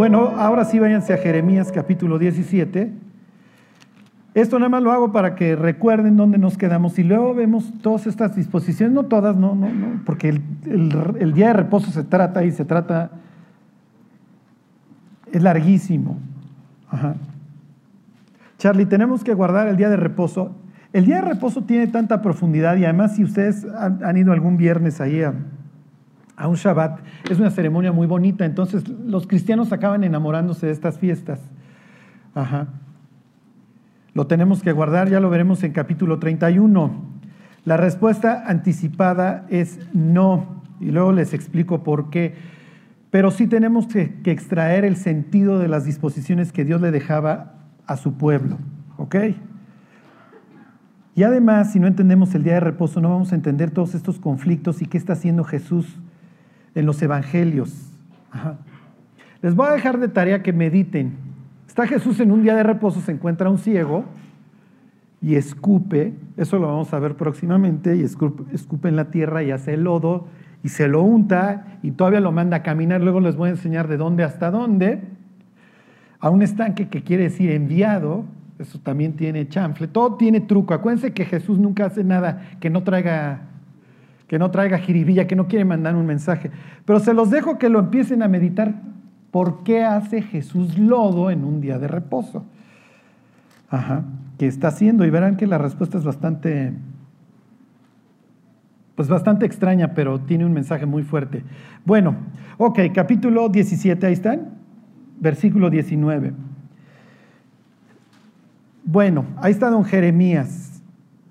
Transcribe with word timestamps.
Bueno, 0.00 0.32
ahora 0.38 0.64
sí 0.64 0.78
váyanse 0.78 1.12
a 1.12 1.18
Jeremías 1.18 1.70
capítulo 1.70 2.18
17. 2.18 2.90
Esto 4.32 4.58
nada 4.58 4.70
más 4.70 4.82
lo 4.82 4.92
hago 4.92 5.12
para 5.12 5.34
que 5.34 5.54
recuerden 5.56 6.16
dónde 6.16 6.38
nos 6.38 6.56
quedamos 6.56 6.98
y 6.98 7.02
luego 7.02 7.34
vemos 7.34 7.70
todas 7.82 8.06
estas 8.06 8.34
disposiciones, 8.34 8.94
no 8.94 9.02
todas, 9.02 9.36
no, 9.36 9.54
no, 9.54 9.68
no, 9.68 10.00
porque 10.06 10.30
el, 10.30 11.34
día 11.34 11.48
de 11.48 11.52
reposo 11.52 11.90
se 11.90 12.02
trata 12.02 12.46
y 12.46 12.50
se 12.50 12.64
trata, 12.64 13.10
es 15.32 15.42
larguísimo. 15.42 16.16
Charlie, 18.56 18.86
tenemos 18.86 19.22
que 19.22 19.34
guardar 19.34 19.68
el 19.68 19.76
día 19.76 19.90
de 19.90 19.98
reposo. 19.98 20.56
El 20.94 21.04
día 21.04 21.16
de 21.16 21.28
reposo 21.28 21.64
tiene 21.64 21.88
tanta 21.88 22.22
profundidad 22.22 22.74
y 22.78 22.86
además 22.86 23.16
si 23.16 23.24
ustedes 23.24 23.66
han, 23.76 24.16
ido 24.16 24.32
algún 24.32 24.56
viernes 24.56 24.98
ahí 25.02 25.22
a, 25.22 25.34
a 26.40 26.48
un 26.48 26.54
Shabbat, 26.56 27.00
es 27.30 27.38
una 27.38 27.50
ceremonia 27.50 27.92
muy 27.92 28.06
bonita, 28.06 28.46
entonces 28.46 28.88
los 28.88 29.26
cristianos 29.26 29.72
acaban 29.72 30.04
enamorándose 30.04 30.66
de 30.66 30.72
estas 30.72 30.98
fiestas. 30.98 31.38
Ajá. 32.34 32.68
Lo 34.14 34.26
tenemos 34.26 34.62
que 34.62 34.72
guardar, 34.72 35.10
ya 35.10 35.20
lo 35.20 35.28
veremos 35.28 35.62
en 35.64 35.72
capítulo 35.72 36.18
31. 36.18 36.92
La 37.66 37.76
respuesta 37.76 38.42
anticipada 38.46 39.44
es 39.50 39.80
no, 39.92 40.62
y 40.80 40.90
luego 40.92 41.12
les 41.12 41.34
explico 41.34 41.82
por 41.82 42.08
qué. 42.08 42.34
Pero 43.10 43.30
sí 43.30 43.46
tenemos 43.46 43.86
que, 43.86 44.18
extraer 44.24 44.86
el 44.86 44.96
sentido 44.96 45.58
de 45.58 45.68
las 45.68 45.84
disposiciones 45.84 46.52
que 46.52 46.64
Dios 46.64 46.80
le 46.80 46.90
dejaba 46.90 47.56
a 47.86 47.98
su 47.98 48.14
pueblo. 48.14 48.56
¿Ok? 48.96 49.16
Y 51.14 51.22
además, 51.22 51.72
si 51.72 51.80
no 51.80 51.86
entendemos 51.86 52.34
el 52.34 52.44
día 52.44 52.54
de 52.54 52.60
reposo, 52.60 53.02
no 53.02 53.10
vamos 53.10 53.32
a 53.32 53.34
entender 53.34 53.72
todos 53.72 53.94
estos 53.94 54.18
conflictos 54.18 54.80
y 54.80 54.86
qué 54.86 54.96
está 54.96 55.12
haciendo 55.12 55.44
Jesús 55.44 55.98
en 56.74 56.86
los 56.86 57.00
evangelios. 57.02 57.90
Les 59.42 59.54
voy 59.54 59.68
a 59.68 59.72
dejar 59.72 59.98
de 59.98 60.08
tarea 60.08 60.42
que 60.42 60.52
mediten 60.52 61.30
Está 61.70 61.86
Jesús 61.86 62.18
en 62.18 62.32
un 62.32 62.42
día 62.42 62.56
de 62.56 62.64
reposo, 62.64 63.00
se 63.00 63.12
encuentra 63.12 63.48
un 63.48 63.56
ciego 63.56 64.04
y 65.22 65.36
escupe, 65.36 66.14
eso 66.36 66.58
lo 66.58 66.66
vamos 66.66 66.92
a 66.92 66.98
ver 66.98 67.14
próximamente, 67.14 67.96
y 67.96 68.02
escupe, 68.02 68.88
en 68.88 68.96
la 68.96 69.12
tierra 69.12 69.44
y 69.44 69.52
hace 69.52 69.74
el 69.74 69.84
lodo 69.84 70.26
y 70.64 70.70
se 70.70 70.88
lo 70.88 71.02
unta 71.02 71.78
y 71.84 71.92
todavía 71.92 72.18
lo 72.18 72.32
manda 72.32 72.56
a 72.56 72.62
caminar, 72.64 73.00
luego 73.02 73.20
les 73.20 73.36
voy 73.36 73.50
a 73.50 73.52
enseñar 73.52 73.86
de 73.86 73.98
dónde 73.98 74.24
hasta 74.24 74.50
dónde, 74.50 75.00
a 76.18 76.28
un 76.28 76.42
estanque 76.42 76.88
que 76.88 77.04
quiere 77.04 77.22
decir 77.22 77.52
enviado, 77.52 78.24
eso 78.58 78.80
también 78.80 79.12
tiene 79.12 79.46
chanfle, 79.46 79.86
todo 79.86 80.16
tiene 80.16 80.40
truco. 80.40 80.74
Acuérdense 80.74 81.12
que 81.12 81.24
Jesús 81.24 81.60
nunca 81.60 81.86
hace 81.86 82.02
nada 82.02 82.50
que 82.58 82.68
no 82.68 82.82
traiga 82.82 83.42
que 84.30 84.38
no 84.38 84.50
traiga 84.52 84.78
jiribilla, 84.78 85.26
que 85.26 85.34
no 85.34 85.48
quiere 85.48 85.64
mandar 85.64 85.96
un 85.96 86.06
mensaje. 86.06 86.52
Pero 86.84 87.00
se 87.00 87.12
los 87.12 87.28
dejo 87.28 87.58
que 87.58 87.68
lo 87.68 87.80
empiecen 87.80 88.22
a 88.22 88.28
meditar 88.28 88.74
¿Por 89.30 89.62
qué 89.62 89.84
hace 89.84 90.22
Jesús 90.22 90.78
lodo 90.78 91.30
en 91.30 91.44
un 91.44 91.60
día 91.60 91.78
de 91.78 91.86
reposo? 91.86 92.44
Ajá, 93.68 94.02
¿qué 94.38 94.46
está 94.46 94.68
haciendo? 94.68 95.04
Y 95.04 95.10
verán 95.10 95.36
que 95.36 95.46
la 95.46 95.58
respuesta 95.58 95.96
es 95.98 96.04
bastante, 96.04 96.72
pues 98.96 99.08
bastante 99.08 99.46
extraña, 99.46 99.94
pero 99.94 100.20
tiene 100.20 100.44
un 100.44 100.52
mensaje 100.52 100.84
muy 100.84 101.04
fuerte. 101.04 101.44
Bueno, 101.84 102.16
ok, 102.58 102.80
capítulo 102.92 103.48
17, 103.48 104.04
ahí 104.04 104.12
están, 104.12 104.48
versículo 105.20 105.70
19. 105.70 106.32
Bueno, 108.82 109.26
ahí 109.36 109.52
está 109.52 109.70
don 109.70 109.84
Jeremías, 109.84 110.79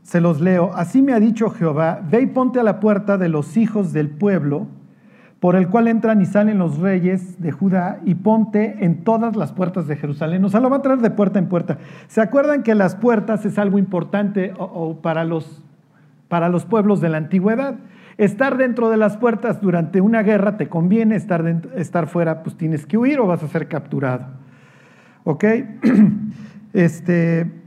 se 0.10 0.22
los 0.22 0.42
leo. 0.42 0.72
Así 0.74 1.04
me 1.04 1.14
ha 1.14 1.20
dicho 1.20 1.52
Jehová, 1.52 2.02
ve 2.10 2.22
y 2.22 2.26
ponte 2.26 2.60
a 2.60 2.64
la 2.64 2.80
puerta 2.80 3.20
de 3.20 3.30
los 3.30 3.58
hijos 3.58 3.94
del 3.94 4.10
pueblo 4.10 4.66
por 5.40 5.56
el 5.56 5.68
cual 5.68 5.88
entran 5.88 6.20
y 6.20 6.26
salen 6.26 6.58
los 6.58 6.80
reyes 6.80 7.40
de 7.40 7.52
Judá 7.52 8.00
y 8.04 8.16
ponte 8.16 8.84
en 8.84 9.04
todas 9.04 9.36
las 9.36 9.54
puertas 9.54 9.88
de 9.88 9.98
Jerusalén. 9.98 10.44
O 10.44 10.50
sea, 10.50 10.62
lo 10.62 10.70
va 10.72 10.78
a 10.78 10.82
traer 10.82 10.98
de 10.98 11.12
puerta 11.12 11.38
en 11.38 11.46
puerta. 11.46 11.78
¿Se 12.08 12.22
acuerdan 12.22 12.64
que 12.64 12.74
las 12.74 12.96
puertas 12.96 13.46
es 13.46 13.60
algo 13.60 13.78
importante 13.78 14.52
para, 15.04 15.26
los, 15.26 15.62
para 16.28 16.50
los 16.50 16.66
pueblos 16.66 17.02
de 17.02 17.10
la 17.10 17.18
antigüedad? 17.18 17.76
Estar 18.18 18.58
dentro 18.58 18.90
de 18.90 18.98
las 18.98 19.16
puertas 19.16 19.62
durante 19.62 20.02
una 20.02 20.24
guerra 20.24 20.58
te 20.58 20.70
conviene, 20.70 21.18
estar, 21.18 21.46
estar 21.76 22.08
fuera 22.08 22.42
pues 22.42 22.58
tienes 22.58 22.88
que 22.88 22.98
huir 22.98 23.20
o 23.20 23.28
vas 23.28 23.44
a 23.44 23.48
ser 23.48 23.68
capturado. 23.68 24.26
¿Ok? 25.24 25.46
Este, 26.72 27.59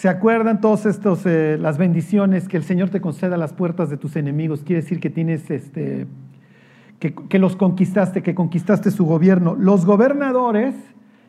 ¿Se 0.00 0.08
acuerdan 0.08 0.62
todos 0.62 0.86
estos, 0.86 1.26
eh, 1.26 1.58
las 1.60 1.76
bendiciones 1.76 2.48
que 2.48 2.56
el 2.56 2.62
Señor 2.62 2.88
te 2.88 3.02
conceda 3.02 3.34
a 3.34 3.38
las 3.38 3.52
puertas 3.52 3.90
de 3.90 3.98
tus 3.98 4.16
enemigos? 4.16 4.62
Quiere 4.62 4.80
decir 4.80 4.98
que 4.98 5.10
tienes, 5.10 5.50
este, 5.50 6.06
que, 6.98 7.38
los 7.38 7.54
conquistaste, 7.54 8.22
que 8.22 8.34
conquistaste 8.34 8.92
su 8.92 9.04
gobierno. 9.04 9.56
Los 9.56 9.84
gobernadores 9.84 10.74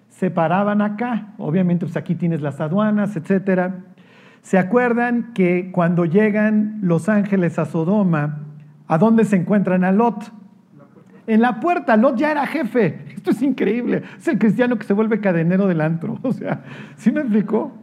se 0.08 0.32
paraban 0.32 0.82
acá. 0.82 1.34
Obviamente, 1.38 1.86
pues 1.86 1.98
aquí 1.98 2.16
tienes 2.16 2.40
las 2.40 2.62
aduanas, 2.62 3.18
etcétera. 3.18 3.80
¿Se 4.42 4.58
acuerdan 4.58 5.34
que 5.34 5.70
cuando 5.74 6.06
llegan 6.06 6.80
los 6.82 7.10
ángeles 7.10 7.60
a 7.60 7.66
Sodoma, 7.66 8.46
¿a 8.88 8.98
dónde 8.98 9.26
se 9.26 9.36
encuentran 9.36 9.84
a 9.84 9.92
Lot? 9.92 10.32
En 11.28 11.42
la 11.42 11.60
puerta, 11.60 11.98
Lot 11.98 12.16
ya 12.16 12.32
era 12.32 12.48
jefe. 12.48 13.04
Esto 13.18 13.32
es 13.32 13.42
increíble. 13.42 14.04
Es 14.18 14.30
el 14.30 14.40
cristiano 14.40 14.78
que 14.78 14.86
se 14.86 14.94
vuelve 14.94 15.20
cadenero 15.20 15.68
del 15.68 15.82
antro. 15.82 16.20
O 16.24 16.32
sea, 16.32 16.64
¿sí 16.96 17.12
me 17.12 17.20
explicó? 17.20 17.81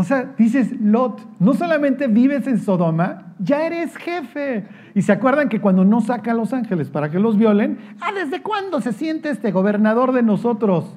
O 0.00 0.04
sea, 0.04 0.32
dices, 0.38 0.72
Lot, 0.80 1.20
no 1.40 1.52
solamente 1.52 2.06
vives 2.06 2.46
en 2.46 2.58
Sodoma, 2.58 3.34
ya 3.38 3.66
eres 3.66 3.94
jefe. 3.98 4.64
Y 4.94 5.02
se 5.02 5.12
acuerdan 5.12 5.50
que 5.50 5.60
cuando 5.60 5.84
no 5.84 6.00
saca 6.00 6.30
a 6.30 6.34
los 6.34 6.54
ángeles 6.54 6.88
para 6.88 7.10
que 7.10 7.18
los 7.18 7.36
violen, 7.36 7.78
ah, 8.00 8.08
¿desde 8.14 8.40
cuándo 8.40 8.80
se 8.80 8.94
siente 8.94 9.28
este 9.28 9.52
gobernador 9.52 10.12
de 10.12 10.22
nosotros? 10.22 10.96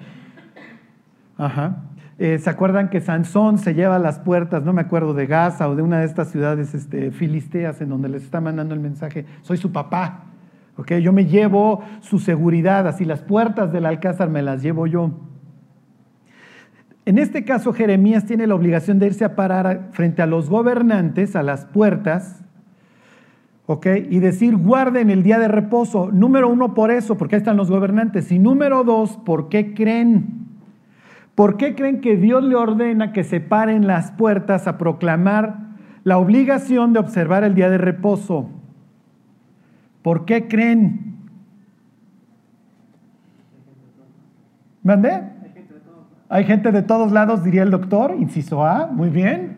Ajá. 1.37 1.83
Eh, 2.17 2.39
¿Se 2.39 2.49
acuerdan 2.49 2.89
que 2.89 3.01
Sansón 3.01 3.57
se 3.57 3.73
lleva 3.73 3.99
las 3.99 4.19
puertas, 4.19 4.63
no 4.63 4.71
me 4.71 4.79
acuerdo, 4.79 5.13
de 5.13 5.27
Gaza 5.27 5.67
o 5.67 5.75
de 5.75 5.81
una 5.81 5.99
de 5.99 6.05
estas 6.05 6.31
ciudades 6.31 6.73
este, 6.73 7.11
filisteas 7.11 7.81
en 7.81 7.89
donde 7.89 8.07
les 8.07 8.23
está 8.23 8.39
mandando 8.39 8.73
el 8.73 8.79
mensaje, 8.79 9.25
soy 9.41 9.57
su 9.57 9.73
papá, 9.73 10.27
¿ok? 10.77 10.93
Yo 10.93 11.11
me 11.11 11.25
llevo 11.25 11.83
su 11.99 12.19
seguridad, 12.19 12.87
así 12.87 13.03
las 13.03 13.21
puertas 13.21 13.73
del 13.73 13.85
alcázar 13.85 14.29
me 14.29 14.41
las 14.41 14.63
llevo 14.63 14.87
yo. 14.87 15.11
En 17.05 17.17
este 17.17 17.43
caso, 17.43 17.73
Jeremías 17.73 18.25
tiene 18.25 18.47
la 18.47 18.55
obligación 18.55 18.97
de 18.97 19.07
irse 19.07 19.25
a 19.25 19.35
parar 19.35 19.89
frente 19.91 20.21
a 20.21 20.25
los 20.25 20.49
gobernantes, 20.49 21.35
a 21.35 21.43
las 21.43 21.65
puertas, 21.65 22.41
¿ok? 23.65 23.87
Y 24.09 24.19
decir, 24.19 24.55
guarden 24.55 25.09
el 25.09 25.21
día 25.21 25.37
de 25.37 25.49
reposo. 25.49 26.11
Número 26.11 26.47
uno, 26.47 26.73
por 26.73 26.91
eso, 26.91 27.17
porque 27.17 27.35
ahí 27.35 27.39
están 27.39 27.57
los 27.57 27.69
gobernantes. 27.69 28.31
Y 28.31 28.39
número 28.39 28.85
dos, 28.85 29.17
¿por 29.17 29.49
qué 29.49 29.73
creen? 29.73 30.47
¿Por 31.35 31.57
qué 31.57 31.75
creen 31.75 31.99
que 31.99 32.15
Dios 32.15 32.43
le 32.43 32.55
ordena 32.55 33.11
que 33.11 33.23
se 33.25 33.41
paren 33.41 33.85
las 33.85 34.11
puertas 34.11 34.67
a 34.67 34.77
proclamar 34.77 35.57
la 36.05 36.17
obligación 36.17 36.93
de 36.93 36.99
observar 36.99 37.43
el 37.43 37.53
día 37.53 37.69
de 37.69 37.79
reposo? 37.79 38.49
¿Por 40.03 40.23
qué 40.25 40.47
creen? 40.47 41.17
¿Mandé? 44.83 45.33
Hay 46.33 46.45
gente 46.45 46.71
de 46.71 46.81
todos 46.81 47.11
lados, 47.11 47.43
diría 47.43 47.61
el 47.61 47.69
doctor. 47.69 48.15
Inciso 48.17 48.65
A, 48.65 48.87
muy 48.87 49.11
bien. 49.11 49.57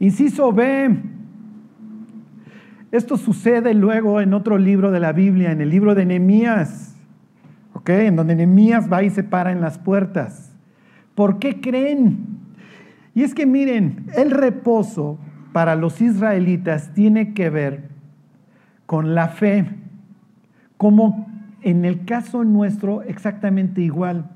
Inciso 0.00 0.52
B. 0.52 0.96
Esto 2.90 3.16
sucede 3.16 3.72
luego 3.72 4.20
en 4.20 4.34
otro 4.34 4.58
libro 4.58 4.90
de 4.90 4.98
la 4.98 5.12
Biblia, 5.12 5.52
en 5.52 5.60
el 5.60 5.70
libro 5.70 5.94
de 5.94 6.04
Nehemías, 6.04 6.96
¿ok? 7.72 7.88
En 7.90 8.16
donde 8.16 8.34
Nehemías 8.34 8.92
va 8.92 9.04
y 9.04 9.10
se 9.10 9.22
para 9.22 9.52
en 9.52 9.60
las 9.60 9.78
puertas. 9.78 10.56
¿Por 11.14 11.38
qué 11.38 11.60
creen? 11.60 12.40
Y 13.14 13.22
es 13.22 13.32
que 13.32 13.46
miren, 13.46 14.06
el 14.16 14.32
reposo 14.32 15.20
para 15.52 15.76
los 15.76 16.00
israelitas 16.00 16.94
tiene 16.94 17.32
que 17.32 17.48
ver 17.48 17.90
con 18.86 19.14
la 19.14 19.28
fe, 19.28 19.66
como 20.78 21.28
en 21.62 21.84
el 21.84 22.04
caso 22.04 22.42
nuestro 22.42 23.02
exactamente 23.02 23.82
igual. 23.82 24.32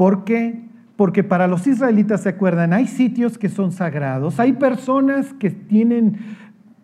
¿Por 0.00 0.24
qué? 0.24 0.58
Porque 0.96 1.22
para 1.22 1.46
los 1.46 1.66
israelitas, 1.66 2.22
¿se 2.22 2.30
acuerdan? 2.30 2.72
Hay 2.72 2.86
sitios 2.86 3.36
que 3.36 3.50
son 3.50 3.70
sagrados, 3.70 4.40
hay 4.40 4.54
personas 4.54 5.34
que 5.34 5.50
tienen, 5.50 6.16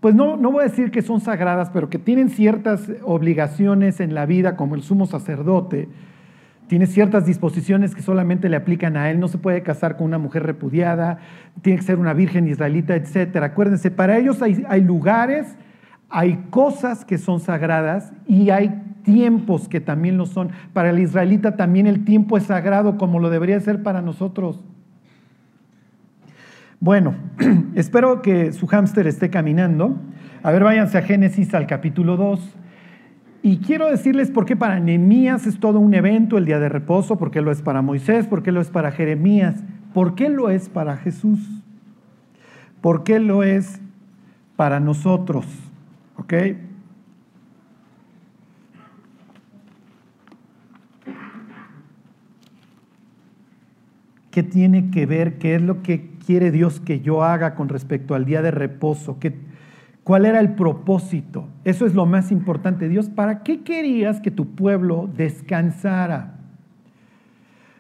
pues 0.01 0.15
no, 0.15 0.37
no 0.37 0.53
voy 0.53 0.61
a 0.61 0.69
decir 0.69 0.91
que 0.91 1.01
son 1.01 1.23
sagradas, 1.23 1.71
pero 1.71 1.89
que 1.89 1.99
tienen 1.99 2.29
ciertas 2.29 2.91
obligaciones 3.05 4.01
en 4.01 4.13
la 4.13 4.27
vida, 4.27 4.55
como 4.55 4.75
el 4.75 4.83
sumo 4.83 5.07
sacerdote, 5.07 5.89
tiene 6.67 6.85
ciertas 6.85 7.25
disposiciones 7.25 7.95
que 7.95 8.03
solamente 8.03 8.51
le 8.51 8.57
aplican 8.57 8.99
a 8.99 9.11
él, 9.11 9.19
no 9.19 9.29
se 9.29 9.39
puede 9.39 9.63
casar 9.63 9.97
con 9.97 10.09
una 10.09 10.19
mujer 10.19 10.43
repudiada, 10.43 11.17
tiene 11.63 11.79
que 11.79 11.87
ser 11.87 11.99
una 11.99 12.13
virgen 12.13 12.47
israelita, 12.49 12.97
etc. 12.97 13.35
Acuérdense, 13.45 13.91
para 13.91 14.19
ellos 14.19 14.43
hay, 14.43 14.63
hay 14.69 14.83
lugares, 14.83 15.57
hay 16.11 16.45
cosas 16.51 17.07
que 17.07 17.17
son 17.17 17.41
sagradas 17.41 18.13
y 18.29 18.51
hay 18.51 18.83
tiempos 19.07 19.69
que 19.69 19.81
también 19.81 20.19
lo 20.19 20.27
son. 20.27 20.51
Para 20.75 20.91
el 20.91 20.99
israelita 20.99 21.57
también 21.57 21.87
el 21.87 22.05
tiempo 22.05 22.37
es 22.37 22.43
sagrado 22.43 22.99
como 22.99 23.21
lo 23.21 23.31
debería 23.31 23.59
ser 23.61 23.83
para 23.83 24.03
nosotros. 24.03 24.63
Bueno, 26.81 27.15
espero 27.75 28.21
que 28.21 28.53
su 28.53 28.67
hámster 28.67 29.07
esté 29.07 29.31
caminando. 29.31 29.97
A 30.43 30.51
ver, 30.51 30.65
váyanse 30.65 30.99
a 30.99 31.03
Génesis 31.03 31.55
al 31.55 31.67
capítulo 31.67 32.17
2. 32.17 32.57
y 33.43 33.59
quiero 33.59 33.89
decirles 33.89 34.31
por 34.31 34.45
qué 34.45 34.57
para 34.57 34.81
Nehemías 34.81 35.47
es 35.47 35.61
todo 35.61 35.79
un 35.79 35.95
evento 35.95 36.37
el 36.37 36.45
día 36.45 36.59
de 36.59 36.69
reposo, 36.69 37.17
por 37.17 37.31
qué 37.31 37.41
lo 37.41 37.53
es 37.53 37.63
para 37.63 37.81
Moisés, 37.81 38.27
por 38.27 38.43
qué 38.43 38.51
lo 38.51 38.61
es 38.61 38.71
para 38.71 38.91
Jeremías, 38.91 39.63
por 39.95 40.17
qué 40.17 40.29
lo 40.29 40.51
es 40.51 40.69
para 40.69 40.97
Jesús, 40.97 41.39
por 42.81 43.05
qué 43.05 43.21
lo 43.21 43.45
es 43.45 43.81
para 44.57 44.81
nosotros. 44.81 45.47
¿Ok? 46.17 46.35
¿Qué 54.37 54.43
tiene 54.43 54.91
que 54.91 55.07
ver? 55.07 55.39
¿Qué 55.39 55.55
es 55.55 55.63
lo 55.63 55.83
que 55.83 56.11
quiere 56.27 56.51
Dios 56.51 56.79
que 56.79 57.01
yo 57.01 57.25
haga 57.25 57.55
con 57.55 57.71
respecto 57.71 58.15
al 58.15 58.27
día 58.27 58.43
de 58.43 58.51
reposo? 58.51 59.19
¿Qué, 59.19 59.35
¿Cuál 60.05 60.27
era 60.27 60.41
el 60.41 60.53
propósito? 60.53 61.49
Eso 61.65 61.87
es 61.87 61.95
lo 61.95 62.05
más 62.05 62.31
importante. 62.31 62.91
Dios, 62.91 63.09
¿para 63.09 63.43
qué 63.43 63.63
querías 63.63 64.21
que 64.21 64.31
tu 64.31 64.55
pueblo 64.55 65.09
descansara? 65.17 66.35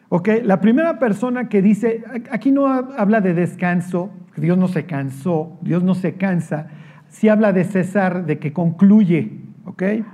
Ok, 0.08 0.30
la 0.44 0.62
primera 0.62 0.98
persona 0.98 1.50
que 1.50 1.60
dice, 1.60 2.02
aquí 2.30 2.52
no 2.52 2.68
habla 2.68 3.20
de 3.20 3.34
descanso, 3.34 4.08
Dios 4.34 4.56
no 4.56 4.68
se 4.68 4.86
cansó, 4.86 5.58
Dios 5.60 5.82
no 5.82 5.94
se 5.94 6.14
cansa, 6.14 6.68
sí 7.10 7.28
habla 7.28 7.52
de 7.52 7.64
cesar, 7.64 8.24
de 8.24 8.38
que 8.38 8.54
concluye. 8.54 9.40
Ok, 9.66 9.82
ahí 9.82 10.04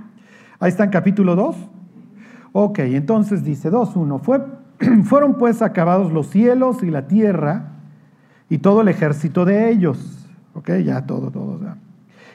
está 0.68 0.82
en 0.82 0.90
capítulo 0.90 1.36
2. 1.36 1.56
Ok, 2.50 2.80
entonces 2.80 3.44
dice 3.44 3.70
2.1, 3.70 4.20
fue 4.20 4.40
Fueron 5.04 5.34
pues 5.34 5.62
acabados 5.62 6.12
los 6.12 6.28
cielos 6.28 6.82
y 6.82 6.90
la 6.90 7.06
tierra 7.06 7.72
y 8.48 8.58
todo 8.58 8.82
el 8.82 8.88
ejército 8.88 9.44
de 9.44 9.70
ellos. 9.70 10.28
Ok, 10.54 10.70
ya 10.84 11.06
todo, 11.06 11.30
todo. 11.30 11.58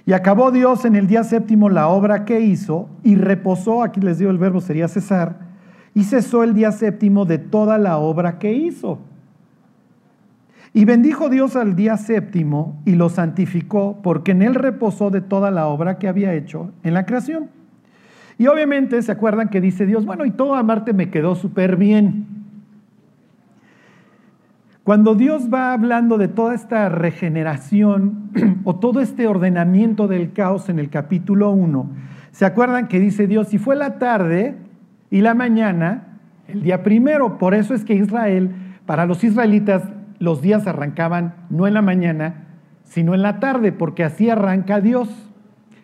Y 0.05 0.13
acabó 0.13 0.51
Dios 0.51 0.85
en 0.85 0.95
el 0.95 1.07
día 1.07 1.23
séptimo 1.23 1.69
la 1.69 1.89
obra 1.89 2.25
que 2.25 2.39
hizo 2.39 2.89
y 3.03 3.15
reposó, 3.15 3.83
aquí 3.83 3.99
les 3.99 4.17
digo 4.17 4.31
el 4.31 4.37
verbo 4.37 4.61
sería 4.61 4.87
cesar, 4.87 5.39
y 5.93 6.03
cesó 6.05 6.43
el 6.43 6.53
día 6.53 6.71
séptimo 6.71 7.25
de 7.25 7.37
toda 7.37 7.77
la 7.77 7.97
obra 7.97 8.39
que 8.39 8.53
hizo. 8.53 8.99
Y 10.73 10.85
bendijo 10.85 11.29
Dios 11.29 11.55
al 11.55 11.75
día 11.75 11.97
séptimo 11.97 12.81
y 12.85 12.95
lo 12.95 13.09
santificó 13.09 13.99
porque 14.01 14.31
en 14.31 14.43
él 14.43 14.55
reposó 14.55 15.09
de 15.09 15.21
toda 15.21 15.51
la 15.51 15.67
obra 15.67 15.97
que 15.97 16.07
había 16.07 16.33
hecho 16.33 16.71
en 16.83 16.93
la 16.93 17.05
creación. 17.05 17.49
Y 18.37 18.47
obviamente 18.47 19.01
se 19.01 19.11
acuerdan 19.11 19.49
que 19.49 19.61
dice 19.61 19.85
Dios, 19.85 20.05
bueno, 20.05 20.25
y 20.25 20.31
todo 20.31 20.55
amarte 20.55 20.93
me 20.93 21.09
quedó 21.09 21.35
súper 21.35 21.75
bien. 21.75 22.27
Cuando 24.83 25.15
Dios 25.15 25.49
va 25.53 25.73
hablando 25.73 26.17
de 26.17 26.29
toda 26.29 26.55
esta 26.55 26.87
regeneración 26.87 28.31
o 28.63 28.77
todo 28.77 29.01
este 29.01 29.27
ordenamiento 29.27 30.07
del 30.07 30.31
caos 30.31 30.69
en 30.69 30.79
el 30.79 30.89
capítulo 30.89 31.51
1, 31.51 31.89
¿se 32.31 32.45
acuerdan 32.45 32.87
que 32.87 32.99
dice 32.99 33.27
Dios, 33.27 33.49
si 33.49 33.57
fue 33.57 33.75
la 33.75 33.97
tarde 33.97 34.55
y 35.09 35.21
la 35.21 35.33
mañana, 35.33 36.19
el 36.47 36.61
día 36.61 36.83
primero? 36.83 37.37
Por 37.37 37.53
eso 37.53 37.73
es 37.73 37.83
que 37.83 37.95
Israel, 37.95 38.51
para 38.85 39.05
los 39.05 39.25
israelitas, 39.25 39.83
los 40.19 40.41
días 40.41 40.67
arrancaban 40.67 41.33
no 41.49 41.67
en 41.67 41.73
la 41.73 41.81
mañana, 41.81 42.45
sino 42.85 43.13
en 43.13 43.23
la 43.23 43.39
tarde, 43.39 43.73
porque 43.73 44.03
así 44.03 44.29
arranca 44.29 44.79
Dios. 44.79 45.26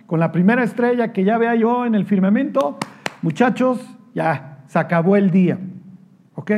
Con 0.05 0.19
la 0.19 0.31
primera 0.31 0.63
estrella 0.63 1.13
que 1.13 1.23
ya 1.23 1.38
vea 1.38 1.55
yo 1.55 1.85
en 1.85 1.95
el 1.95 2.05
firmamento, 2.05 2.77
muchachos, 3.21 3.79
ya 4.13 4.59
se 4.67 4.79
acabó 4.79 5.15
el 5.15 5.31
día. 5.31 5.57
¿Ok? 6.35 6.51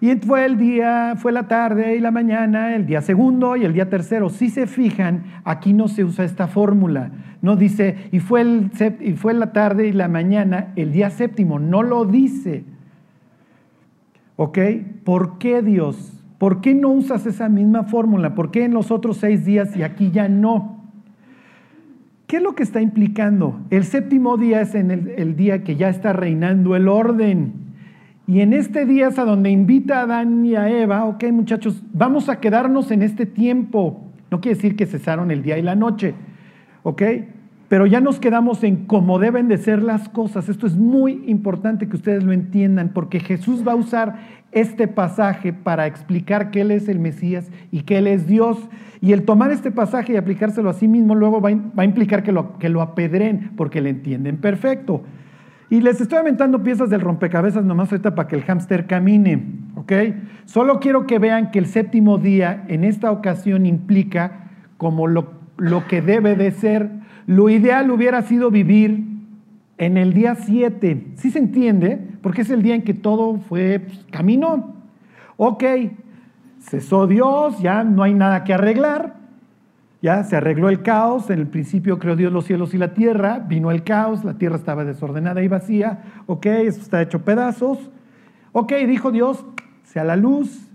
Y 0.00 0.16
fue 0.16 0.46
el 0.46 0.56
día, 0.56 1.14
fue 1.16 1.30
la 1.30 1.46
tarde 1.46 1.94
y 1.94 2.00
la 2.00 2.10
mañana, 2.10 2.74
el 2.74 2.86
día 2.86 3.02
segundo 3.02 3.56
y 3.56 3.64
el 3.64 3.74
día 3.74 3.90
tercero. 3.90 4.30
Si 4.30 4.48
se 4.48 4.66
fijan, 4.66 5.24
aquí 5.44 5.74
no 5.74 5.88
se 5.88 6.04
usa 6.04 6.24
esta 6.24 6.48
fórmula. 6.48 7.10
No 7.42 7.56
dice, 7.56 8.08
y 8.10 8.20
fue, 8.20 8.40
el, 8.40 8.70
y 9.00 9.12
fue 9.12 9.34
la 9.34 9.52
tarde 9.52 9.88
y 9.88 9.92
la 9.92 10.08
mañana, 10.08 10.72
el 10.76 10.92
día 10.92 11.10
séptimo. 11.10 11.58
No 11.58 11.82
lo 11.82 12.06
dice. 12.06 12.64
¿Ok? 14.36 14.58
¿Por 15.04 15.36
qué 15.36 15.60
Dios? 15.60 16.18
¿Por 16.38 16.62
qué 16.62 16.74
no 16.74 16.88
usas 16.88 17.26
esa 17.26 17.50
misma 17.50 17.84
fórmula? 17.84 18.34
¿Por 18.34 18.50
qué 18.50 18.64
en 18.64 18.72
los 18.72 18.90
otros 18.90 19.18
seis 19.18 19.44
días 19.44 19.76
y 19.76 19.82
aquí 19.82 20.10
ya 20.10 20.30
no? 20.30 20.79
¿Qué 22.30 22.36
es 22.36 22.42
lo 22.44 22.54
que 22.54 22.62
está 22.62 22.80
implicando? 22.80 23.58
El 23.70 23.82
séptimo 23.82 24.36
día 24.36 24.60
es 24.60 24.76
en 24.76 24.92
el, 24.92 25.08
el 25.16 25.34
día 25.34 25.64
que 25.64 25.74
ya 25.74 25.88
está 25.88 26.12
reinando 26.12 26.76
el 26.76 26.86
orden. 26.86 27.54
Y 28.28 28.38
en 28.38 28.52
este 28.52 28.86
día 28.86 29.08
es 29.08 29.18
a 29.18 29.24
donde 29.24 29.50
invita 29.50 29.98
a 29.98 30.02
Adán 30.02 30.46
y 30.46 30.54
a 30.54 30.70
Eva, 30.70 31.06
ok 31.06 31.24
muchachos, 31.32 31.82
vamos 31.92 32.28
a 32.28 32.38
quedarnos 32.38 32.92
en 32.92 33.02
este 33.02 33.26
tiempo. 33.26 34.12
No 34.30 34.40
quiere 34.40 34.54
decir 34.54 34.76
que 34.76 34.86
cesaron 34.86 35.32
el 35.32 35.42
día 35.42 35.58
y 35.58 35.62
la 35.62 35.74
noche, 35.74 36.14
ok, 36.84 37.02
pero 37.70 37.86
ya 37.86 38.00
nos 38.00 38.18
quedamos 38.18 38.64
en 38.64 38.84
cómo 38.86 39.20
deben 39.20 39.46
de 39.46 39.56
ser 39.56 39.80
las 39.80 40.08
cosas. 40.08 40.48
Esto 40.48 40.66
es 40.66 40.76
muy 40.76 41.22
importante 41.28 41.88
que 41.88 41.94
ustedes 41.94 42.24
lo 42.24 42.32
entiendan, 42.32 42.88
porque 42.92 43.20
Jesús 43.20 43.62
va 43.64 43.72
a 43.72 43.76
usar 43.76 44.16
este 44.50 44.88
pasaje 44.88 45.52
para 45.52 45.86
explicar 45.86 46.50
que 46.50 46.62
Él 46.62 46.72
es 46.72 46.88
el 46.88 46.98
Mesías 46.98 47.48
y 47.70 47.82
que 47.82 47.98
Él 47.98 48.08
es 48.08 48.26
Dios. 48.26 48.58
Y 49.00 49.12
el 49.12 49.24
tomar 49.24 49.52
este 49.52 49.70
pasaje 49.70 50.14
y 50.14 50.16
aplicárselo 50.16 50.68
a 50.68 50.72
sí 50.72 50.88
mismo 50.88 51.14
luego 51.14 51.40
va 51.40 51.50
a, 51.50 51.84
implicar 51.84 52.24
que 52.24 52.32
lo, 52.32 52.58
que 52.58 52.66
apedren, 52.80 53.52
porque 53.56 53.80
le 53.80 53.90
entienden 53.90 54.38
perfecto. 54.38 55.04
Y 55.70 55.80
les 55.80 56.00
estoy 56.00 56.18
aventando 56.18 56.64
piezas 56.64 56.90
del 56.90 57.00
rompecabezas 57.00 57.64
nomás 57.64 57.92
ahorita 57.92 58.16
para 58.16 58.26
que 58.26 58.34
el 58.34 58.42
hámster 58.42 58.88
camine, 58.88 59.44
¿ok? 59.76 59.92
Solo 60.44 60.80
quiero 60.80 61.06
que 61.06 61.20
vean 61.20 61.52
que 61.52 61.60
el 61.60 61.66
séptimo 61.66 62.18
día 62.18 62.64
en 62.66 62.82
esta 62.82 63.12
ocasión 63.12 63.64
implica 63.64 64.50
como 64.76 65.06
lo 65.06 65.86
que 65.88 66.02
debe 66.02 66.34
de 66.34 66.50
ser. 66.50 66.99
Lo 67.30 67.48
ideal 67.48 67.92
hubiera 67.92 68.22
sido 68.22 68.50
vivir 68.50 69.04
en 69.78 69.96
el 69.96 70.14
día 70.14 70.34
7. 70.34 71.12
¿Sí 71.14 71.30
se 71.30 71.38
entiende? 71.38 71.96
Porque 72.22 72.40
es 72.40 72.50
el 72.50 72.60
día 72.60 72.74
en 72.74 72.82
que 72.82 72.92
todo 72.92 73.38
fue, 73.38 73.78
pues, 73.78 74.04
caminó. 74.10 74.74
Ok, 75.36 75.62
cesó 76.58 77.06
Dios, 77.06 77.60
ya 77.60 77.84
no 77.84 78.02
hay 78.02 78.14
nada 78.14 78.42
que 78.42 78.52
arreglar, 78.52 79.14
ya 80.02 80.24
se 80.24 80.34
arregló 80.34 80.70
el 80.70 80.82
caos, 80.82 81.30
en 81.30 81.38
el 81.38 81.46
principio 81.46 82.00
creó 82.00 82.16
Dios 82.16 82.32
los 82.32 82.46
cielos 82.46 82.74
y 82.74 82.78
la 82.78 82.94
tierra, 82.94 83.38
vino 83.38 83.70
el 83.70 83.84
caos, 83.84 84.24
la 84.24 84.34
tierra 84.34 84.56
estaba 84.56 84.84
desordenada 84.84 85.40
y 85.40 85.46
vacía, 85.46 86.02
ok, 86.26 86.46
eso 86.46 86.80
está 86.80 87.00
hecho 87.00 87.24
pedazos, 87.24 87.78
ok, 88.50 88.72
dijo 88.88 89.12
Dios, 89.12 89.46
sea 89.84 90.02
la 90.02 90.16
luz 90.16 90.68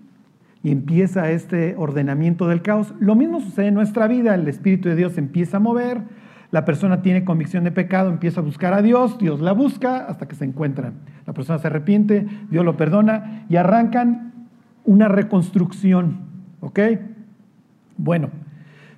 y 0.63 0.72
empieza 0.72 1.30
este 1.31 1.75
ordenamiento 1.78 2.48
del 2.48 2.62
caos. 2.62 2.94
Lo 2.98 3.13
mismo 3.13 3.42
sucede 3.42 3.68
en 3.68 3.74
nuestra 3.74 4.07
vida, 4.07 4.34
el 4.36 4.48
Espíritu 4.48 4.88
de 4.88 4.95
Dios 4.95 5.18
empieza 5.18 5.57
a 5.57 5.59
mover, 5.59 6.15
la 6.52 6.66
persona 6.66 7.02
tiene 7.02 7.23
convicción 7.23 7.64
de 7.64 7.71
pecado, 7.71 8.09
empieza 8.09 8.42
a 8.42 8.44
buscar 8.44 8.73
a 8.73 8.81
Dios, 8.81 9.18
Dios 9.18 9.42
la 9.42 9.54
busca 9.54 10.06
hasta 10.06 10.28
que 10.28 10.35
se 10.35 10.45
encuentran. 10.45 10.94
La 11.25 11.33
persona 11.33 11.59
se 11.59 11.68
arrepiente, 11.68 12.25
Dios 12.49 12.64
lo 12.64 12.78
perdona 12.78 13.45
y 13.49 13.56
arrancan 13.56 14.33
una 14.83 15.07
reconstrucción, 15.07 16.19
¿ok? 16.61 16.80
Bueno. 17.97 18.30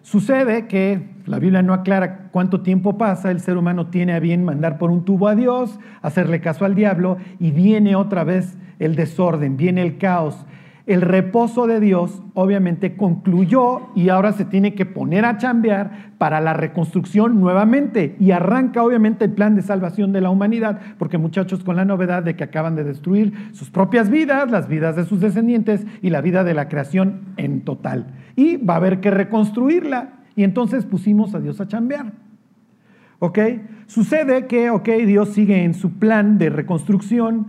Sucede 0.07 0.67
que 0.67 1.05
la 1.25 1.37
Biblia 1.37 1.61
no 1.61 1.73
aclara 1.73 2.29
cuánto 2.31 2.61
tiempo 2.61 2.97
pasa, 2.97 3.29
el 3.29 3.41
ser 3.41 3.57
humano 3.57 3.87
tiene 3.87 4.13
a 4.13 4.21
bien 4.21 4.45
mandar 4.45 4.77
por 4.77 4.89
un 4.89 5.03
tubo 5.03 5.27
a 5.27 5.35
Dios, 5.35 5.81
hacerle 6.01 6.39
caso 6.39 6.63
al 6.63 6.75
diablo 6.75 7.17
y 7.41 7.51
viene 7.51 7.97
otra 7.97 8.23
vez 8.23 8.57
el 8.79 8.95
desorden, 8.95 9.57
viene 9.57 9.81
el 9.81 9.97
caos. 9.97 10.45
El 10.87 11.01
reposo 11.01 11.67
de 11.67 11.79
Dios 11.79 12.23
obviamente 12.33 12.95
concluyó 12.95 13.89
y 13.93 14.09
ahora 14.09 14.31
se 14.31 14.45
tiene 14.45 14.73
que 14.73 14.85
poner 14.85 15.25
a 15.25 15.37
chambear 15.37 16.13
para 16.17 16.41
la 16.41 16.53
reconstrucción 16.53 17.39
nuevamente 17.39 18.15
y 18.19 18.31
arranca 18.31 18.81
obviamente 18.83 19.25
el 19.25 19.33
plan 19.33 19.55
de 19.55 19.61
salvación 19.61 20.13
de 20.13 20.21
la 20.21 20.29
humanidad, 20.29 20.79
porque 20.97 21.17
muchachos 21.17 21.63
con 21.63 21.75
la 21.75 21.85
novedad 21.85 22.23
de 22.23 22.35
que 22.35 22.45
acaban 22.45 22.75
de 22.75 22.85
destruir 22.85 23.33
sus 23.51 23.69
propias 23.69 24.09
vidas, 24.09 24.49
las 24.49 24.67
vidas 24.69 24.95
de 24.95 25.03
sus 25.03 25.19
descendientes 25.19 25.85
y 26.01 26.09
la 26.09 26.21
vida 26.21 26.43
de 26.43 26.53
la 26.53 26.69
creación 26.69 27.33
en 27.35 27.61
total 27.61 28.07
y 28.37 28.55
va 28.55 28.75
a 28.75 28.77
haber 28.77 29.01
que 29.01 29.11
reconstruirla. 29.11 30.13
Y 30.37 30.43
entonces 30.43 30.85
pusimos 30.85 31.35
a 31.35 31.41
Dios 31.41 31.59
a 31.59 31.67
chambear. 31.67 32.13
¿Ok? 33.19 33.39
Sucede 33.87 34.45
que, 34.45 34.69
ok, 34.69 34.87
Dios 35.05 35.29
sigue 35.29 35.63
en 35.63 35.73
su 35.73 35.97
plan 35.97 36.37
de 36.37 36.49
reconstrucción. 36.49 37.47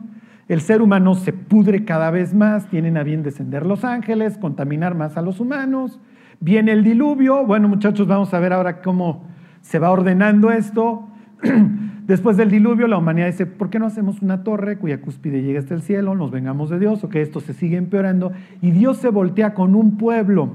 El 0.49 0.61
ser 0.61 0.83
humano 0.83 1.15
se 1.15 1.33
pudre 1.33 1.85
cada 1.85 2.11
vez 2.11 2.35
más, 2.35 2.69
tienen 2.69 2.97
a 2.97 3.03
bien 3.03 3.23
descender 3.23 3.67
los 3.67 3.85
ángeles, 3.85 4.39
contaminar 4.39 4.95
más 4.95 5.17
a 5.17 5.23
los 5.23 5.41
humanos. 5.41 6.01
Viene 6.41 6.73
el 6.73 6.83
diluvio. 6.83 7.45
Bueno, 7.45 7.69
muchachos, 7.69 8.07
vamos 8.07 8.33
a 8.33 8.41
ver 8.41 8.53
ahora 8.53 8.81
cómo 8.81 9.25
se 9.61 9.79
va 9.79 9.91
ordenando 9.91 10.51
esto. 10.51 11.07
Después 12.07 12.39
del 12.39 12.51
diluvio, 12.51 12.89
la 12.89 12.97
humanidad 12.97 13.27
dice, 13.27 13.45
¿por 13.45 13.69
qué 13.69 13.79
no 13.79 13.87
hacemos 13.87 14.23
una 14.23 14.43
torre 14.43 14.79
cuya 14.79 15.03
cúspide 15.03 15.43
llegue 15.43 15.59
hasta 15.59 15.75
el 15.75 15.83
cielo, 15.83 16.15
nos 16.15 16.31
vengamos 16.31 16.71
de 16.71 16.79
Dios, 16.79 17.05
o 17.05 17.11
que 17.11 17.21
esto 17.21 17.41
se 17.41 17.53
sigue 17.53 17.77
empeorando? 17.77 18.33
Y 18.63 18.71
Dios 18.71 18.97
se 18.97 19.11
voltea 19.11 19.53
con 19.53 19.75
un 19.75 19.99
pueblo 19.99 20.53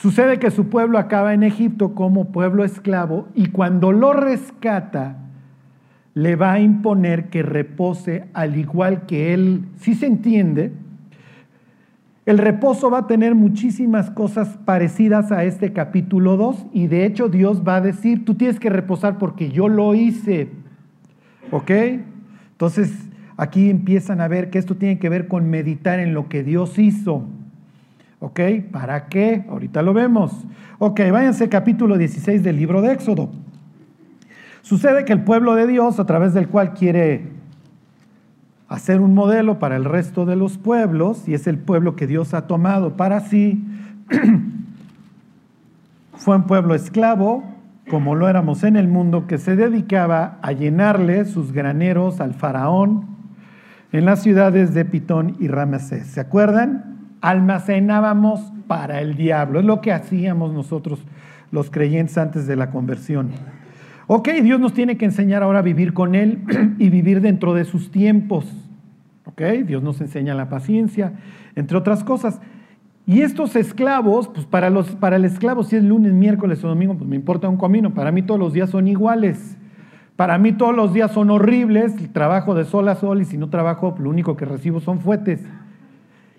Sucede 0.00 0.38
que 0.38 0.50
su 0.50 0.70
pueblo 0.70 0.96
acaba 0.96 1.34
en 1.34 1.42
Egipto 1.42 1.94
como 1.94 2.32
pueblo 2.32 2.64
esclavo 2.64 3.28
y 3.34 3.48
cuando 3.48 3.92
lo 3.92 4.14
rescata, 4.14 5.18
le 6.14 6.36
va 6.36 6.52
a 6.52 6.60
imponer 6.60 7.28
que 7.28 7.42
repose 7.42 8.24
al 8.32 8.56
igual 8.56 9.06
que 9.06 9.32
él, 9.32 9.64
si 9.76 9.94
se 9.94 10.06
entiende, 10.06 10.72
el 12.26 12.38
reposo 12.38 12.90
va 12.90 12.98
a 12.98 13.06
tener 13.06 13.34
muchísimas 13.34 14.10
cosas 14.10 14.58
parecidas 14.64 15.32
a 15.32 15.44
este 15.44 15.72
capítulo 15.72 16.36
2 16.36 16.66
y 16.72 16.86
de 16.86 17.06
hecho 17.06 17.28
Dios 17.28 17.62
va 17.66 17.76
a 17.76 17.80
decir, 17.80 18.24
tú 18.24 18.34
tienes 18.34 18.60
que 18.60 18.70
reposar 18.70 19.18
porque 19.18 19.50
yo 19.50 19.68
lo 19.68 19.94
hice. 19.94 20.48
¿Ok? 21.50 21.70
Entonces, 22.52 22.92
aquí 23.36 23.70
empiezan 23.70 24.20
a 24.20 24.28
ver 24.28 24.50
que 24.50 24.58
esto 24.58 24.76
tiene 24.76 24.98
que 24.98 25.08
ver 25.08 25.28
con 25.28 25.48
meditar 25.48 25.98
en 25.98 26.14
lo 26.14 26.28
que 26.28 26.44
Dios 26.44 26.78
hizo. 26.78 27.24
¿Ok? 28.20 28.40
¿Para 28.70 29.06
qué? 29.06 29.44
Ahorita 29.48 29.82
lo 29.82 29.94
vemos. 29.94 30.46
Ok, 30.78 31.00
váyanse 31.10 31.48
capítulo 31.48 31.96
16 31.96 32.42
del 32.42 32.56
libro 32.56 32.82
de 32.82 32.92
Éxodo. 32.92 33.30
Sucede 34.62 35.04
que 35.04 35.12
el 35.12 35.24
pueblo 35.24 35.54
de 35.54 35.66
Dios, 35.66 35.98
a 35.98 36.06
través 36.06 36.34
del 36.34 36.48
cual 36.48 36.74
quiere 36.74 37.28
hacer 38.68 39.00
un 39.00 39.14
modelo 39.14 39.58
para 39.58 39.76
el 39.76 39.84
resto 39.84 40.26
de 40.26 40.36
los 40.36 40.58
pueblos, 40.58 41.28
y 41.28 41.34
es 41.34 41.46
el 41.46 41.58
pueblo 41.58 41.96
que 41.96 42.06
Dios 42.06 42.34
ha 42.34 42.46
tomado 42.46 42.96
para 42.96 43.20
sí, 43.20 43.64
fue 46.14 46.36
un 46.36 46.44
pueblo 46.44 46.74
esclavo, 46.74 47.42
como 47.88 48.14
lo 48.14 48.28
éramos 48.28 48.62
en 48.62 48.76
el 48.76 48.86
mundo, 48.86 49.26
que 49.26 49.38
se 49.38 49.56
dedicaba 49.56 50.38
a 50.42 50.52
llenarle 50.52 51.24
sus 51.24 51.52
graneros 51.52 52.20
al 52.20 52.34
faraón 52.34 53.06
en 53.92 54.04
las 54.04 54.22
ciudades 54.22 54.74
de 54.74 54.84
Pitón 54.84 55.36
y 55.40 55.48
Ramesés. 55.48 56.06
¿Se 56.06 56.20
acuerdan? 56.20 56.98
Almacenábamos 57.20 58.52
para 58.68 59.00
el 59.00 59.16
diablo. 59.16 59.58
Es 59.58 59.64
lo 59.64 59.80
que 59.80 59.92
hacíamos 59.92 60.52
nosotros 60.52 61.00
los 61.50 61.70
creyentes 61.70 62.16
antes 62.16 62.46
de 62.46 62.54
la 62.54 62.70
conversión. 62.70 63.30
Ok, 64.12 64.28
Dios 64.42 64.58
nos 64.58 64.72
tiene 64.72 64.96
que 64.96 65.04
enseñar 65.04 65.44
ahora 65.44 65.60
a 65.60 65.62
vivir 65.62 65.92
con 65.92 66.16
Él 66.16 66.40
y 66.80 66.90
vivir 66.90 67.20
dentro 67.20 67.54
de 67.54 67.64
sus 67.64 67.92
tiempos. 67.92 68.44
Ok, 69.24 69.40
Dios 69.64 69.84
nos 69.84 70.00
enseña 70.00 70.34
la 70.34 70.48
paciencia, 70.48 71.12
entre 71.54 71.76
otras 71.78 72.02
cosas. 72.02 72.40
Y 73.06 73.20
estos 73.20 73.54
esclavos, 73.54 74.26
pues 74.26 74.46
para, 74.46 74.68
los, 74.68 74.96
para 74.96 75.14
el 75.14 75.24
esclavo, 75.24 75.62
si 75.62 75.76
es 75.76 75.84
lunes, 75.84 76.12
miércoles 76.12 76.64
o 76.64 76.68
domingo, 76.68 76.96
pues 76.96 77.08
me 77.08 77.14
importa 77.14 77.48
un 77.48 77.56
comino. 77.56 77.94
Para 77.94 78.10
mí 78.10 78.22
todos 78.22 78.40
los 78.40 78.52
días 78.52 78.70
son 78.70 78.88
iguales. 78.88 79.56
Para 80.16 80.38
mí 80.38 80.50
todos 80.54 80.74
los 80.74 80.92
días 80.92 81.12
son 81.12 81.30
horribles. 81.30 81.94
Trabajo 82.12 82.56
de 82.56 82.64
sol 82.64 82.88
a 82.88 82.96
sol 82.96 83.22
y 83.22 83.24
si 83.24 83.38
no 83.38 83.48
trabajo, 83.48 83.94
lo 84.00 84.10
único 84.10 84.36
que 84.36 84.44
recibo 84.44 84.80
son 84.80 84.98
fuetes. 84.98 85.40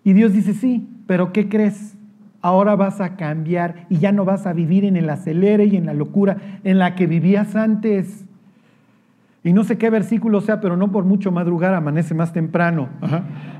Y 0.03 0.11
Dios 0.11 0.33
dice, 0.33 0.53
sí, 0.53 0.89
pero 1.07 1.31
¿qué 1.31 1.47
crees? 1.47 1.95
Ahora 2.41 2.75
vas 2.75 3.01
a 3.01 3.15
cambiar 3.15 3.85
y 3.89 3.97
ya 3.97 4.11
no 4.11 4.25
vas 4.25 4.47
a 4.47 4.53
vivir 4.53 4.85
en 4.85 4.95
el 4.95 5.09
acelere 5.09 5.65
y 5.65 5.77
en 5.77 5.85
la 5.85 5.93
locura 5.93 6.37
en 6.63 6.79
la 6.79 6.95
que 6.95 7.07
vivías 7.07 7.55
antes. 7.55 8.25
Y 9.43 9.53
no 9.53 9.63
sé 9.63 9.77
qué 9.77 9.89
versículo 9.89 10.39
sea, 10.41 10.61
pero 10.61 10.77
no 10.77 10.91
por 10.91 11.03
mucho 11.03 11.31
madrugar 11.31 11.73
amanece 11.73 12.13
más 12.13 12.31
temprano. 12.31 12.89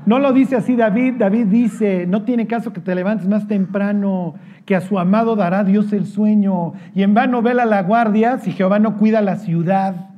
No 0.06 0.20
lo 0.20 0.32
dice 0.32 0.54
así 0.54 0.76
David. 0.76 1.14
David 1.18 1.46
dice, 1.46 2.06
no 2.06 2.22
tiene 2.22 2.46
caso 2.46 2.72
que 2.72 2.80
te 2.80 2.94
levantes 2.94 3.26
más 3.26 3.48
temprano, 3.48 4.34
que 4.64 4.76
a 4.76 4.80
su 4.80 4.98
amado 4.98 5.34
dará 5.34 5.64
Dios 5.64 5.92
el 5.92 6.06
sueño. 6.06 6.74
Y 6.94 7.02
en 7.02 7.14
vano 7.14 7.42
vela 7.42 7.64
la 7.64 7.82
guardia 7.82 8.38
si 8.38 8.52
Jehová 8.52 8.78
no 8.78 8.96
cuida 8.96 9.20
la 9.22 9.36
ciudad. 9.36 10.10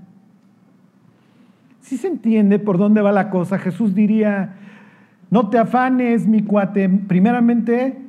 Si 1.80 1.96
se 1.96 2.08
entiende 2.08 2.58
por 2.58 2.76
dónde 2.76 3.00
va 3.00 3.12
la 3.12 3.30
cosa, 3.30 3.58
Jesús 3.58 3.94
diría, 3.94 4.54
no 5.30 5.48
te 5.48 5.58
afanes, 5.58 6.26
mi 6.26 6.42
cuate, 6.42 6.88
primeramente 6.88 8.04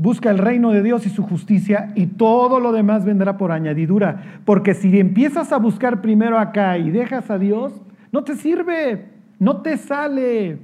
Busca 0.00 0.30
el 0.30 0.38
reino 0.38 0.70
de 0.70 0.80
Dios 0.80 1.06
y 1.06 1.10
su 1.10 1.24
justicia 1.24 1.90
y 1.96 2.06
todo 2.06 2.60
lo 2.60 2.70
demás 2.70 3.04
vendrá 3.04 3.36
por 3.36 3.50
añadidura. 3.50 4.40
Porque 4.44 4.74
si 4.74 4.96
empiezas 5.00 5.50
a 5.50 5.56
buscar 5.56 6.00
primero 6.00 6.38
acá 6.38 6.78
y 6.78 6.92
dejas 6.92 7.32
a 7.32 7.38
Dios, 7.38 7.72
no 8.12 8.22
te 8.22 8.36
sirve, 8.36 9.06
no 9.40 9.56
te 9.56 9.76
sale. 9.76 10.50
Es 10.50 10.60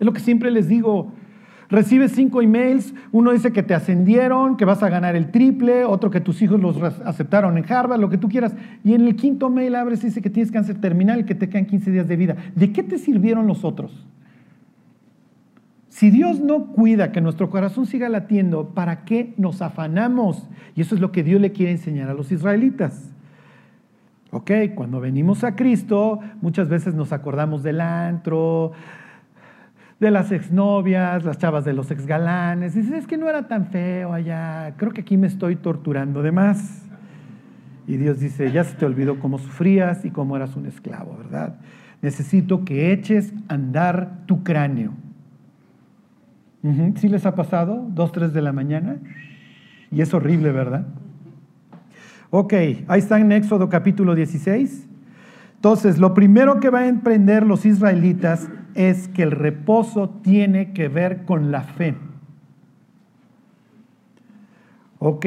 lo 0.00 0.12
que 0.12 0.20
siempre 0.20 0.50
les 0.50 0.68
digo. 0.68 1.12
Recibes 1.70 2.12
cinco 2.12 2.42
emails, 2.42 2.92
uno 3.10 3.32
dice 3.32 3.54
que 3.54 3.62
te 3.62 3.72
ascendieron, 3.72 4.58
que 4.58 4.66
vas 4.66 4.82
a 4.82 4.90
ganar 4.90 5.16
el 5.16 5.30
triple, 5.30 5.86
otro 5.86 6.10
que 6.10 6.20
tus 6.20 6.42
hijos 6.42 6.60
los 6.60 6.76
aceptaron 6.82 7.56
en 7.56 7.64
Harvard, 7.66 8.02
lo 8.02 8.10
que 8.10 8.18
tú 8.18 8.28
quieras. 8.28 8.54
Y 8.84 8.92
en 8.92 9.00
el 9.06 9.16
quinto 9.16 9.48
mail 9.48 9.76
abres 9.76 10.04
y 10.04 10.08
dice 10.08 10.20
que 10.20 10.28
tienes 10.28 10.52
cáncer 10.52 10.78
terminal 10.78 11.24
que 11.24 11.34
te 11.34 11.48
quedan 11.48 11.64
15 11.64 11.90
días 11.90 12.06
de 12.06 12.16
vida. 12.16 12.36
¿De 12.54 12.70
qué 12.70 12.82
te 12.82 12.98
sirvieron 12.98 13.46
los 13.46 13.64
otros? 13.64 14.06
Si 15.94 16.10
Dios 16.10 16.40
no 16.40 16.72
cuida 16.72 17.12
que 17.12 17.20
nuestro 17.20 17.50
corazón 17.50 17.86
siga 17.86 18.08
latiendo, 18.08 18.70
¿para 18.70 19.04
qué 19.04 19.32
nos 19.36 19.62
afanamos? 19.62 20.48
Y 20.74 20.80
eso 20.80 20.96
es 20.96 21.00
lo 21.00 21.12
que 21.12 21.22
Dios 21.22 21.40
le 21.40 21.52
quiere 21.52 21.70
enseñar 21.70 22.10
a 22.10 22.14
los 22.14 22.32
israelitas. 22.32 23.12
Ok, 24.32 24.50
cuando 24.74 24.98
venimos 24.98 25.44
a 25.44 25.54
Cristo, 25.54 26.18
muchas 26.40 26.68
veces 26.68 26.96
nos 26.96 27.12
acordamos 27.12 27.62
del 27.62 27.80
antro, 27.80 28.72
de 30.00 30.10
las 30.10 30.32
exnovias, 30.32 31.24
las 31.24 31.38
chavas 31.38 31.64
de 31.64 31.74
los 31.74 31.92
exgalanes. 31.92 32.74
Dices, 32.74 32.92
es 32.92 33.06
que 33.06 33.16
no 33.16 33.28
era 33.28 33.46
tan 33.46 33.66
feo 33.66 34.12
allá, 34.12 34.74
creo 34.76 34.90
que 34.90 35.02
aquí 35.02 35.16
me 35.16 35.28
estoy 35.28 35.54
torturando 35.54 36.22
de 36.22 36.32
más. 36.32 36.88
Y 37.86 37.98
Dios 37.98 38.18
dice, 38.18 38.50
ya 38.50 38.64
se 38.64 38.74
te 38.74 38.84
olvidó 38.84 39.20
cómo 39.20 39.38
sufrías 39.38 40.04
y 40.04 40.10
cómo 40.10 40.34
eras 40.34 40.56
un 40.56 40.66
esclavo, 40.66 41.16
¿verdad? 41.18 41.54
Necesito 42.02 42.64
que 42.64 42.90
eches 42.90 43.32
a 43.46 43.54
andar 43.54 44.22
tu 44.26 44.42
cráneo. 44.42 45.04
¿Sí 46.96 47.08
les 47.08 47.26
ha 47.26 47.34
pasado? 47.34 47.86
Dos, 47.90 48.12
tres 48.12 48.32
de 48.32 48.40
la 48.40 48.52
mañana. 48.52 48.96
Y 49.90 50.00
es 50.00 50.14
horrible, 50.14 50.50
¿verdad? 50.50 50.86
Ok, 52.30 52.54
ahí 52.88 52.98
está 52.98 53.20
en 53.20 53.32
Éxodo 53.32 53.68
capítulo 53.68 54.14
16. 54.14 54.88
Entonces, 55.56 55.98
lo 55.98 56.14
primero 56.14 56.60
que 56.60 56.70
van 56.70 56.84
a 56.84 56.88
emprender 56.88 57.44
los 57.44 57.66
israelitas 57.66 58.48
es 58.74 59.08
que 59.08 59.22
el 59.22 59.30
reposo 59.30 60.08
tiene 60.22 60.72
que 60.72 60.88
ver 60.88 61.26
con 61.26 61.52
la 61.52 61.62
fe. 61.62 61.96
Ok, 64.98 65.26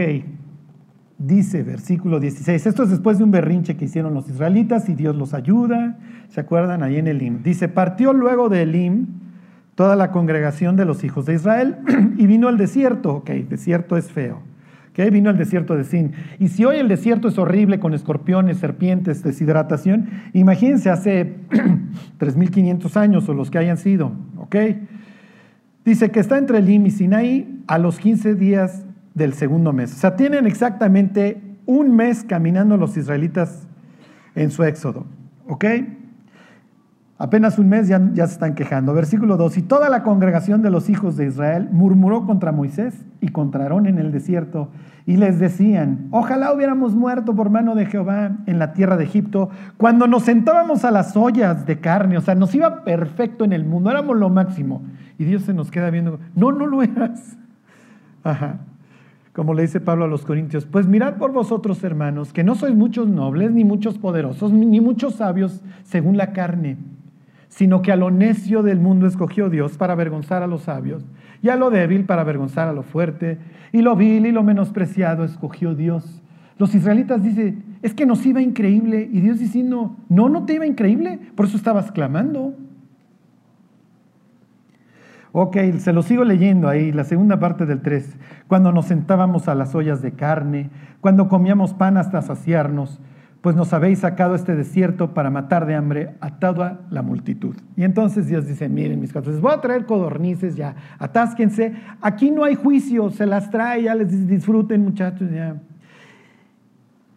dice 1.19 1.61
versículo 1.61 2.19
16, 2.19 2.65
esto 2.65 2.83
es 2.83 2.89
después 2.89 3.19
de 3.19 3.23
un 3.23 3.31
berrinche 3.31 3.77
que 3.77 3.85
hicieron 3.85 4.15
los 4.15 4.27
israelitas 4.27 4.89
y 4.89 4.95
Dios 4.95 5.15
los 5.15 5.35
ayuda, 5.35 5.99
¿se 6.29 6.41
acuerdan? 6.41 6.81
Ahí 6.81 6.97
en 6.97 7.07
Elim. 7.07 7.43
Dice, 7.43 7.67
partió 7.67 8.11
luego 8.11 8.49
de 8.49 8.63
Elim 8.63 9.26
toda 9.77 9.95
la 9.95 10.09
congregación 10.09 10.75
de 10.75 10.85
los 10.85 11.03
hijos 11.03 11.27
de 11.27 11.35
Israel 11.35 11.77
y 12.17 12.25
vino 12.25 12.47
al 12.47 12.57
desierto. 12.57 13.17
Ok, 13.17 13.29
desierto 13.29 13.95
es 13.95 14.11
feo. 14.11 14.41
Ok, 14.89 15.11
vino 15.11 15.29
al 15.29 15.37
desierto 15.37 15.75
de 15.75 15.83
Sin. 15.83 16.13
Y 16.39 16.47
si 16.47 16.65
hoy 16.65 16.77
el 16.77 16.87
desierto 16.87 17.27
es 17.27 17.37
horrible 17.37 17.79
con 17.79 17.93
escorpiones, 17.93 18.57
serpientes, 18.57 19.21
deshidratación, 19.21 20.09
imagínense 20.33 20.89
hace 20.89 21.35
3.500 22.19 22.97
años 22.97 23.29
o 23.29 23.35
los 23.35 23.51
que 23.51 23.59
hayan 23.59 23.77
sido. 23.77 24.13
Ok, 24.37 24.55
dice 25.85 26.09
que 26.09 26.21
está 26.21 26.39
entre 26.39 26.59
Lim 26.63 26.87
y 26.87 26.89
Sinaí 26.89 27.63
a 27.67 27.77
los 27.77 27.99
15 27.99 28.33
días 28.33 28.83
del 29.13 29.33
segundo 29.33 29.73
mes. 29.73 29.93
O 29.93 29.97
sea, 29.97 30.15
tienen 30.15 30.47
exactamente 30.47 31.39
un 31.67 31.95
mes 31.95 32.23
caminando 32.23 32.77
los 32.77 32.97
israelitas 32.97 33.67
en 34.33 34.49
su 34.49 34.63
éxodo. 34.63 35.05
¿Ok? 35.47 35.65
Apenas 37.19 37.57
un 37.57 37.67
mes 37.67 37.87
ya, 37.87 37.99
ya, 38.13 38.27
se 38.27 38.33
están 38.33 38.53
quejando. 38.53 38.93
Versículo 38.93 39.37
2. 39.37 39.57
Y 39.57 39.61
toda 39.63 39.89
la 39.89 40.03
congregación 40.03 40.61
de 40.61 40.69
los 40.69 40.87
hijos 40.87 41.17
de 41.17 41.25
Israel 41.25 41.67
murmuró 41.71 42.27
contra 42.27 42.51
Moisés 42.51 43.05
y 43.21 43.29
contra 43.29 43.63
Aarón 43.63 43.87
en 43.87 43.97
el 43.97 44.11
desierto. 44.11 44.69
Y 45.07 45.17
les 45.17 45.39
decían, 45.39 46.09
ojalá 46.11 46.53
hubiéramos 46.53 46.93
muerto 46.93 47.33
por 47.33 47.49
mano 47.49 47.73
de 47.73 47.87
Jehová 47.87 48.37
en 48.45 48.59
la 48.59 48.73
tierra 48.73 48.97
de 48.97 49.05
Egipto, 49.05 49.49
cuando 49.77 50.05
nos 50.05 50.23
sentábamos 50.23 50.85
a 50.85 50.91
las 50.91 51.17
ollas 51.17 51.65
de 51.65 51.79
carne. 51.79 52.17
O 52.17 52.21
sea, 52.21 52.35
nos 52.35 52.53
iba 52.53 52.83
perfecto 52.83 53.45
en 53.45 53.53
el 53.53 53.65
mundo, 53.65 53.89
éramos 53.89 54.15
lo 54.17 54.29
máximo. 54.29 54.83
Y 55.17 55.23
Dios 55.23 55.41
se 55.41 55.55
nos 55.55 55.71
queda 55.71 55.89
viendo, 55.89 56.19
no, 56.35 56.51
no 56.51 56.67
lo 56.67 56.83
eras. 56.83 57.35
Ajá. 58.23 58.59
Como 59.33 59.55
le 59.55 59.63
dice 59.63 59.79
Pablo 59.79 60.05
a 60.05 60.07
los 60.07 60.23
Corintios, 60.23 60.65
pues 60.65 60.87
mirad 60.87 61.15
por 61.15 61.31
vosotros, 61.31 61.83
hermanos, 61.83 62.31
que 62.31 62.43
no 62.43 62.53
sois 62.53 62.75
muchos 62.75 63.07
nobles, 63.07 63.51
ni 63.51 63.63
muchos 63.63 63.97
poderosos, 63.97 64.51
ni 64.51 64.81
muchos 64.81 65.15
sabios 65.15 65.63
según 65.83 66.17
la 66.17 66.33
carne 66.33 66.77
sino 67.49 67.81
que 67.81 67.91
a 67.91 67.95
lo 67.95 68.11
necio 68.11 68.63
del 68.63 68.79
mundo 68.79 69.07
escogió 69.07 69.49
Dios 69.49 69.77
para 69.77 69.93
avergonzar 69.93 70.43
a 70.43 70.47
los 70.47 70.63
sabios, 70.63 71.05
y 71.41 71.49
a 71.49 71.55
lo 71.55 71.69
débil 71.69 72.05
para 72.05 72.21
avergonzar 72.21 72.67
a 72.67 72.73
lo 72.73 72.83
fuerte, 72.83 73.37
y 73.71 73.81
lo 73.81 73.95
vil 73.95 74.25
y 74.25 74.31
lo 74.31 74.43
menospreciado 74.43 75.23
escogió 75.23 75.75
Dios. 75.75 76.21
Los 76.57 76.73
israelitas 76.73 77.23
dicen, 77.23 77.77
es 77.81 77.93
que 77.93 78.05
nos 78.05 78.25
iba 78.25 78.41
increíble, 78.41 79.09
y 79.11 79.21
Dios 79.21 79.39
diciendo, 79.39 79.95
no, 80.09 80.29
no 80.29 80.45
te 80.45 80.53
iba 80.53 80.65
increíble, 80.65 81.19
por 81.35 81.45
eso 81.45 81.57
estabas 81.57 81.91
clamando. 81.91 82.55
Ok, 85.31 85.57
se 85.77 85.93
lo 85.93 86.01
sigo 86.01 86.23
leyendo 86.23 86.67
ahí, 86.67 86.91
la 86.91 87.03
segunda 87.03 87.39
parte 87.39 87.67
del 87.67 87.81
3. 87.81 88.17
Cuando 88.47 88.71
nos 88.71 88.85
sentábamos 88.85 89.47
a 89.47 89.53
las 89.53 89.75
ollas 89.75 90.01
de 90.01 90.13
carne, 90.13 90.71
cuando 90.99 91.27
comíamos 91.27 91.75
pan 91.75 91.97
hasta 91.97 92.23
saciarnos, 92.23 92.99
pues 93.41 93.55
nos 93.55 93.71
habéis 93.73 93.99
sacado 93.99 94.35
este 94.35 94.55
desierto 94.55 95.13
para 95.13 95.29
matar 95.29 95.65
de 95.65 95.75
hambre 95.75 96.15
a 96.21 96.39
toda 96.39 96.81
la 96.89 97.01
multitud. 97.01 97.55
Y 97.75 97.83
entonces 97.83 98.27
Dios 98.27 98.47
dice, 98.47 98.67
miren 98.67 98.99
mis 98.99 99.13
cuates, 99.13 99.33
les 99.33 99.41
voy 99.41 99.53
a 99.53 99.61
traer 99.61 99.85
codornices 99.85 100.55
ya, 100.55 100.75
atásquense, 100.97 101.73
aquí 102.01 102.31
no 102.31 102.43
hay 102.43 102.55
juicio, 102.55 103.09
se 103.11 103.25
las 103.25 103.49
trae, 103.51 103.83
ya 103.83 103.95
les 103.95 104.27
disfruten 104.27 104.83
muchachos. 104.83 105.29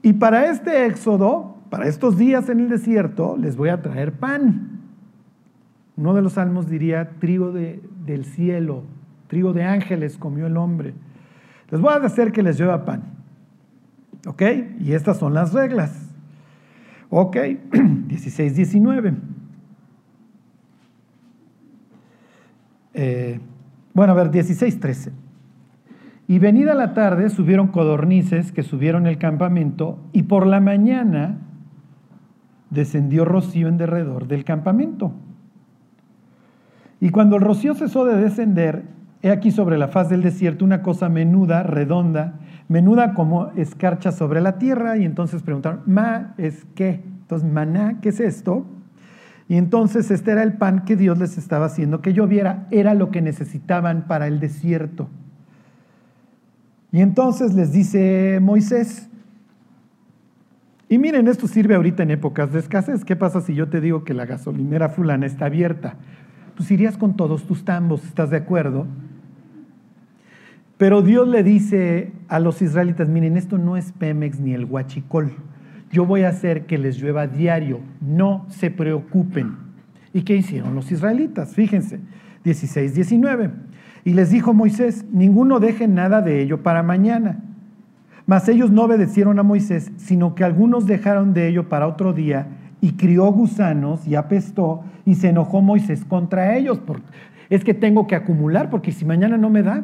Y 0.03 0.13
para 0.15 0.51
este 0.51 0.87
éxodo, 0.87 1.59
para 1.71 1.87
estos 1.87 2.19
días 2.19 2.49
en 2.49 2.61
el 2.61 2.69
desierto, 2.69 3.37
les 3.37 3.57
voy 3.57 3.71
a 3.71 3.81
traer 3.81 4.13
pan. 4.13 4.81
Uno 5.97 6.15
de 6.15 6.23
los 6.23 6.35
salmos 6.35 6.69
diría, 6.69 7.11
trigo 7.19 7.53
de, 7.53 7.83
del 8.05 8.25
cielo, 8.25 8.85
trigo 9.27 9.53
de 9.53 9.65
ángeles 9.65 10.19
comió 10.19 10.47
el 10.47 10.57
hombre. 10.57 10.95
Les 11.71 11.81
voy 11.81 11.93
a 11.93 11.97
hacer 11.97 12.33
que 12.33 12.43
les 12.43 12.59
lleva 12.59 12.85
pan. 12.85 13.03
¿Ok? 14.27 14.43
Y 14.81 14.93
estas 14.93 15.19
son 15.19 15.35
las 15.35 15.53
reglas. 15.53 16.10
Ok, 17.11 17.37
16, 18.07 18.55
19. 18.55 19.15
Eh, 22.95 23.41
bueno, 23.93 24.13
a 24.13 24.17
ver, 24.17 24.31
16, 24.31 24.79
13. 24.81 25.13
Y 26.29 26.39
venida 26.39 26.75
la 26.75 26.95
tarde 26.95 27.29
subieron 27.29 27.69
codornices 27.69 28.53
que 28.53 28.63
subieron 28.63 29.09
el 29.09 29.19
campamento 29.19 29.99
y 30.13 30.23
por 30.23 30.47
la 30.47 30.61
mañana 30.61 31.39
descendió 32.71 33.25
rocío 33.25 33.67
en 33.67 33.77
derredor 33.77 34.29
del 34.29 34.45
campamento. 34.45 35.13
Y 37.01 37.11
cuando 37.11 37.37
el 37.37 37.43
rocío 37.43 37.75
cesó 37.75 38.05
de 38.05 38.17
descender, 38.17 38.85
he 39.23 39.31
aquí 39.31 39.51
sobre 39.51 39.79
la 39.79 39.89
faz 39.89 40.09
del 40.09 40.23
desierto 40.23 40.65
una 40.65 40.83
cosa 40.83 41.09
menuda, 41.09 41.63
redonda, 41.63 42.35
menuda 42.69 43.15
como 43.15 43.51
escarcha 43.57 44.13
sobre 44.13 44.41
la 44.41 44.59
tierra. 44.59 44.97
Y 44.97 45.05
entonces 45.05 45.43
preguntaron, 45.43 45.83
¿ma 45.87 46.35
es 46.39 46.67
qué? 46.75 47.03
Entonces, 47.23 47.51
maná, 47.51 48.01
¿qué 48.01 48.11
es 48.11 48.21
esto? 48.21 48.67
Y 49.49 49.57
entonces 49.57 50.11
este 50.11 50.31
era 50.31 50.43
el 50.43 50.55
pan 50.55 50.85
que 50.85 50.97
Dios 50.97 51.19
les 51.19 51.37
estaba 51.37 51.67
haciendo 51.67 52.01
que 52.01 52.13
lloviera, 52.13 52.67
era 52.71 52.95
lo 52.95 53.11
que 53.11 53.21
necesitaban 53.21 54.07
para 54.07 54.29
el 54.29 54.39
desierto. 54.39 55.09
Y 56.93 57.01
entonces 57.01 57.55
les 57.55 57.73
dice 57.73 58.39
Moisés, 58.41 59.09
y 60.89 60.99
miren, 60.99 61.29
esto 61.29 61.47
sirve 61.47 61.77
ahorita 61.77 62.03
en 62.03 62.11
épocas 62.11 62.53
de 62.53 62.59
escasez. 62.59 63.05
¿Qué 63.05 63.15
pasa 63.15 63.41
si 63.41 63.55
yo 63.55 63.69
te 63.69 63.81
digo 63.81 64.03
que 64.03 64.13
la 64.13 64.27
gasolinera 64.27 64.89
fulana 64.89 65.27
está 65.27 65.47
abierta? 65.47 65.95
Pues 66.57 66.69
irías 66.73 66.97
con 66.97 67.17
todos 67.17 67.45
tus 67.45 67.65
tambos, 67.65 68.05
¿estás 68.05 68.31
de 68.31 68.39
acuerdo? 68.39 68.87
Pero 70.81 71.03
Dios 71.03 71.29
le 71.29 71.43
dice 71.43 72.11
a 72.29 72.41
los 72.41 72.63
israelitas, 72.63 73.07
miren, 73.09 73.37
esto 73.37 73.59
no 73.59 73.77
es 73.77 73.93
Pemex 73.93 74.41
ni 74.41 74.55
el 74.55 74.65
Huachicol. 74.65 75.31
Yo 75.93 76.07
voy 76.07 76.23
a 76.23 76.31
hacer 76.31 76.65
que 76.65 76.79
les 76.79 76.99
llueva 76.99 77.27
diario, 77.27 77.81
no 78.01 78.47
se 78.49 78.71
preocupen. 78.71 79.59
¿Y 80.15 80.23
qué 80.23 80.37
hicieron 80.37 80.75
los 80.75 80.91
israelitas? 80.91 81.55
Fíjense, 81.55 82.01
16, 82.45 82.95
19. 82.95 83.51
Y 84.05 84.15
les 84.15 84.31
dijo 84.31 84.55
Moisés, 84.55 85.05
ninguno 85.13 85.61
deje 85.61 85.87
nada 85.87 86.23
de 86.23 86.41
ello 86.41 86.63
para 86.63 86.83
mañana 86.83 87.45
mas 88.31 88.49
ellos 88.49 88.71
no 88.71 88.85
obedecieron 88.85 89.41
a 89.41 89.43
Moisés, 89.43 89.91
sino 89.97 90.37
que 90.37 90.45
algunos 90.45 90.87
dejaron 90.87 91.35
de 91.35 91.49
ello 91.49 91.69
para 91.69 91.89
otro 91.89 92.13
día 92.13 92.47
y 92.81 92.93
crió 92.93 93.25
gusanos 93.33 94.07
y 94.07 94.15
apestó 94.15 94.85
y 95.05 95.17
se 95.17 95.31
enojó 95.31 95.63
Moisés 95.63 96.05
contra 96.05 96.57
ellos. 96.57 96.81
es 97.49 97.65
que 97.65 97.75
tengo 97.75 98.07
que 98.07 98.15
acumular 98.15 98.71
porque 98.71 98.93
si 98.93 99.05
mañana 99.05 99.37
no 99.37 99.51
me 99.51 99.65
da. 99.65 99.83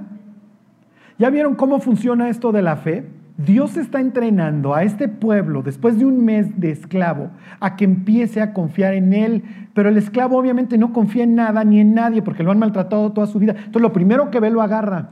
¿Ya 1.18 1.30
vieron 1.30 1.54
cómo 1.54 1.80
funciona 1.80 2.28
esto 2.28 2.52
de 2.52 2.62
la 2.62 2.76
fe? 2.76 3.06
Dios 3.38 3.76
está 3.76 4.00
entrenando 4.00 4.74
a 4.74 4.82
este 4.82 5.08
pueblo 5.08 5.62
después 5.62 5.98
de 5.98 6.06
un 6.06 6.24
mes 6.24 6.58
de 6.58 6.70
esclavo 6.70 7.30
a 7.60 7.76
que 7.76 7.84
empiece 7.84 8.40
a 8.40 8.54
confiar 8.54 8.94
en 8.94 9.12
él, 9.12 9.42
pero 9.74 9.90
el 9.90 9.98
esclavo 9.98 10.38
obviamente 10.38 10.78
no 10.78 10.92
confía 10.92 11.24
en 11.24 11.34
nada 11.34 11.62
ni 11.64 11.80
en 11.80 11.94
nadie 11.94 12.22
porque 12.22 12.42
lo 12.42 12.50
han 12.50 12.58
maltratado 12.58 13.12
toda 13.12 13.26
su 13.26 13.38
vida. 13.38 13.52
Entonces 13.52 13.82
lo 13.82 13.92
primero 13.92 14.30
que 14.30 14.40
ve 14.40 14.50
lo 14.50 14.62
agarra 14.62 15.10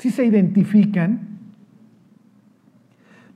si 0.00 0.10
se 0.10 0.24
identifican, 0.24 1.28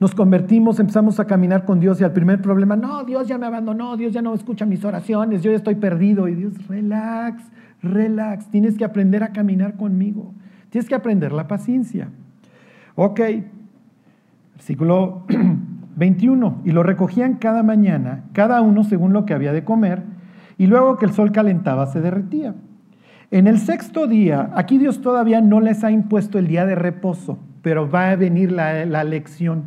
nos 0.01 0.15
convertimos, 0.15 0.81
empezamos 0.81 1.21
a 1.21 1.27
caminar 1.27 1.67
con 1.67 1.79
Dios 1.79 2.01
y 2.01 2.05
al 2.05 2.13
primer 2.13 2.41
problema, 2.41 2.75
no, 2.75 3.05
Dios 3.05 3.29
ya 3.29 3.37
me 3.37 3.45
abandonó, 3.45 3.99
Dios 3.99 4.15
ya 4.15 4.23
no 4.23 4.33
escucha 4.33 4.65
mis 4.65 4.83
oraciones, 4.83 5.43
yo 5.43 5.51
ya 5.51 5.59
estoy 5.59 5.75
perdido. 5.75 6.27
Y 6.27 6.35
Dios, 6.35 6.55
relax, 6.67 7.45
relax, 7.85 8.49
tienes 8.51 8.77
que 8.77 8.85
aprender 8.85 9.23
a 9.23 9.33
caminar 9.33 9.77
conmigo, 9.77 10.35
tienes 10.71 10.89
que 10.89 10.95
aprender 10.95 11.33
la 11.33 11.47
paciencia. 11.47 12.09
Ok, 12.97 13.21
versículo 14.55 15.25
21, 15.97 16.63
y 16.65 16.73
lo 16.73 16.83
recogían 16.83 17.35
cada 17.35 17.63
mañana, 17.63 18.25
cada 18.33 18.61
uno 18.61 18.85
según 18.85 19.13
lo 19.13 19.25
que 19.27 19.35
había 19.35 19.53
de 19.53 19.65
comer, 19.65 20.03
y 20.59 20.67
luego 20.67 20.97
que 20.97 21.07
el 21.07 21.13
sol 21.13 21.33
calentaba 21.33 21.87
se 21.87 22.01
derretía. 22.01 22.55
En 23.31 23.47
el 23.47 23.59
sexto 23.59 24.07
día, 24.07 24.51
aquí 24.55 24.79
Dios 24.79 25.01
todavía 25.01 25.41
no 25.41 25.61
les 25.61 25.83
ha 25.83 25.91
impuesto 25.91 26.39
el 26.39 26.47
día 26.47 26.67
de 26.67 26.75
reposo, 26.75 27.39
pero 27.63 27.91
va 27.91 28.11
a 28.11 28.17
venir 28.17 28.53
la, 28.53 29.05
lección. 29.05 29.65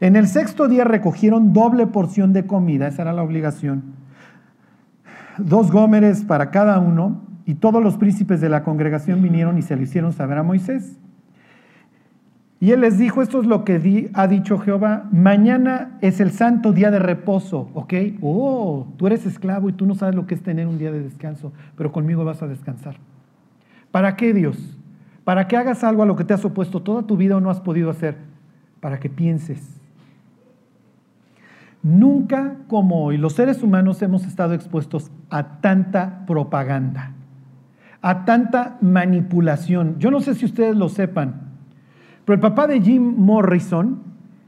En 0.00 0.16
el 0.16 0.26
sexto 0.26 0.68
día 0.68 0.84
recogieron 0.84 1.52
doble 1.52 1.86
porción 1.86 2.32
de 2.32 2.46
comida, 2.46 2.88
esa 2.88 3.02
era 3.02 3.12
la 3.12 3.22
obligación. 3.22 3.94
Dos 5.38 5.70
gómeres 5.70 6.24
para 6.24 6.50
cada 6.50 6.78
uno, 6.78 7.22
y 7.50 7.54
todos 7.56 7.82
los 7.82 7.96
príncipes 7.96 8.40
de 8.40 8.48
la 8.48 8.62
congregación 8.62 9.20
vinieron 9.22 9.58
y 9.58 9.62
se 9.62 9.74
lo 9.74 9.82
hicieron 9.82 10.12
saber 10.12 10.38
a 10.38 10.44
Moisés. 10.44 10.96
Y 12.60 12.70
él 12.70 12.82
les 12.82 12.96
dijo, 12.96 13.22
esto 13.22 13.40
es 13.40 13.46
lo 13.48 13.64
que 13.64 14.08
ha 14.14 14.28
dicho 14.28 14.56
Jehová, 14.58 15.08
mañana 15.10 15.98
es 16.00 16.20
el 16.20 16.30
santo 16.30 16.72
día 16.72 16.92
de 16.92 17.00
reposo, 17.00 17.68
¿ok? 17.74 17.94
Oh, 18.20 18.86
tú 18.96 19.08
eres 19.08 19.26
esclavo 19.26 19.68
y 19.68 19.72
tú 19.72 19.84
no 19.84 19.96
sabes 19.96 20.14
lo 20.14 20.28
que 20.28 20.36
es 20.36 20.44
tener 20.44 20.68
un 20.68 20.78
día 20.78 20.92
de 20.92 21.00
descanso, 21.00 21.52
pero 21.76 21.90
conmigo 21.90 22.24
vas 22.24 22.40
a 22.40 22.46
descansar. 22.46 22.98
¿Para 23.90 24.14
qué 24.14 24.32
Dios? 24.32 24.78
¿Para 25.24 25.48
que 25.48 25.56
hagas 25.56 25.82
algo 25.82 26.04
a 26.04 26.06
lo 26.06 26.14
que 26.14 26.22
te 26.22 26.32
has 26.32 26.44
opuesto 26.44 26.82
toda 26.82 27.02
tu 27.02 27.16
vida 27.16 27.36
o 27.36 27.40
no 27.40 27.50
has 27.50 27.60
podido 27.60 27.90
hacer? 27.90 28.14
Para 28.78 29.00
que 29.00 29.10
pienses. 29.10 29.80
Nunca 31.82 32.58
como 32.68 33.06
hoy 33.06 33.16
los 33.16 33.32
seres 33.32 33.60
humanos 33.64 34.02
hemos 34.02 34.24
estado 34.24 34.54
expuestos 34.54 35.10
a 35.30 35.60
tanta 35.60 36.24
propaganda, 36.26 37.14
a 38.02 38.24
tanta 38.24 38.78
manipulación. 38.80 39.98
Yo 39.98 40.10
no 40.10 40.20
sé 40.20 40.34
si 40.34 40.46
ustedes 40.46 40.76
lo 40.76 40.88
sepan, 40.88 41.50
pero 42.24 42.34
el 42.34 42.40
papá 42.40 42.66
de 42.66 42.80
Jim 42.80 43.14
Morrison 43.16 44.00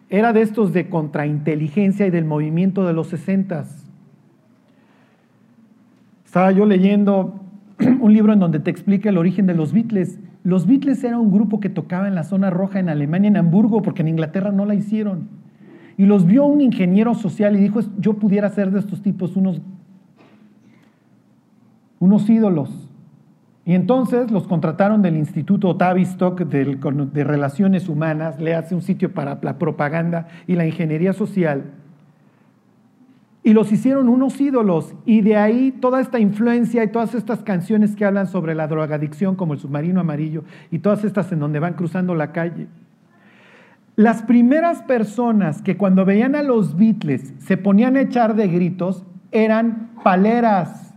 era 0.09 0.33
de 0.33 0.43
estos 0.43 0.73
de 0.73 0.89
contrainteligencia 0.89 2.07
y 2.07 2.11
del 2.11 2.25
movimiento 2.25 2.87
de 2.87 2.93
los 2.93 3.09
sesentas. 3.09 3.91
Estaba 6.25 6.53
yo 6.53 6.65
leyendo 6.65 7.41
un 8.01 8.13
libro 8.13 8.33
en 8.33 8.39
donde 8.39 8.61
te 8.61 8.71
explica 8.71 9.09
el 9.09 9.19
origen 9.19 9.47
de 9.47 9.55
los 9.55 9.73
Beatles. 9.73 10.19
Los 10.45 10.67
Beatles 10.67 11.05
era 11.05 11.19
un 11.19 11.31
grupo 11.31 11.61
que 11.61 11.69
tocaba 11.69 12.09
en 12.09 12.15
la 12.15 12.25
zona 12.25 12.51
roja 12.51 12.79
en 12.79 12.89
Alemania, 12.89 13.29
en 13.29 13.37
Hamburgo, 13.37 13.83
porque 13.83 14.03
en 14.03 14.09
Inglaterra 14.09 14.51
no 14.51 14.65
la 14.65 14.75
hicieron. 14.75 15.29
Y 15.97 16.07
los 16.07 16.27
vio 16.27 16.45
un 16.45 16.61
ingeniero 16.61 17.15
social 17.15 17.55
y 17.57 17.61
dijo, 17.61 17.81
yo 17.99 18.15
pudiera 18.15 18.49
ser 18.49 18.71
de 18.71 18.81
estos 18.81 19.03
tipos 19.03 19.37
unos, 19.37 19.61
unos 22.01 22.29
ídolos. 22.29 22.82
Y 23.65 23.75
entonces 23.75 24.31
los 24.31 24.49
contrataron 24.49 25.03
del 25.03 25.17
Instituto 25.17 25.77
Tavistock 25.77 26.41
de 26.41 27.25
Relaciones 27.25 27.89
Humanas, 27.89 28.41
le 28.41 28.55
hace 28.55 28.75
un 28.75 28.83
sitio 28.83 29.15
para 29.15 29.39
la 29.41 29.59
propaganda 29.59 30.27
y 30.49 30.57
la 30.57 30.67
ingeniería 30.67 31.13
social. 31.13 31.73
Y 33.45 33.53
los 33.53 33.73
hicieron 33.73 34.09
unos 34.09 34.41
ídolos. 34.41 34.95
Y 35.05 35.21
de 35.21 35.37
ahí 35.37 35.73
toda 35.73 36.01
esta 36.01 36.19
influencia 36.19 36.83
y 36.83 36.89
todas 36.89 37.15
estas 37.15 37.43
canciones 37.43 37.95
que 37.95 38.05
hablan 38.05 38.27
sobre 38.27 38.55
la 38.55 38.67
drogadicción, 38.67 39.37
como 39.37 39.55
el 39.55 39.61
submarino 39.61 40.01
amarillo, 40.01 40.45
y 40.71 40.81
todas 40.81 41.05
estas 41.05 41.31
en 41.33 41.41
donde 41.41 41.61
van 41.61 41.75
cruzando 41.75 42.15
la 42.15 42.33
calle. 42.33 42.67
Las 43.95 44.23
primeras 44.23 44.83
personas 44.83 45.61
que 45.61 45.77
cuando 45.77 46.05
veían 46.05 46.35
a 46.35 46.43
los 46.43 46.77
Beatles 46.77 47.35
se 47.39 47.57
ponían 47.57 47.97
a 47.97 48.01
echar 48.01 48.35
de 48.35 48.49
gritos 48.49 49.05
eran 49.33 49.91
paleras 50.03 50.92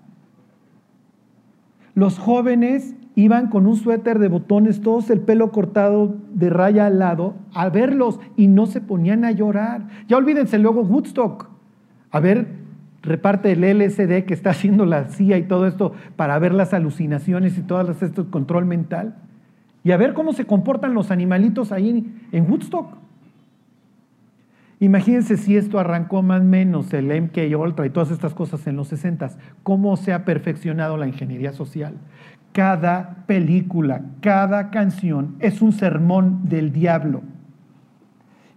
los 1.95 2.19
jóvenes 2.19 2.93
iban 3.15 3.47
con 3.47 3.65
un 3.65 3.77
suéter 3.77 4.19
de 4.19 4.27
botones, 4.27 4.81
todos 4.81 5.09
el 5.09 5.21
pelo 5.21 5.51
cortado 5.51 6.15
de 6.33 6.49
raya 6.49 6.85
al 6.85 6.99
lado, 6.99 7.35
a 7.53 7.69
verlos 7.69 8.19
y 8.35 8.47
no 8.47 8.65
se 8.65 8.81
ponían 8.81 9.23
a 9.23 9.31
llorar. 9.31 9.87
Ya 10.07 10.17
olvídense 10.17 10.59
luego 10.59 10.81
Woodstock. 10.81 11.49
A 12.11 12.19
ver, 12.19 12.47
reparte 13.01 13.53
el 13.53 13.61
LSD 13.61 14.25
que 14.25 14.33
está 14.33 14.49
haciendo 14.49 14.85
la 14.85 15.05
CIA 15.05 15.37
y 15.37 15.43
todo 15.43 15.65
esto 15.65 15.93
para 16.17 16.37
ver 16.39 16.53
las 16.53 16.73
alucinaciones 16.73 17.57
y 17.57 17.61
todas 17.61 17.87
las 17.87 18.03
esto 18.03 18.29
control 18.29 18.65
mental. 18.65 19.15
Y 19.85 19.91
a 19.91 19.97
ver 19.97 20.13
cómo 20.13 20.33
se 20.33 20.45
comportan 20.45 20.93
los 20.93 21.11
animalitos 21.11 21.71
ahí 21.71 22.11
en 22.31 22.51
Woodstock. 22.51 23.04
Imagínense 24.85 25.35
si 25.37 25.57
esto 25.57 25.79
arrancó 25.79 26.21
más 26.21 26.41
o 26.41 26.43
menos 26.43 26.93
el 26.93 27.07
MK 27.07 27.57
Ultra 27.57 27.87
y 27.87 27.89
todas 27.89 28.11
estas 28.11 28.35
cosas 28.35 28.67
en 28.67 28.75
los 28.75 28.87
60, 28.89 29.31
cómo 29.63 29.97
se 29.97 30.13
ha 30.13 30.25
perfeccionado 30.25 30.95
la 30.95 31.07
ingeniería 31.07 31.53
social. 31.53 31.95
Cada 32.51 33.23
película, 33.25 34.03
cada 34.21 34.69
canción 34.69 35.37
es 35.39 35.63
un 35.63 35.71
sermón 35.71 36.47
del 36.47 36.71
diablo. 36.71 37.23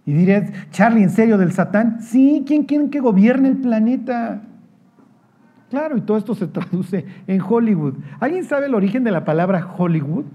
Y 0.05 0.13
diré, 0.13 0.51
Charlie, 0.69 1.01
¿en 1.01 1.09
serio 1.09 1.39
del 1.39 1.51
Satán? 1.51 1.99
Sí, 2.03 2.43
¿quién 2.45 2.65
quiere 2.65 2.91
que 2.91 2.99
gobierne 2.99 3.49
el 3.49 3.57
planeta? 3.57 4.43
Claro, 5.71 5.97
y 5.97 6.01
todo 6.01 6.17
esto 6.17 6.35
se 6.35 6.45
traduce 6.45 7.05
en 7.25 7.41
Hollywood. 7.41 7.95
¿Alguien 8.19 8.43
sabe 8.43 8.67
el 8.67 8.75
origen 8.75 9.03
de 9.03 9.09
la 9.09 9.25
palabra 9.25 9.67
Hollywood? 9.75 10.25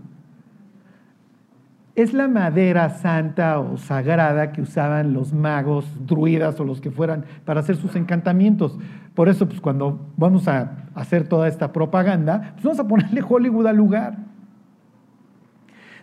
Es 1.94 2.12
la 2.12 2.26
madera 2.26 2.90
santa 2.90 3.61
o 3.61 3.76
sagrada 3.76 4.50
que 4.52 4.61
usaban 4.61 5.12
los 5.12 5.33
magos, 5.33 5.87
druidas 6.07 6.59
o 6.59 6.64
los 6.64 6.80
que 6.80 6.90
fueran 6.90 7.24
para 7.44 7.61
hacer 7.61 7.76
sus 7.76 7.94
encantamientos. 7.94 8.76
Por 9.14 9.28
eso, 9.28 9.48
pues 9.48 9.61
cuando 9.61 10.11
vamos 10.16 10.48
a 10.48 10.88
hacer 10.94 11.28
toda 11.28 11.46
esta 11.46 11.72
propaganda, 11.72 12.52
pues 12.54 12.64
vamos 12.64 12.80
a 12.80 12.88
ponerle 12.88 13.22
Hollywood 13.26 13.66
al 13.68 13.76
lugar. 13.76 14.16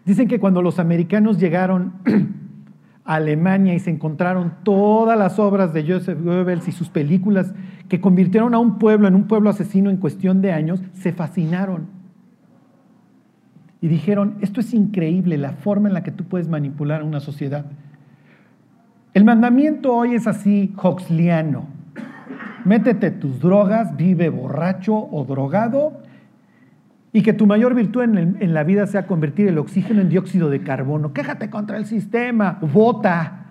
Dicen 0.05 0.27
que 0.27 0.39
cuando 0.39 0.61
los 0.61 0.79
americanos 0.79 1.37
llegaron 1.37 1.93
a 3.05 3.15
Alemania 3.15 3.73
y 3.73 3.79
se 3.79 3.89
encontraron 3.89 4.53
todas 4.63 5.19
las 5.19 5.39
obras 5.39 5.73
de 5.73 5.85
Joseph 5.85 6.23
Goebbels 6.23 6.69
y 6.69 6.71
sus 6.71 6.89
películas 6.89 7.53
que 7.89 7.99
convirtieron 7.99 8.53
a 8.53 8.59
un 8.59 8.79
pueblo 8.79 9.09
en 9.09 9.15
un 9.15 9.27
pueblo 9.27 9.49
asesino 9.49 9.89
en 9.89 9.97
cuestión 9.97 10.41
de 10.41 10.53
años, 10.53 10.81
se 10.93 11.11
fascinaron. 11.11 12.00
Y 13.81 13.87
dijeron, 13.87 14.37
esto 14.41 14.61
es 14.61 14.73
increíble, 14.73 15.37
la 15.37 15.53
forma 15.53 15.87
en 15.87 15.95
la 15.95 16.03
que 16.03 16.11
tú 16.11 16.23
puedes 16.23 16.47
manipular 16.47 17.01
a 17.01 17.03
una 17.03 17.19
sociedad. 17.19 17.65
El 19.13 19.25
mandamiento 19.25 19.93
hoy 19.93 20.13
es 20.13 20.27
así, 20.27 20.73
hoxliano. 20.77 21.65
Métete 22.63 23.09
tus 23.09 23.39
drogas, 23.39 23.97
vive 23.97 24.29
borracho 24.29 24.95
o 24.95 25.25
drogado 25.25 26.01
y 27.11 27.23
que 27.23 27.33
tu 27.33 27.45
mayor 27.45 27.75
virtud 27.75 28.03
en, 28.03 28.53
la 28.53 28.63
vida 28.63 28.87
sea 28.87 29.07
convertir 29.07 29.47
el 29.47 29.57
oxígeno 29.57 29.99
en 29.99 30.09
dióxido 30.09 30.49
de 30.49 30.61
carbono. 30.61 31.11
Quéjate 31.11 31.49
contra 31.49 31.77
el 31.77 31.85
sistema, 31.85 32.59
vota. 32.61 33.47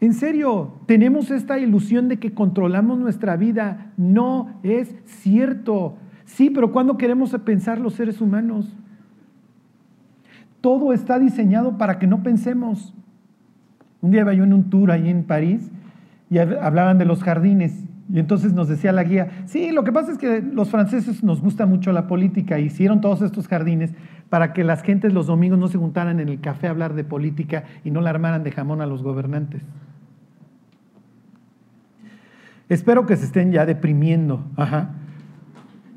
En 0.00 0.14
serio, 0.14 0.80
tenemos 0.86 1.30
esta 1.30 1.58
ilusión 1.58 2.08
de 2.08 2.16
que 2.16 2.32
controlamos 2.32 2.98
nuestra 2.98 3.36
vida. 3.36 3.92
No 3.96 4.58
es 4.62 4.94
cierto. 5.04 5.98
Sí, 6.34 6.48
pero 6.48 6.70
¿cuándo 6.70 6.96
queremos 6.96 7.36
pensar 7.44 7.78
los 7.78 7.94
seres 7.94 8.20
humanos? 8.20 8.72
Todo 10.60 10.92
está 10.92 11.18
diseñado 11.18 11.76
para 11.76 11.98
que 11.98 12.06
no 12.06 12.22
pensemos. 12.22 12.94
Un 14.00 14.12
día 14.12 14.20
iba 14.20 14.32
yo 14.32 14.44
en 14.44 14.52
un 14.52 14.70
tour 14.70 14.90
ahí 14.90 15.08
en 15.08 15.24
París 15.24 15.70
y 16.30 16.38
hablaban 16.38 16.98
de 16.98 17.04
los 17.04 17.22
jardines 17.22 17.84
y 18.12 18.18
entonces 18.18 18.52
nos 18.52 18.68
decía 18.68 18.92
la 18.92 19.04
guía, 19.04 19.44
sí, 19.46 19.70
lo 19.70 19.84
que 19.84 19.92
pasa 19.92 20.12
es 20.12 20.18
que 20.18 20.40
los 20.40 20.70
franceses 20.70 21.22
nos 21.22 21.40
gusta 21.40 21.66
mucho 21.66 21.92
la 21.92 22.06
política, 22.06 22.58
hicieron 22.58 23.00
todos 23.00 23.22
estos 23.22 23.46
jardines 23.46 23.92
para 24.28 24.52
que 24.52 24.64
las 24.64 24.82
gentes 24.82 25.12
los 25.12 25.26
domingos 25.26 25.58
no 25.58 25.68
se 25.68 25.78
juntaran 25.78 26.20
en 26.20 26.28
el 26.28 26.40
café 26.40 26.68
a 26.68 26.70
hablar 26.70 26.94
de 26.94 27.04
política 27.04 27.64
y 27.84 27.90
no 27.90 28.00
la 28.00 28.10
armaran 28.10 28.42
de 28.42 28.52
jamón 28.52 28.80
a 28.80 28.86
los 28.86 29.02
gobernantes. 29.02 29.62
Espero 32.68 33.04
que 33.06 33.16
se 33.16 33.26
estén 33.26 33.52
ya 33.52 33.66
deprimiendo, 33.66 34.44
ajá. 34.56 34.90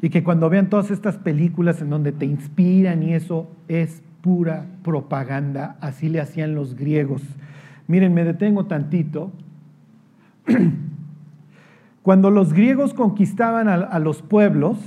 Y 0.03 0.09
que 0.09 0.21
cuando 0.21 0.49
vean 0.49 0.69
todas 0.69 0.91
estas 0.91 1.15
películas 1.15 1.81
en 1.81 1.89
donde 1.89 2.11
te 2.11 2.25
inspiran 2.25 3.03
y 3.03 3.13
eso 3.13 3.49
es 3.69 4.03
pura 4.19 4.65
propaganda, 4.83 5.77
así 5.79 6.09
le 6.09 6.19
hacían 6.19 6.55
los 6.55 6.75
griegos. 6.75 7.21
Miren, 7.87 8.13
me 8.13 8.25
detengo 8.25 8.65
tantito. 8.65 9.31
Cuando 12.01 12.31
los 12.31 12.51
griegos 12.51 12.93
conquistaban 12.93 13.69
a, 13.69 13.99
los 13.99 14.21
pueblos, 14.21 14.77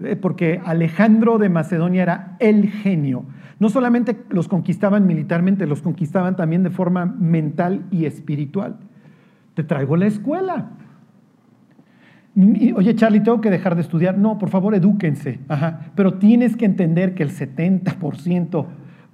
eh, 0.00 0.14
porque 0.14 0.60
Alejandro 0.62 1.38
de 1.38 1.48
Macedonia 1.48 2.02
era 2.02 2.36
el 2.38 2.68
genio, 2.68 3.24
no 3.58 3.70
solamente 3.70 4.24
los 4.28 4.46
conquistaban 4.46 5.06
militarmente, 5.06 5.66
los 5.66 5.80
conquistaban 5.80 6.36
también 6.36 6.62
de 6.62 6.68
forma 6.68 7.06
mental 7.06 7.86
y 7.90 8.04
espiritual. 8.04 8.76
Te 9.54 9.64
traigo 9.64 9.96
la 9.96 10.04
escuela. 10.04 10.68
Oye, 12.36 12.94
Charlie, 12.94 13.20
tengo 13.20 13.40
que 13.40 13.50
dejar 13.50 13.74
de 13.76 13.80
estudiar. 13.80 14.18
No, 14.18 14.38
por 14.38 14.50
favor, 14.50 14.74
edúquense. 14.74 15.40
Pero 15.94 16.14
tienes 16.14 16.56
que 16.56 16.66
entender 16.66 17.14
que 17.14 17.22
el 17.22 17.30
70% 17.30 18.66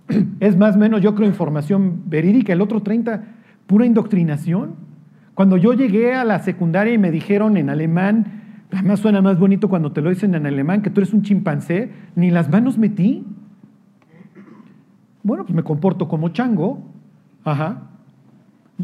es 0.41 0.57
más 0.57 0.75
o 0.75 0.79
menos, 0.79 1.01
yo 1.01 1.15
creo, 1.15 1.29
información 1.29 2.03
verídica, 2.07 2.53
el 2.53 2.61
otro 2.61 2.83
30% 2.83 3.23
pura 3.67 3.87
indoctrinación. 3.87 4.75
Cuando 5.35 5.57
yo 5.57 5.73
llegué 5.73 6.15
a 6.15 6.25
la 6.25 6.41
secundaria 6.41 6.93
y 6.93 6.99
me 6.99 7.11
dijeron 7.11 7.57
en 7.57 7.71
alemán, 7.71 8.67
además 8.73 9.01
suena 9.01 9.23
más 9.23 9.39
bonito 9.39 9.69
cuando 9.69 9.93
te 9.93 10.03
lo 10.03 10.11
dicen 10.11 10.35
en 10.35 10.45
alemán, 10.45 10.83
que 10.83 10.91
tú 10.91 11.01
eres 11.01 11.15
un 11.15 11.23
chimpancé, 11.23 11.91
ni 12.17 12.31
las 12.31 12.51
manos 12.51 12.77
metí. 12.77 13.25
Bueno, 15.23 15.45
pues 15.45 15.55
me 15.55 15.63
comporto 15.63 16.09
como 16.09 16.31
chango. 16.31 16.83
Ajá. 17.45 17.92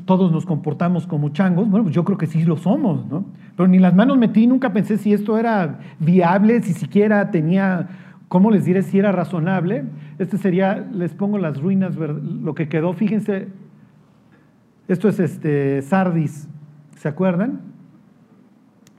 Todos 0.05 0.31
nos 0.31 0.47
comportamos 0.47 1.07
como 1.07 1.31
changos. 1.31 1.69
Bueno, 1.69 1.85
pues 1.85 1.95
yo 1.95 2.05
creo 2.05 2.19
que 2.19 2.27
sí 2.27 2.45
lo 2.45 2.57
somos, 2.57 3.07
¿no? 3.07 3.25
Pero 3.57 3.69
ni 3.69 3.79
las 3.79 3.95
manos 3.95 4.19
metí, 4.19 4.47
nunca 4.47 4.73
pensé 4.73 4.99
si 4.99 5.13
esto 5.13 5.39
era 5.39 5.81
viable, 5.99 6.63
si 6.63 6.73
siquiera 6.75 7.31
tenía, 7.31 7.89
¿cómo 8.29 8.51
les 8.51 8.65
diré? 8.65 8.83
Si 8.83 8.99
era 8.99 9.13
razonable. 9.13 9.85
Este 10.19 10.39
sería, 10.39 10.87
les 10.93 11.15
pongo 11.15 11.39
las 11.39 11.61
ruinas, 11.61 11.97
lo 11.97 12.55
que 12.55 12.69
quedó. 12.69 12.93
Fíjense, 12.93 13.49
esto 14.89 15.09
es 15.09 15.21
este, 15.21 15.83
Sardis, 15.83 16.49
¿se 16.97 17.09
acuerdan? 17.09 17.61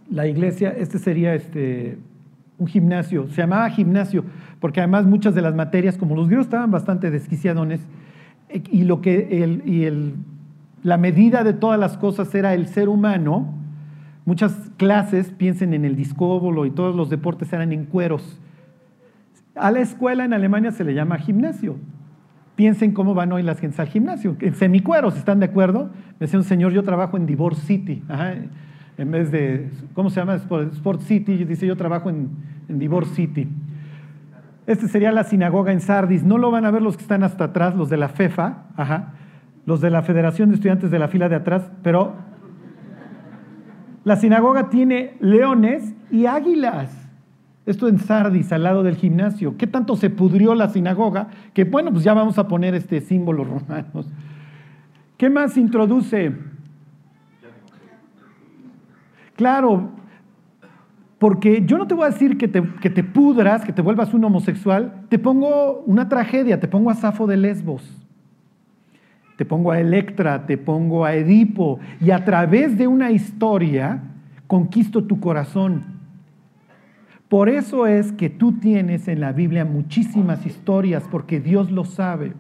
La 0.10 0.28
iglesia, 0.28 0.69
este 0.69 0.99
sería 0.99 1.34
este, 1.34 1.97
un 2.60 2.67
gimnasio, 2.67 3.28
se 3.30 3.41
llamaba 3.41 3.69
gimnasio, 3.69 4.23
porque 4.60 4.82
además 4.82 5.06
muchas 5.06 5.34
de 5.34 5.41
las 5.41 5.56
materias, 5.56 5.97
como 5.97 6.15
los 6.15 6.28
griegos 6.28 6.45
estaban 6.45 6.69
bastante 6.69 7.10
desquiciadones, 7.10 7.80
y, 8.52 8.84
lo 8.84 9.02
que 9.02 9.43
el, 9.43 9.63
y 9.65 9.86
el, 9.86 10.15
la 10.84 10.98
medida 10.98 11.44
de 11.44 11.54
todas 11.54 11.80
las 11.80 11.98
cosas 11.98 12.34
era 12.36 12.54
el 12.54 12.68
ser 12.68 12.89
humano, 12.89 13.54
muchas 14.26 14.54
clases, 14.78 15.32
piensen 15.32 15.74
en 15.74 15.86
el 15.86 15.96
discóbolo 15.96 16.65
y 16.65 16.72
todos 16.72 16.96
los 16.96 17.10
deportes 17.10 17.52
eran 17.54 17.72
en 17.74 17.86
cueros. 17.86 18.39
A 19.56 19.72
la 19.72 19.80
escuela 19.80 20.26
en 20.26 20.34
Alemania 20.34 20.72
se 20.72 20.84
le 20.84 20.94
llama 20.94 21.18
gimnasio, 21.18 21.78
Piensen 22.60 22.92
cómo 22.92 23.13
van 23.13 23.32
hoy 23.32 23.42
las 23.42 23.58
gentes 23.58 23.80
al 23.80 23.88
gimnasio. 23.88 24.36
En 24.42 24.54
semicueros, 24.54 25.15
¿están 25.15 25.39
de 25.39 25.46
acuerdo? 25.46 25.92
Me 26.20 26.26
decía 26.26 26.38
un 26.38 26.44
señor, 26.44 26.74
yo 26.74 26.84
trabajo 26.84 27.15
en 27.15 27.26
Divorce 27.26 27.62
City. 27.62 28.04
en 28.98 29.12
vez 29.12 29.32
de, 29.32 29.70
¿cómo 29.94 30.10
se 30.10 30.20
llama? 30.20 30.36
Sport 30.36 31.02
City. 31.04 31.46
Dice, 31.46 31.65
yo 31.65 31.78
trabajo 31.78 32.10
en, 32.10 32.32
Divorce 32.68 33.15
City. 33.15 33.48
Este 34.68 34.89
sería 34.89 35.13
la 35.13 35.24
sinagoga 35.24 35.72
en 35.72 35.80
Sardis. 35.80 36.26
No 36.26 36.38
lo 36.38 36.52
van 36.52 36.65
a 36.65 36.72
ver 36.72 36.82
los 36.82 36.98
que 36.98 37.04
están 37.04 37.24
hasta 37.24 37.46
atrás, 37.46 37.76
los 37.76 37.89
de 37.89 37.96
la 37.96 38.10
FEFA, 38.10 38.65
ajá, 38.76 39.13
los 39.69 39.82
de 39.82 39.91
la 39.91 40.01
Federación 40.01 40.49
de 40.49 40.55
Estudiantes 40.55 40.89
de 40.89 40.97
la 40.97 41.10
fila 41.10 41.29
de 41.29 41.36
atrás, 41.36 41.69
pero 41.84 42.15
la 44.03 44.15
sinagoga 44.15 44.71
tiene 44.71 45.15
leones 45.19 45.93
y 46.10 46.25
águilas. 46.25 46.91
Esto 47.67 47.88
en 47.88 47.99
Sardis, 47.99 48.51
al 48.51 48.63
lado 48.63 48.82
del 48.82 48.95
gimnasio. 48.95 49.58
¿Qué 49.58 49.67
tanto 49.67 49.95
se 49.95 50.10
pudrió 50.10 50.55
la 50.55 50.69
sinagoga? 50.69 51.27
Que 51.53 51.65
bueno, 51.65 51.91
pues 51.91 52.03
ya 52.03 52.15
vamos 52.15 52.39
a 52.39 52.47
poner 52.47 52.73
este 52.73 52.99
símbolo 52.99 53.43
romanos. 53.43 54.12
¿Qué 55.17 55.29
más 55.29 55.55
introduce? 55.55 56.36
Claro, 59.36 59.91
porque 61.19 61.63
yo 61.63 61.77
no 61.77 61.86
te 61.86 61.93
voy 61.93 62.05
a 62.05 62.10
decir 62.10 62.39
que 62.39 62.47
te, 62.47 62.63
que 62.82 62.89
te, 62.89 63.03
pudras, 63.03 63.63
que 63.63 63.71
te 63.71 63.84
vuelvas 63.84 64.15
un 64.15 64.23
homosexual, 64.23 65.05
te 65.10 65.19
pongo 65.19 65.84
una 65.86 66.10
tragedia, 66.10 66.60
te 66.60 66.67
pongo 66.67 66.89
a 66.89 66.95
Safo 66.95 67.27
de 67.27 67.38
Lesbos, 67.38 67.99
te 69.39 69.45
pongo 69.45 69.71
a 69.71 69.80
Electra, 69.80 70.45
te 70.45 70.58
pongo 70.58 71.06
a 71.06 71.15
Edipo, 71.15 71.80
y 72.02 72.12
a 72.12 72.25
través 72.25 72.78
de 72.78 72.88
una 72.88 73.12
historia 73.12 74.02
conquisto 74.47 75.06
tu 75.06 75.21
corazón. 75.21 75.86
Por 77.30 77.47
eso 77.47 77.88
es 77.88 78.12
que 78.12 78.30
tú 78.30 78.60
tienes 78.60 79.08
en 79.08 79.21
la 79.21 79.32
Biblia 79.32 79.63
muchísimas 79.63 80.45
historias, 80.45 81.06
porque 81.10 81.39
Dios 81.39 81.71
lo 81.71 81.86
sabe. 81.86 82.34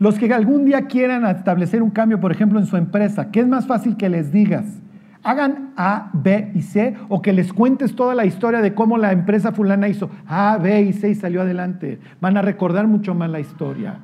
Los 0.00 0.18
que 0.18 0.34
algún 0.34 0.64
día 0.64 0.88
quieran 0.88 1.24
establecer 1.24 1.84
un 1.84 1.90
cambio, 1.90 2.18
por 2.18 2.32
ejemplo, 2.32 2.58
en 2.58 2.66
su 2.66 2.76
empresa, 2.76 3.30
¿qué 3.30 3.38
es 3.38 3.46
más 3.46 3.68
fácil 3.68 3.96
que 3.96 4.08
les 4.08 4.32
digas? 4.32 4.82
Hagan 5.22 5.70
A, 5.76 6.10
B 6.14 6.50
y 6.52 6.62
C 6.62 6.96
o 7.10 7.22
que 7.22 7.32
les 7.32 7.52
cuentes 7.52 7.94
toda 7.94 8.16
la 8.16 8.26
historia 8.26 8.60
de 8.60 8.74
cómo 8.74 8.98
la 8.98 9.12
empresa 9.12 9.52
fulana 9.52 9.86
hizo 9.86 10.10
A, 10.26 10.58
B 10.60 10.82
y 10.82 10.94
C 10.94 11.10
y 11.10 11.14
salió 11.14 11.42
adelante. 11.42 12.00
Van 12.20 12.36
a 12.36 12.42
recordar 12.42 12.88
mucho 12.88 13.14
más 13.14 13.30
la 13.30 13.38
historia. 13.38 14.00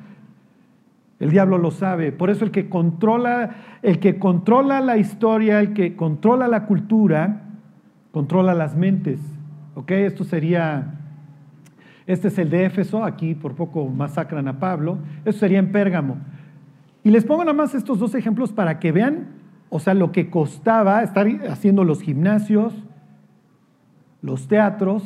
El 1.21 1.31
diablo 1.31 1.59
lo 1.59 1.71
sabe. 1.71 2.13
Por 2.13 2.31
eso 2.31 2.45
el 2.45 2.51
que 2.51 2.69
controla, 2.69 3.57
el 3.83 3.99
que 3.99 4.19
controla 4.19 4.81
la 4.81 4.97
historia, 4.99 5.61
el 5.61 5.73
que 5.73 5.97
controla 5.97 6.47
la 6.47 6.67
cultura, 6.67 7.43
controla 8.13 8.55
las 8.55 8.77
mentes. 8.77 9.21
¿Ok? 9.75 9.91
Esto 9.93 10.25
sería, 10.25 10.95
este 12.07 12.29
es 12.29 12.39
el 12.39 12.51
de 12.51 12.65
Éfeso, 12.67 13.05
aquí 13.05 13.35
por 13.35 13.55
poco 13.55 13.87
masacran 13.89 14.47
a 14.49 14.61
Pablo. 14.61 14.99
Esto 15.25 15.41
sería 15.41 15.59
en 15.59 15.73
Pérgamo. 15.73 16.19
Y 17.03 17.11
les 17.11 17.25
pongo 17.25 17.43
nada 17.43 17.55
más 17.55 17.75
estos 17.75 17.99
dos 17.99 18.15
ejemplos 18.15 18.53
para 18.53 18.79
que 18.79 18.93
vean, 18.93 19.29
o 19.71 19.81
sea, 19.81 19.95
lo 19.95 20.13
que 20.13 20.31
costaba 20.31 21.03
estar 21.03 21.27
haciendo 21.49 21.85
los 21.85 22.01
gimnasios, 22.01 22.75
los 24.23 24.47
teatros. 24.47 25.03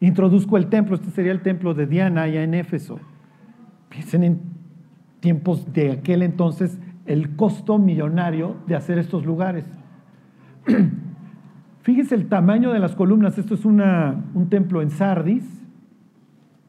Introduzco 0.00 0.56
el 0.56 0.66
templo, 0.66 0.96
este 0.96 1.10
sería 1.10 1.32
el 1.32 1.42
templo 1.42 1.74
de 1.74 1.86
Diana 1.86 2.22
allá 2.22 2.42
en 2.42 2.54
Éfeso. 2.54 2.98
Piensen 3.88 4.24
en 4.24 4.51
tiempos 5.22 5.72
de 5.72 5.92
aquel 5.92 6.22
entonces 6.22 6.78
el 7.06 7.36
costo 7.36 7.78
millonario 7.78 8.56
de 8.66 8.74
hacer 8.74 8.98
estos 8.98 9.24
lugares. 9.24 9.64
Fíjese 11.82 12.14
el 12.14 12.28
tamaño 12.28 12.72
de 12.72 12.80
las 12.80 12.94
columnas. 12.94 13.38
Esto 13.38 13.54
es 13.54 13.64
un 13.64 14.46
templo 14.50 14.82
en 14.82 14.90
Sardis 14.90 15.44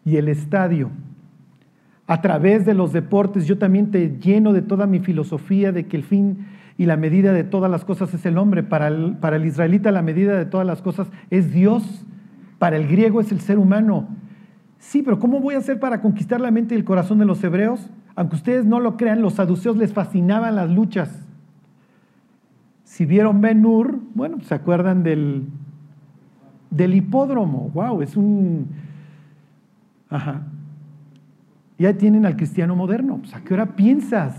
y 0.05 0.15
el 0.17 0.29
estadio. 0.29 0.91
A 2.05 2.21
través 2.21 2.65
de 2.65 2.73
los 2.73 2.93
deportes 2.93 3.47
yo 3.47 3.57
también 3.57 3.91
te 3.91 4.17
lleno 4.19 4.53
de 4.53 4.61
toda 4.61 4.87
mi 4.87 4.99
filosofía 4.99 5.71
de 5.71 5.87
que 5.87 5.97
el 5.97 6.03
fin 6.03 6.45
y 6.77 6.85
la 6.85 6.97
medida 6.97 7.33
de 7.33 7.43
todas 7.43 7.71
las 7.71 7.85
cosas 7.85 8.13
es 8.13 8.25
el 8.25 8.37
hombre. 8.37 8.61
Para 8.61 8.87
el, 8.87 9.17
para 9.17 9.37
el 9.37 9.45
israelita 9.45 9.91
la 9.91 10.01
medida 10.03 10.37
de 10.37 10.45
todas 10.45 10.65
las 10.65 10.81
cosas 10.81 11.07
es 11.31 11.51
Dios. 11.51 12.05
Para 12.59 12.77
el 12.77 12.87
griego 12.87 13.19
es 13.19 13.31
el 13.31 13.41
ser 13.41 13.57
humano. 13.57 14.07
Sí, 14.77 15.01
pero 15.01 15.17
¿cómo 15.17 15.39
voy 15.39 15.55
a 15.55 15.59
hacer 15.59 15.79
para 15.79 16.01
conquistar 16.01 16.39
la 16.39 16.51
mente 16.51 16.75
y 16.75 16.77
el 16.77 16.83
corazón 16.83 17.17
de 17.17 17.25
los 17.25 17.43
hebreos? 17.43 17.89
Aunque 18.15 18.35
ustedes 18.35 18.65
no 18.65 18.79
lo 18.79 18.97
crean, 18.97 19.21
los 19.21 19.33
saduceos 19.33 19.77
les 19.77 19.93
fascinaban 19.93 20.55
las 20.55 20.69
luchas. 20.69 21.25
Si 22.83 23.05
vieron 23.05 23.41
Ben 23.41 23.65
Hur, 23.65 23.99
bueno, 24.13 24.39
¿se 24.41 24.53
acuerdan 24.53 25.03
del, 25.03 25.47
del 26.69 26.93
hipódromo? 26.93 27.71
¡Wow! 27.73 28.01
Es 28.01 28.15
un... 28.15 28.67
Ajá. 30.09 30.43
Y 31.77 31.85
ahí 31.85 31.95
tienen 31.95 32.25
al 32.25 32.35
cristiano 32.35 32.75
moderno. 32.75 33.17
Pues, 33.17 33.33
¿A 33.33 33.41
qué 33.41 33.55
hora 33.55 33.75
piensas? 33.75 34.35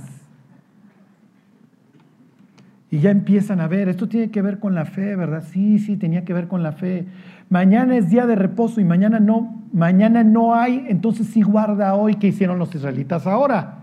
Y 2.91 3.01
ya 3.01 3.11
empiezan 3.11 3.61
a 3.61 3.67
ver, 3.67 3.89
esto 3.89 4.09
tiene 4.09 4.31
que 4.31 4.41
ver 4.41 4.61
con 4.61 4.77
la 4.77 4.85
fe, 4.85 5.17
¿verdad? 5.17 5.43
Sí, 5.51 5.81
sí, 5.81 5.97
tenía 5.97 6.25
que 6.25 6.33
ver 6.33 6.47
con 6.47 6.63
la 6.63 6.71
fe. 6.71 7.07
Mañana 7.51 7.97
es 7.97 8.09
día 8.09 8.25
de 8.25 8.37
reposo 8.37 8.81
y 8.81 8.85
mañana 8.85 9.19
no, 9.19 9.54
mañana 9.75 10.23
no 10.25 10.55
hay, 10.55 10.87
entonces 10.89 11.27
sí 11.27 11.43
guarda 11.43 11.95
hoy. 11.95 12.15
¿Qué 12.15 12.29
hicieron 12.29 12.59
los 12.59 12.75
israelitas 12.75 13.27
ahora? 13.27 13.81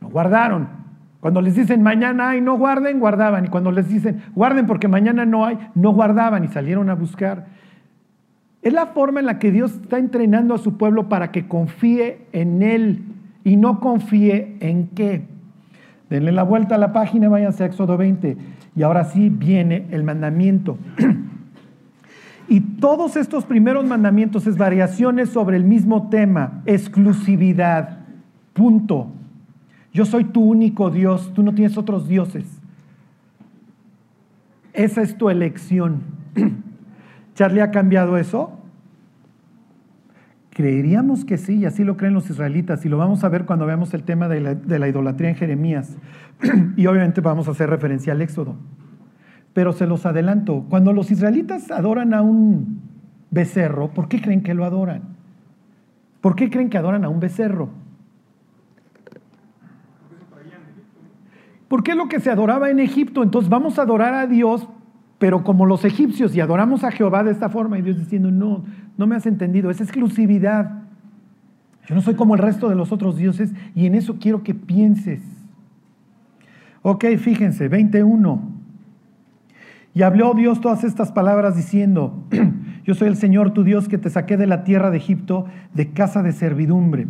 No 0.00 0.08
guardaron. 0.08 0.68
Cuando 1.20 1.40
les 1.40 1.54
dicen 1.54 1.82
mañana 1.82 2.30
hay, 2.30 2.40
no 2.40 2.56
guarden, 2.56 3.00
guardaban. 3.00 3.44
Y 3.44 3.48
cuando 3.48 3.70
les 3.70 3.88
dicen 3.88 4.22
guarden 4.34 4.66
porque 4.66 4.88
mañana 4.88 5.26
no 5.26 5.44
hay, 5.44 5.58
no 5.74 5.92
guardaban 5.92 6.44
y 6.44 6.48
salieron 6.48 6.88
a 6.88 6.94
buscar. 6.94 7.46
Es 8.62 8.72
la 8.72 8.86
forma 8.86 9.20
en 9.20 9.26
la 9.26 9.38
que 9.38 9.50
Dios 9.50 9.72
está 9.74 9.98
entrenando 9.98 10.54
a 10.54 10.58
su 10.58 10.78
pueblo 10.78 11.08
para 11.08 11.32
que 11.32 11.48
confíe 11.48 12.26
en 12.32 12.62
Él 12.62 13.02
y 13.44 13.56
no 13.56 13.80
confíe 13.80 14.56
en 14.60 14.86
qué. 14.88 15.26
Denle 16.10 16.30
la 16.30 16.44
vuelta 16.44 16.76
a 16.76 16.78
la 16.78 16.92
página, 16.92 17.28
váyanse 17.28 17.64
a 17.64 17.66
Éxodo 17.66 17.96
20. 17.96 18.36
Y 18.76 18.82
ahora 18.82 19.04
sí 19.04 19.30
viene 19.30 19.86
el 19.90 20.04
mandamiento. 20.04 20.78
y 22.52 22.60
todos 22.60 23.16
estos 23.16 23.46
primeros 23.46 23.86
mandamientos 23.86 24.46
es 24.46 24.58
variaciones 24.58 25.30
sobre 25.30 25.56
el 25.56 25.64
mismo 25.64 26.10
tema, 26.10 26.60
exclusividad. 26.66 28.00
Punto. 28.52 29.06
Yo 29.90 30.04
soy 30.04 30.24
tu 30.24 30.42
único 30.42 30.90
Dios, 30.90 31.32
tú 31.32 31.42
no 31.42 31.54
tienes 31.54 31.78
otros 31.78 32.08
dioses. 32.08 32.44
Esa 34.74 35.00
es 35.00 35.16
tu 35.16 35.30
elección. 35.30 36.02
¿Charlie 37.34 37.62
ha 37.62 37.70
cambiado 37.70 38.18
eso? 38.18 38.52
Creeríamos 40.50 41.24
que 41.24 41.38
sí, 41.38 41.54
y 41.54 41.64
así 41.64 41.84
lo 41.84 41.96
creen 41.96 42.12
los 42.12 42.28
israelitas, 42.28 42.84
y 42.84 42.90
lo 42.90 42.98
vamos 42.98 43.24
a 43.24 43.30
ver 43.30 43.46
cuando 43.46 43.64
veamos 43.64 43.94
el 43.94 44.02
tema 44.02 44.28
de 44.28 44.78
la, 44.78 44.88
idolatría 44.88 45.30
en 45.30 45.36
Jeremías. 45.36 45.96
y 46.76 46.86
obviamente 46.86 47.22
vamos 47.22 47.48
a 47.48 47.52
hacer 47.52 47.70
referencia 47.70 48.12
al 48.12 48.20
Éxodo. 48.20 48.56
Pero 49.52 49.72
se 49.72 49.86
los 49.86 50.06
adelanto, 50.06 50.64
cuando 50.68 50.92
los 50.92 51.10
israelitas 51.10 51.70
adoran 51.70 52.14
a 52.14 52.22
un 52.22 52.80
becerro, 53.30 53.88
¿por 53.88 54.08
qué 54.08 54.20
creen 54.20 54.42
que 54.42 54.54
lo 54.54 54.64
adoran? 54.64 55.02
¿Por 56.20 56.34
qué 56.36 56.50
creen 56.50 56.70
que 56.70 56.78
adoran 56.78 57.04
a 57.04 57.08
un 57.08 57.20
becerro? 57.20 57.70
Porque 61.68 61.92
es 61.92 61.96
lo 61.96 62.08
que 62.08 62.20
se 62.20 62.30
adoraba 62.30 62.70
en 62.70 62.80
Egipto. 62.80 63.22
Entonces 63.22 63.48
vamos 63.48 63.78
a 63.78 63.82
adorar 63.82 64.14
a 64.14 64.26
Dios 64.26 64.68
pero 65.22 65.44
como 65.44 65.66
los 65.66 65.84
egipcios 65.84 66.34
y 66.34 66.40
adoramos 66.40 66.82
a 66.82 66.90
Jehová 66.90 67.22
de 67.22 67.30
esta 67.30 67.48
forma 67.48 67.78
y 67.78 67.82
Dios 67.82 67.96
diciendo, 67.96 68.32
no, 68.32 68.64
no 68.98 69.06
me 69.06 69.14
has 69.14 69.24
entendido, 69.24 69.70
es 69.70 69.80
exclusividad. 69.80 70.82
Yo 71.86 71.94
no 71.94 72.00
soy 72.00 72.14
como 72.14 72.34
el 72.34 72.40
resto 72.40 72.68
de 72.68 72.74
los 72.74 72.90
otros 72.90 73.16
dioses 73.16 73.52
y 73.76 73.86
en 73.86 73.94
eso 73.94 74.16
quiero 74.18 74.42
que 74.42 74.52
pienses. 74.52 75.22
Ok, 76.82 77.04
fíjense, 77.18 77.68
21. 77.68 78.51
Y 79.94 80.02
habló 80.02 80.32
Dios 80.34 80.60
todas 80.60 80.84
estas 80.84 81.12
palabras 81.12 81.56
diciendo, 81.56 82.24
yo 82.84 82.94
soy 82.94 83.08
el 83.08 83.16
Señor 83.16 83.52
tu 83.52 83.62
Dios 83.62 83.88
que 83.88 83.98
te 83.98 84.10
saqué 84.10 84.36
de 84.36 84.46
la 84.46 84.64
tierra 84.64 84.90
de 84.90 84.96
Egipto, 84.96 85.46
de 85.74 85.90
casa 85.92 86.22
de 86.22 86.32
servidumbre. 86.32 87.06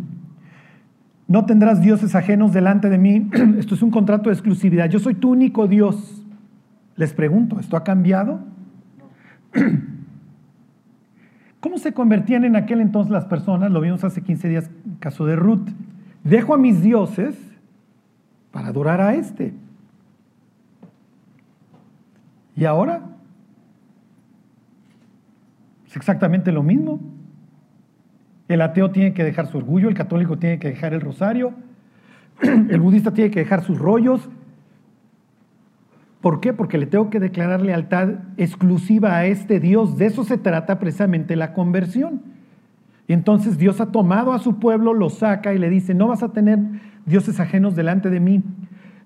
No 1.27 1.45
tendrás 1.45 1.81
dioses 1.81 2.13
ajenos 2.15 2.51
delante 2.51 2.89
de 2.89 2.97
mí. 2.97 3.29
Esto 3.57 3.75
es 3.75 3.81
un 3.81 3.91
contrato 3.91 4.29
de 4.29 4.33
exclusividad. 4.33 4.89
Yo 4.89 4.99
soy 4.99 5.15
tu 5.15 5.31
único 5.31 5.67
Dios. 5.67 6.25
Les 6.95 7.13
pregunto, 7.13 7.59
¿esto 7.59 7.75
ha 7.77 7.83
cambiado? 7.83 8.41
¿Cómo 11.59 11.77
se 11.77 11.93
convertían 11.93 12.43
en 12.43 12.55
aquel 12.57 12.81
entonces 12.81 13.11
las 13.11 13.25
personas? 13.25 13.71
Lo 13.71 13.79
vimos 13.79 14.03
hace 14.03 14.21
15 14.21 14.49
días, 14.49 14.69
caso 14.99 15.25
de 15.25 15.37
Ruth. 15.37 15.69
Dejo 16.23 16.53
a 16.53 16.57
mis 16.57 16.83
dioses 16.83 17.35
para 18.51 18.67
adorar 18.67 18.99
a 19.01 19.15
este. 19.15 19.53
¿Y 22.55 22.65
ahora? 22.65 23.01
Es 25.87 25.95
exactamente 25.95 26.51
lo 26.51 26.63
mismo. 26.63 26.99
El 28.47 28.61
ateo 28.61 28.91
tiene 28.91 29.13
que 29.13 29.23
dejar 29.23 29.47
su 29.47 29.57
orgullo, 29.57 29.89
el 29.89 29.95
católico 29.95 30.37
tiene 30.37 30.59
que 30.59 30.69
dejar 30.69 30.93
el 30.93 31.01
rosario, 31.01 31.53
el 32.41 32.79
budista 32.79 33.13
tiene 33.13 33.31
que 33.31 33.39
dejar 33.39 33.63
sus 33.63 33.79
rollos, 33.79 34.29
¿Por 36.23 36.39
qué? 36.39 36.53
Porque 36.53 36.77
le 36.77 36.85
tengo 36.85 37.09
que 37.09 37.19
declarar 37.19 37.61
lealtad 37.61 38.11
exclusiva 38.37 39.17
a 39.17 39.25
este 39.25 39.59
Dios. 39.59 39.97
De 39.97 40.05
eso 40.05 40.23
se 40.23 40.37
trata 40.37 40.79
precisamente 40.79 41.35
la 41.35 41.51
conversión. 41.51 42.21
Y 43.09 43.11
entonces 43.11 43.57
Dios 43.57 43.81
ha 43.81 43.91
tomado 43.91 44.31
a 44.31 44.39
su 44.39 44.57
pueblo, 44.57 44.93
lo 44.93 45.09
saca 45.09 45.53
y 45.53 45.57
le 45.57 45.69
dice, 45.69 45.93
no 45.93 46.07
vas 46.07 46.23
a 46.23 46.29
tener 46.29 46.59
dioses 47.05 47.41
ajenos 47.41 47.75
delante 47.75 48.09
de 48.09 48.21
mí. 48.21 48.41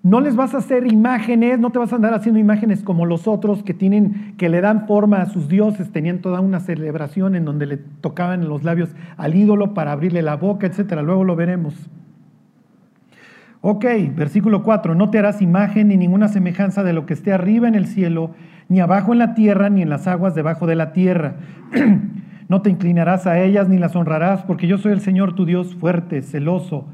No 0.08 0.22
les 0.22 0.38
vas 0.38 0.54
a 0.54 0.60
hacer 0.60 0.88
imágenes, 0.88 1.60
no 1.60 1.70
te 1.70 1.80
vas 1.80 1.91
a 1.91 1.98
andar 1.98 2.13
haciendo 2.13 2.39
imágenes 2.39 2.82
como 2.82 3.06
los 3.06 3.28
otros 3.28 3.62
que 3.62 3.74
tienen, 3.74 4.36
que 4.38 4.48
le 4.48 4.62
dan 4.62 4.88
forma 4.88 5.22
a 5.22 5.26
sus 5.26 5.50
dioses, 5.50 5.91
tenían 5.91 6.20
toda 6.20 6.39
una 6.39 6.62
celebración 6.62 7.36
en 7.36 7.43
donde 7.43 7.65
le 7.65 7.76
tocaban 7.76 8.48
los 8.48 8.63
labios 8.63 8.96
al 9.17 9.36
ídolo 9.36 9.74
para 9.74 9.91
abrirle 9.91 10.22
la 10.22 10.38
boca, 10.38 10.65
etcétera. 10.65 11.02
Luego 11.02 11.26
lo 11.26 11.36
veremos. 11.36 11.89
Ok, 13.60 13.84
versículo 14.15 14.63
4, 14.63 14.96
no 14.96 15.10
te 15.10 15.20
harás 15.20 15.41
imagen 15.41 15.89
ni 15.89 15.98
ninguna 15.98 16.30
semejanza 16.30 16.84
de 16.84 16.93
lo 16.93 17.06
que 17.06 17.13
esté 17.13 17.34
arriba 17.34 17.67
en 17.67 17.76
el 17.76 17.86
cielo, 17.86 18.32
ni 18.70 18.80
abajo 18.80 19.12
en 19.12 19.20
la 19.20 19.34
tierra, 19.34 19.70
ni 19.70 19.82
en 19.82 19.89
las 19.89 20.08
aguas 20.08 20.34
debajo 20.34 20.67
de 20.67 20.76
la 20.76 20.93
tierra. 20.93 21.36
no 22.48 22.62
te 22.62 22.70
inclinarás 22.70 23.28
a 23.28 23.41
ellas 23.41 23.67
ni 23.67 23.78
las 23.78 23.93
honrarás, 23.93 24.43
porque 24.43 24.67
yo 24.67 24.78
soy 24.78 24.93
el 24.93 25.02
Señor 25.02 25.36
tu 25.36 25.46
Dios 25.46 25.76
fuerte, 25.76 26.22
celoso, 26.22 26.86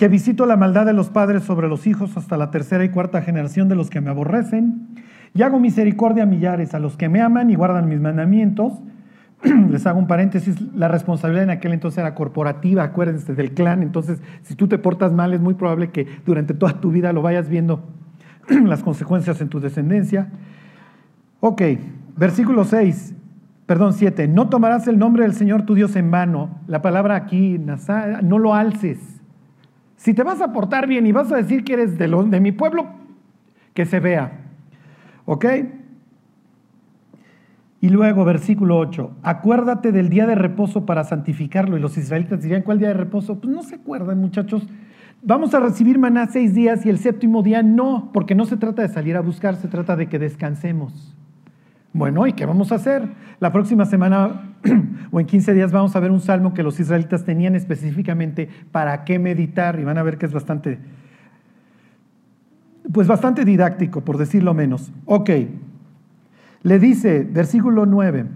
que 0.00 0.08
visito 0.08 0.46
la 0.46 0.56
maldad 0.56 0.86
de 0.86 0.94
los 0.94 1.10
padres 1.10 1.42
sobre 1.42 1.68
los 1.68 1.86
hijos 1.86 2.16
hasta 2.16 2.38
la 2.38 2.50
tercera 2.50 2.82
y 2.82 2.88
cuarta 2.88 3.20
generación 3.20 3.68
de 3.68 3.74
los 3.74 3.90
que 3.90 4.00
me 4.00 4.08
aborrecen, 4.08 4.88
y 5.34 5.42
hago 5.42 5.60
misericordia 5.60 6.22
a 6.22 6.26
millares, 6.26 6.72
a 6.72 6.78
los 6.78 6.96
que 6.96 7.10
me 7.10 7.20
aman 7.20 7.50
y 7.50 7.54
guardan 7.54 7.86
mis 7.86 8.00
mandamientos, 8.00 8.80
les 9.42 9.86
hago 9.86 9.98
un 9.98 10.06
paréntesis, 10.06 10.58
la 10.74 10.88
responsabilidad 10.88 11.44
en 11.44 11.50
aquel 11.50 11.74
entonces 11.74 11.98
era 11.98 12.14
corporativa, 12.14 12.82
acuérdense 12.82 13.34
del 13.34 13.52
clan, 13.52 13.82
entonces 13.82 14.22
si 14.40 14.54
tú 14.54 14.68
te 14.68 14.78
portas 14.78 15.12
mal 15.12 15.34
es 15.34 15.42
muy 15.42 15.52
probable 15.52 15.90
que 15.90 16.06
durante 16.24 16.54
toda 16.54 16.80
tu 16.80 16.90
vida 16.90 17.12
lo 17.12 17.20
vayas 17.20 17.50
viendo 17.50 17.84
las 18.48 18.82
consecuencias 18.82 19.42
en 19.42 19.50
tu 19.50 19.60
descendencia. 19.60 20.30
Ok, 21.40 21.60
versículo 22.16 22.64
6, 22.64 23.14
perdón 23.66 23.92
7, 23.92 24.28
no 24.28 24.48
tomarás 24.48 24.88
el 24.88 24.98
nombre 24.98 25.24
del 25.24 25.34
Señor 25.34 25.66
tu 25.66 25.74
Dios 25.74 25.94
en 25.94 26.10
vano, 26.10 26.58
la 26.68 26.80
palabra 26.80 27.16
aquí, 27.16 27.60
no 28.22 28.38
lo 28.38 28.54
alces. 28.54 29.19
Si 30.00 30.14
te 30.14 30.22
vas 30.22 30.40
a 30.40 30.50
portar 30.50 30.86
bien 30.86 31.06
y 31.06 31.12
vas 31.12 31.30
a 31.30 31.36
decir 31.36 31.62
que 31.62 31.74
eres 31.74 31.98
de, 31.98 32.08
de 32.08 32.40
mi 32.40 32.52
pueblo, 32.52 32.86
que 33.74 33.84
se 33.84 34.00
vea. 34.00 34.32
¿Ok? 35.26 35.44
Y 37.82 37.90
luego, 37.90 38.24
versículo 38.24 38.78
8, 38.78 39.18
acuérdate 39.22 39.92
del 39.92 40.08
día 40.08 40.26
de 40.26 40.36
reposo 40.36 40.86
para 40.86 41.04
santificarlo. 41.04 41.76
Y 41.76 41.80
los 41.80 41.98
israelitas 41.98 42.40
dirían, 42.40 42.62
¿cuál 42.62 42.78
día 42.78 42.88
de 42.88 42.94
reposo? 42.94 43.40
Pues 43.40 43.54
no 43.54 43.62
se 43.62 43.74
acuerdan, 43.74 44.18
muchachos. 44.18 44.66
Vamos 45.20 45.52
a 45.52 45.60
recibir 45.60 45.98
maná 45.98 46.28
seis 46.28 46.54
días 46.54 46.86
y 46.86 46.88
el 46.88 46.96
séptimo 46.96 47.42
día 47.42 47.62
no, 47.62 48.08
porque 48.14 48.34
no 48.34 48.46
se 48.46 48.56
trata 48.56 48.80
de 48.80 48.88
salir 48.88 49.18
a 49.18 49.20
buscar, 49.20 49.56
se 49.56 49.68
trata 49.68 49.96
de 49.96 50.08
que 50.08 50.18
descansemos. 50.18 51.14
Bueno, 51.92 52.26
¿y 52.26 52.32
qué 52.34 52.46
vamos 52.46 52.70
a 52.70 52.76
hacer? 52.76 53.08
La 53.40 53.52
próxima 53.52 53.84
semana 53.84 54.54
o 55.10 55.18
en 55.18 55.26
15 55.26 55.54
días 55.54 55.72
vamos 55.72 55.96
a 55.96 56.00
ver 56.00 56.12
un 56.12 56.20
salmo 56.20 56.54
que 56.54 56.62
los 56.62 56.78
israelitas 56.78 57.24
tenían 57.24 57.56
específicamente 57.56 58.48
para 58.70 59.04
qué 59.04 59.18
meditar 59.18 59.80
y 59.80 59.84
van 59.84 59.98
a 59.98 60.02
ver 60.04 60.16
que 60.16 60.26
es 60.26 60.32
bastante, 60.32 60.78
pues 62.92 63.08
bastante 63.08 63.44
didáctico, 63.44 64.02
por 64.02 64.18
decirlo 64.18 64.54
menos. 64.54 64.92
Ok, 65.04 65.30
le 66.62 66.78
dice, 66.78 67.26
versículo 67.28 67.86
9, 67.86 68.26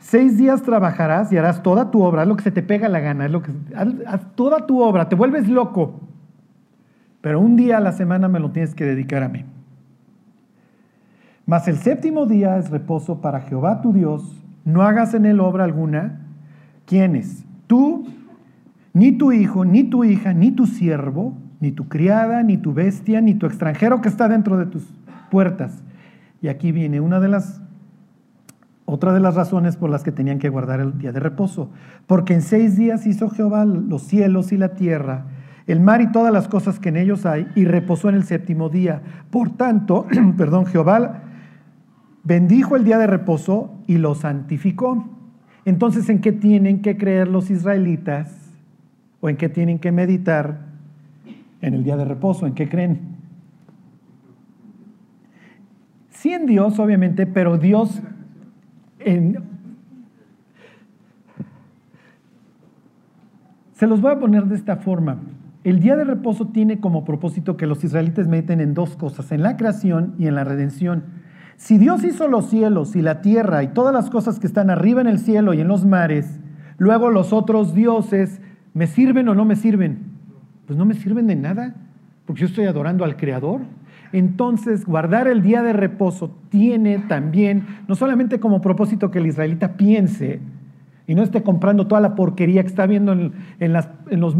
seis 0.00 0.36
días 0.36 0.62
trabajarás 0.62 1.30
y 1.32 1.36
harás 1.36 1.62
toda 1.62 1.92
tu 1.92 2.02
obra, 2.02 2.22
es 2.22 2.28
lo 2.28 2.36
que 2.36 2.42
se 2.42 2.50
te 2.50 2.62
pega 2.62 2.88
la 2.88 2.98
gana, 2.98 3.26
es 3.26 3.30
lo 3.30 3.42
que, 3.42 3.52
haz, 3.76 4.34
toda 4.34 4.66
tu 4.66 4.82
obra, 4.82 5.08
te 5.08 5.14
vuelves 5.14 5.48
loco, 5.48 6.00
pero 7.20 7.38
un 7.38 7.54
día 7.56 7.76
a 7.76 7.80
la 7.80 7.92
semana 7.92 8.26
me 8.26 8.40
lo 8.40 8.50
tienes 8.50 8.74
que 8.74 8.84
dedicar 8.84 9.22
a 9.22 9.28
mí. 9.28 9.44
Mas 11.46 11.68
el 11.68 11.76
séptimo 11.76 12.26
día 12.26 12.58
es 12.58 12.70
reposo 12.70 13.20
para 13.20 13.40
Jehová 13.40 13.80
tu 13.80 13.92
Dios, 13.92 14.42
no 14.64 14.82
hagas 14.82 15.14
en 15.14 15.24
él 15.26 15.38
obra 15.38 15.62
alguna. 15.62 16.20
¿Quiénes? 16.86 17.44
Tú, 17.68 18.06
ni 18.92 19.12
tu 19.12 19.30
hijo, 19.30 19.64
ni 19.64 19.84
tu 19.84 20.02
hija, 20.02 20.32
ni 20.32 20.50
tu 20.50 20.66
siervo, 20.66 21.34
ni 21.60 21.70
tu 21.70 21.88
criada, 21.88 22.42
ni 22.42 22.56
tu 22.56 22.74
bestia, 22.74 23.20
ni 23.20 23.34
tu 23.34 23.46
extranjero 23.46 24.00
que 24.00 24.08
está 24.08 24.28
dentro 24.28 24.58
de 24.58 24.66
tus 24.66 24.92
puertas. 25.30 25.84
Y 26.42 26.48
aquí 26.48 26.72
viene 26.72 27.00
una 27.00 27.20
de 27.20 27.28
las 27.28 27.62
Otra 28.88 29.12
de 29.12 29.20
las 29.20 29.34
razones 29.34 29.76
por 29.76 29.90
las 29.90 30.04
que 30.04 30.12
tenían 30.12 30.38
que 30.38 30.48
guardar 30.48 30.80
el 30.80 30.98
día 30.98 31.12
de 31.12 31.20
reposo. 31.20 31.70
Porque 32.06 32.34
en 32.34 32.42
seis 32.42 32.76
días 32.76 33.06
hizo 33.06 33.30
Jehová 33.30 33.64
los 33.64 34.02
cielos 34.02 34.52
y 34.52 34.56
la 34.56 34.74
tierra, 34.74 35.26
el 35.66 35.80
mar 35.80 36.00
y 36.00 36.12
todas 36.12 36.32
las 36.32 36.46
cosas 36.46 36.78
que 36.78 36.90
en 36.90 36.96
ellos 36.96 37.26
hay, 37.26 37.48
y 37.56 37.64
reposó 37.64 38.08
en 38.08 38.14
el 38.14 38.22
séptimo 38.24 38.68
día. 38.68 39.02
Por 39.30 39.56
tanto, 39.56 40.06
perdón, 40.36 40.66
Jehová 40.66 41.22
bendijo 42.26 42.74
el 42.74 42.84
día 42.84 42.98
de 42.98 43.06
reposo 43.06 43.72
y 43.86 43.98
lo 43.98 44.14
santificó. 44.14 45.08
Entonces, 45.64 46.08
¿en 46.08 46.20
qué 46.20 46.32
tienen 46.32 46.82
que 46.82 46.96
creer 46.96 47.28
los 47.28 47.50
israelitas? 47.50 48.34
¿O 49.20 49.28
en 49.28 49.36
qué 49.36 49.48
tienen 49.48 49.78
que 49.78 49.92
meditar 49.92 50.58
en 51.60 51.74
el 51.74 51.84
día 51.84 51.96
de 51.96 52.04
reposo? 52.04 52.46
¿En 52.46 52.54
qué 52.54 52.68
creen? 52.68 53.16
Sí 56.10 56.32
en 56.32 56.46
Dios, 56.46 56.78
obviamente, 56.78 57.26
pero 57.26 57.58
Dios 57.58 58.02
en... 58.98 59.38
Se 63.72 63.86
los 63.86 64.00
voy 64.00 64.12
a 64.12 64.18
poner 64.18 64.46
de 64.46 64.56
esta 64.56 64.76
forma. 64.76 65.20
El 65.62 65.80
día 65.80 65.96
de 65.96 66.04
reposo 66.04 66.48
tiene 66.48 66.80
como 66.80 67.04
propósito 67.04 67.56
que 67.56 67.66
los 67.66 67.84
israelitas 67.84 68.26
mediten 68.26 68.60
en 68.60 68.74
dos 68.74 68.96
cosas, 68.96 69.30
en 69.32 69.42
la 69.42 69.56
creación 69.56 70.14
y 70.18 70.26
en 70.26 70.34
la 70.34 70.44
redención. 70.44 71.25
Si 71.56 71.78
Dios 71.78 72.04
hizo 72.04 72.28
los 72.28 72.50
cielos 72.50 72.96
y 72.96 73.02
la 73.02 73.22
tierra 73.22 73.62
y 73.62 73.68
todas 73.68 73.94
las 73.94 74.10
cosas 74.10 74.38
que 74.38 74.46
están 74.46 74.68
arriba 74.68 75.00
en 75.00 75.06
el 75.06 75.18
cielo 75.18 75.54
y 75.54 75.60
en 75.60 75.68
los 75.68 75.86
mares, 75.86 76.38
luego 76.76 77.10
los 77.10 77.32
otros 77.32 77.74
dioses, 77.74 78.40
¿me 78.74 78.86
sirven 78.86 79.28
o 79.28 79.34
no 79.34 79.44
me 79.46 79.56
sirven? 79.56 79.98
Pues 80.66 80.78
no 80.78 80.84
me 80.84 80.94
sirven 80.94 81.26
de 81.26 81.36
nada, 81.36 81.74
porque 82.26 82.42
yo 82.42 82.46
estoy 82.46 82.66
adorando 82.66 83.04
al 83.04 83.16
Creador. 83.16 83.62
Entonces, 84.12 84.84
guardar 84.84 85.28
el 85.28 85.42
día 85.42 85.62
de 85.62 85.72
reposo 85.72 86.30
tiene 86.50 86.98
también, 86.98 87.66
no 87.88 87.94
solamente 87.94 88.38
como 88.38 88.60
propósito 88.60 89.10
que 89.10 89.18
el 89.18 89.26
israelita 89.26 89.76
piense 89.76 90.40
y 91.06 91.14
no 91.14 91.22
esté 91.22 91.42
comprando 91.42 91.86
toda 91.86 92.00
la 92.00 92.14
porquería 92.14 92.62
que 92.62 92.68
está 92.68 92.86
viendo 92.86 93.12
en, 93.12 93.32
en 93.60 94.20
los 94.20 94.36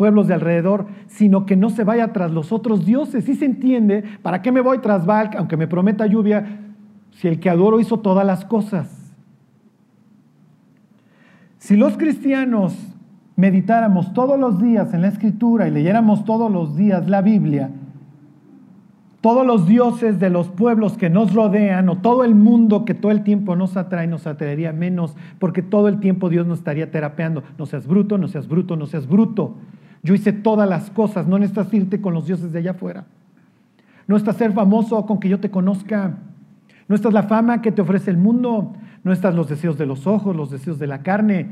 pueblos 0.00 0.28
de 0.28 0.32
alrededor, 0.32 0.86
sino 1.08 1.44
que 1.44 1.56
no 1.56 1.68
se 1.68 1.84
vaya 1.84 2.10
tras 2.10 2.30
los 2.30 2.52
otros 2.52 2.86
dioses. 2.86 3.22
Si 3.22 3.34
se 3.34 3.44
entiende, 3.44 4.02
¿para 4.22 4.40
qué 4.40 4.50
me 4.50 4.62
voy 4.62 4.78
tras 4.78 5.04
Baal, 5.04 5.28
aunque 5.36 5.58
me 5.58 5.68
prometa 5.68 6.06
lluvia, 6.06 6.62
si 7.10 7.28
el 7.28 7.38
que 7.38 7.50
adoro 7.50 7.80
hizo 7.80 8.00
todas 8.00 8.26
las 8.26 8.46
cosas? 8.46 9.12
Si 11.58 11.76
los 11.76 11.98
cristianos 11.98 12.74
meditáramos 13.36 14.14
todos 14.14 14.40
los 14.40 14.58
días 14.58 14.94
en 14.94 15.02
la 15.02 15.08
escritura 15.08 15.68
y 15.68 15.70
leyéramos 15.70 16.24
todos 16.24 16.50
los 16.50 16.78
días 16.78 17.06
la 17.06 17.20
Biblia, 17.20 17.68
todos 19.20 19.46
los 19.46 19.66
dioses 19.66 20.18
de 20.18 20.30
los 20.30 20.48
pueblos 20.48 20.96
que 20.96 21.10
nos 21.10 21.34
rodean 21.34 21.90
o 21.90 21.98
todo 21.98 22.24
el 22.24 22.34
mundo 22.34 22.86
que 22.86 22.94
todo 22.94 23.12
el 23.12 23.22
tiempo 23.22 23.54
nos 23.54 23.76
atrae, 23.76 24.06
nos 24.06 24.26
atraería 24.26 24.72
menos, 24.72 25.14
porque 25.38 25.60
todo 25.60 25.88
el 25.88 26.00
tiempo 26.00 26.30
Dios 26.30 26.46
nos 26.46 26.60
estaría 26.60 26.90
terapeando. 26.90 27.42
No 27.58 27.66
seas 27.66 27.86
bruto, 27.86 28.16
no 28.16 28.28
seas 28.28 28.48
bruto, 28.48 28.76
no 28.76 28.86
seas 28.86 29.06
bruto. 29.06 29.56
Yo 30.02 30.14
hice 30.14 30.32
todas 30.32 30.68
las 30.68 30.90
cosas, 30.90 31.26
no 31.26 31.38
necesitas 31.38 31.72
irte 31.74 32.00
con 32.00 32.14
los 32.14 32.26
dioses 32.26 32.52
de 32.52 32.58
allá 32.58 32.70
afuera. 32.72 33.04
No 34.06 34.16
estás 34.16 34.36
ser 34.36 34.52
famoso 34.52 35.04
con 35.06 35.20
que 35.20 35.28
yo 35.28 35.38
te 35.38 35.50
conozca. 35.50 36.18
No 36.88 36.94
estás 36.96 37.12
la 37.12 37.24
fama 37.24 37.62
que 37.62 37.70
te 37.70 37.82
ofrece 37.82 38.10
el 38.10 38.16
mundo. 38.16 38.74
No 39.04 39.12
estás 39.12 39.34
los 39.34 39.48
deseos 39.48 39.78
de 39.78 39.86
los 39.86 40.06
ojos, 40.06 40.34
los 40.34 40.50
deseos 40.50 40.78
de 40.78 40.86
la 40.86 41.02
carne, 41.02 41.48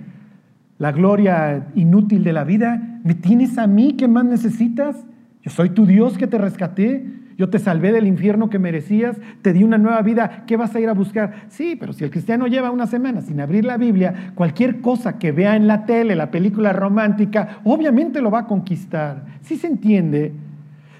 la 0.79 0.93
gloria 0.93 1.69
inútil 1.75 2.25
de 2.25 2.33
la 2.33 2.45
vida. 2.45 3.01
¿Me 3.05 3.15
tienes 3.15 3.59
a 3.59 3.67
mí? 3.67 3.95
¿Qué 3.95 4.09
más 4.09 4.25
necesitas? 4.25 4.97
Yo 5.43 5.51
soy 5.51 5.71
tu 5.71 5.87
Dios 5.87 6.19
que 6.19 6.27
te 6.27 6.37
rescaté. 6.39 7.07
Yo 7.39 7.49
te 7.49 7.61
salvé 7.61 7.93
del 7.93 8.09
infierno 8.09 8.51
que 8.51 8.59
merecías, 8.59 9.17
te 9.43 9.53
di 9.53 9.63
una 9.63 9.79
nueva 9.79 10.03
vida, 10.03 10.43
¿qué 10.49 10.57
vas 10.57 10.75
a 10.75 10.81
ir 10.81 10.89
a 10.89 10.93
buscar? 10.93 11.45
Sí, 11.47 11.77
pero 11.79 11.93
si 11.93 12.03
el 12.03 12.11
cristiano 12.11 12.49
lleva 12.49 12.73
una 12.73 12.89
semana 12.89 13.21
sin 13.23 13.41
abrir 13.41 13.65
la 13.65 13.77
Biblia, 13.77 14.33
cualquier 14.35 14.81
cosa 14.81 15.21
que 15.21 15.31
vea 15.31 15.55
en 15.55 15.69
la 15.69 15.87
tele, 15.87 16.17
la 16.17 16.33
película 16.33 16.73
romántica, 16.73 17.61
obviamente 17.63 18.21
lo 18.21 18.33
va 18.33 18.41
a 18.41 18.47
conquistar. 18.49 19.25
Sí 19.43 19.57
se 19.57 19.69
entiende. 19.69 20.33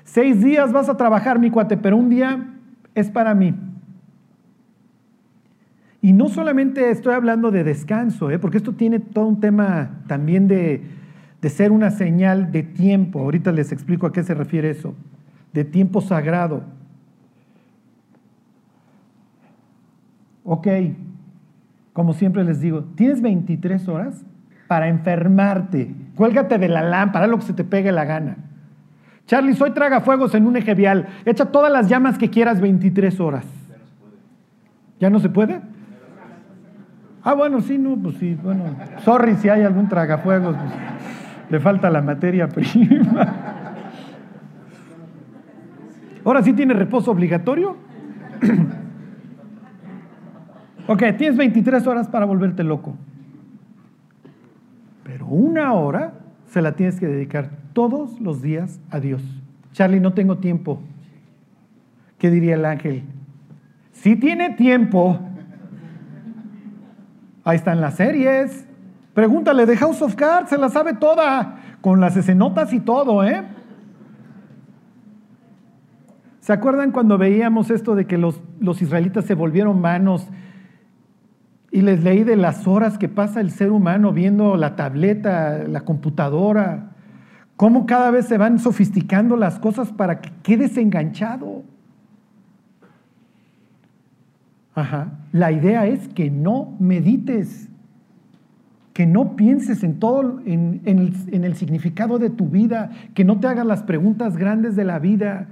Seis 0.05 0.41
días 0.41 0.71
vas 0.73 0.89
a 0.89 0.97
trabajar, 0.97 1.41
mi 1.41 1.51
cuate, 1.51 1.77
pero 1.77 1.97
un 1.97 2.09
día 2.09 2.55
es 2.95 3.11
para 3.11 3.35
mí. 3.35 3.53
Y 6.01 6.13
no 6.13 6.29
solamente 6.29 6.93
estoy 6.93 7.15
hablando 7.15 7.51
de 7.51 7.65
descanso, 7.65 8.31
¿eh? 8.31 8.39
porque 8.39 8.59
esto 8.59 8.75
tiene 8.75 9.01
todo 9.01 9.27
un 9.27 9.41
tema 9.41 10.03
también 10.07 10.47
de, 10.47 10.83
de 11.43 11.49
ser 11.49 11.73
una 11.73 11.91
señal 11.91 12.53
de 12.53 12.63
tiempo. 12.63 13.19
Ahorita 13.19 13.51
les 13.51 13.73
explico 13.73 14.07
a 14.07 14.13
qué 14.13 14.23
se 14.23 14.35
refiere 14.35 14.71
eso 14.71 14.95
de 15.53 15.65
tiempo 15.65 16.01
sagrado. 16.01 16.63
Ok, 20.45 20.67
como 21.93 22.15
siempre 22.15 22.45
les 22.45 22.61
digo, 22.61 22.85
tienes 22.95 23.21
23 23.21 23.89
horas 23.89 24.25
para 24.67 24.89
enfermarte. 24.89 25.95
Cuélgate 26.15 26.59
de 26.59 26.69
la 26.69 26.83
lámpara, 26.83 27.27
lo 27.27 27.39
que 27.39 27.45
se 27.45 27.53
te 27.53 27.65
pegue 27.65 27.93
la 27.93 28.05
gana. 28.05 28.37
Charlie, 29.27 29.55
soy 29.55 29.73
tragafuegos 29.73 30.35
en 30.35 30.47
un 30.47 30.57
eje 30.57 30.75
vial. 30.75 31.07
Echa 31.25 31.47
todas 31.47 31.71
las 31.71 31.89
llamas 31.89 32.17
que 32.17 32.31
quieras 32.31 32.61
23 32.61 33.21
horas. 33.21 33.45
¿Ya 34.99 35.11
no 35.11 35.19
se 35.21 35.29
puede? 35.29 35.61
Ah, 37.23 37.35
bueno, 37.35 37.61
sí, 37.61 37.77
no, 37.77 37.97
pues 37.97 38.17
sí, 38.17 38.39
bueno. 38.43 38.65
Sorry 39.05 39.35
si 39.37 39.49
hay 39.49 39.63
algún 39.63 39.89
tragafuegos, 39.89 40.57
pues, 40.57 40.73
le 41.51 41.61
falta 41.61 41.91
la 41.91 42.01
materia 42.01 42.49
prima. 42.49 43.58
Ahora 46.29 46.43
sí 46.43 46.53
tiene 46.53 46.75
reposo 46.75 47.11
obligatorio. 47.11 47.75
ok, 50.87 51.03
tienes 51.17 51.39
23 51.39 51.87
horas 51.87 52.07
para 52.07 52.27
volverte 52.27 52.63
loco. 52.63 52.95
Pero 55.05 55.25
una 55.25 55.73
hora 55.73 56.13
se 56.45 56.61
la 56.61 56.73
tienes 56.73 57.01
que 57.01 57.07
dedicar 57.07 57.49
todos 57.73 58.21
los 58.21 58.43
días 58.43 58.79
a 58.91 59.01
Dios. 59.01 59.23
Charlie, 59.73 60.01
no 60.01 60.13
tengo 60.13 60.37
tiempo. 60.37 60.83
¿Qué 62.19 62.31
diría 62.31 62.57
el 62.57 62.67
ángel? 62.67 63.05
Si 63.93 64.15
tiene 64.15 64.51
tiempo. 64.51 65.19
Ahí 67.43 67.57
están 67.57 67.81
las 67.81 67.95
series. 67.95 68.67
Pregúntale 69.15 69.65
de 69.65 69.79
House 69.79 70.03
of 70.03 70.15
Cards, 70.15 70.51
se 70.51 70.59
la 70.59 70.69
sabe 70.69 70.93
toda, 70.93 71.57
con 71.81 72.01
las 72.01 72.19
escenotas 72.19 72.75
y 72.75 72.81
todo, 72.81 73.25
¿eh? 73.25 73.45
¿Se 76.49 76.55
acuerdan 76.55 76.93
cuando 76.93 77.19
veíamos 77.19 77.71
esto 77.71 77.95
de 77.95 78.07
que 78.07 78.17
los, 78.17 78.41
los 78.59 78.81
israelitas 78.81 79.27
se 79.27 79.35
volvieron 79.35 79.83
manos? 79.83 80.27
Y 81.71 81.83
les 81.83 82.03
leí 82.03 82.25
de 82.25 82.37
las 82.37 82.67
horas 82.67 82.97
que 82.97 83.07
pasa 83.07 83.43
el 83.43 83.51
ser 83.51 83.71
humano 83.71 84.15
viendo 84.15 84.57
la 84.57 84.75
tableta, 84.75 85.65
la 85.69 85.83
computadora, 85.83 86.93
cómo 87.57 87.85
cada 87.85 88.11
vez 88.11 88.29
se 88.29 88.39
van 88.39 88.59
sofisticando 88.59 89.37
las 89.37 89.59
cosas 89.59 89.93
para 89.93 90.23
que 90.23 90.31
quedes 90.43 90.79
enganchado. 90.79 91.65
Ajá. 94.75 95.19
La 95.33 95.53
idea 95.53 95.85
es 95.85 96.09
que 96.09 96.31
no 96.31 96.75
medites, 96.81 97.69
que 98.95 99.05
no 99.05 99.37
pienses 99.37 99.85
en 99.85 99.99
todo, 99.99 100.41
en, 100.47 100.81
en 100.87 101.45
el 101.45 101.57
significado 101.57 102.19
de 102.19 102.31
tu 102.31 102.49
vida, 102.49 102.89
que 103.13 103.27
no 103.27 103.39
te 103.39 103.49
hagas 103.49 103.67
las 103.67 103.83
preguntas 103.83 104.39
grandes 104.39 104.77
de 104.77 104.85
la 104.87 104.99
vida, 104.99 105.49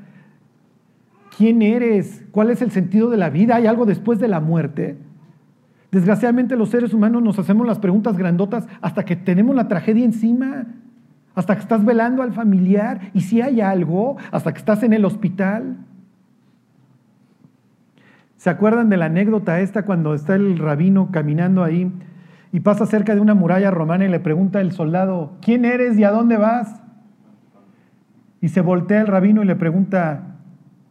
¿Quién 1.36 1.60
eres? 1.60 2.24
¿Cuál 2.30 2.50
es 2.50 2.62
el 2.62 2.70
sentido 2.70 3.10
de 3.10 3.18
la 3.18 3.28
vida? 3.28 3.56
¿Hay 3.56 3.66
algo 3.66 3.84
después 3.84 4.18
de 4.18 4.28
la 4.28 4.40
muerte? 4.40 4.96
Desgraciadamente 5.90 6.56
los 6.56 6.70
seres 6.70 6.94
humanos 6.94 7.22
nos 7.22 7.38
hacemos 7.38 7.66
las 7.66 7.78
preguntas 7.78 8.16
grandotas 8.16 8.66
hasta 8.80 9.04
que 9.04 9.16
tenemos 9.16 9.54
la 9.54 9.68
tragedia 9.68 10.04
encima, 10.04 10.64
hasta 11.34 11.54
que 11.54 11.60
estás 11.60 11.84
velando 11.84 12.22
al 12.22 12.32
familiar 12.32 13.10
y 13.12 13.20
si 13.20 13.42
hay 13.42 13.60
algo, 13.60 14.16
hasta 14.30 14.52
que 14.52 14.58
estás 14.58 14.82
en 14.82 14.94
el 14.94 15.04
hospital. 15.04 15.76
¿Se 18.38 18.48
acuerdan 18.48 18.88
de 18.88 18.96
la 18.96 19.06
anécdota 19.06 19.60
esta 19.60 19.84
cuando 19.84 20.14
está 20.14 20.36
el 20.36 20.58
rabino 20.58 21.10
caminando 21.12 21.62
ahí 21.62 21.92
y 22.50 22.60
pasa 22.60 22.86
cerca 22.86 23.14
de 23.14 23.20
una 23.20 23.34
muralla 23.34 23.70
romana 23.70 24.06
y 24.06 24.08
le 24.08 24.20
pregunta 24.20 24.62
el 24.62 24.72
soldado, 24.72 25.34
¿quién 25.42 25.66
eres 25.66 25.98
y 25.98 26.04
a 26.04 26.10
dónde 26.10 26.38
vas? 26.38 26.80
Y 28.40 28.48
se 28.48 28.62
voltea 28.62 29.02
el 29.02 29.06
rabino 29.06 29.42
y 29.42 29.46
le 29.46 29.56
pregunta, 29.56 30.35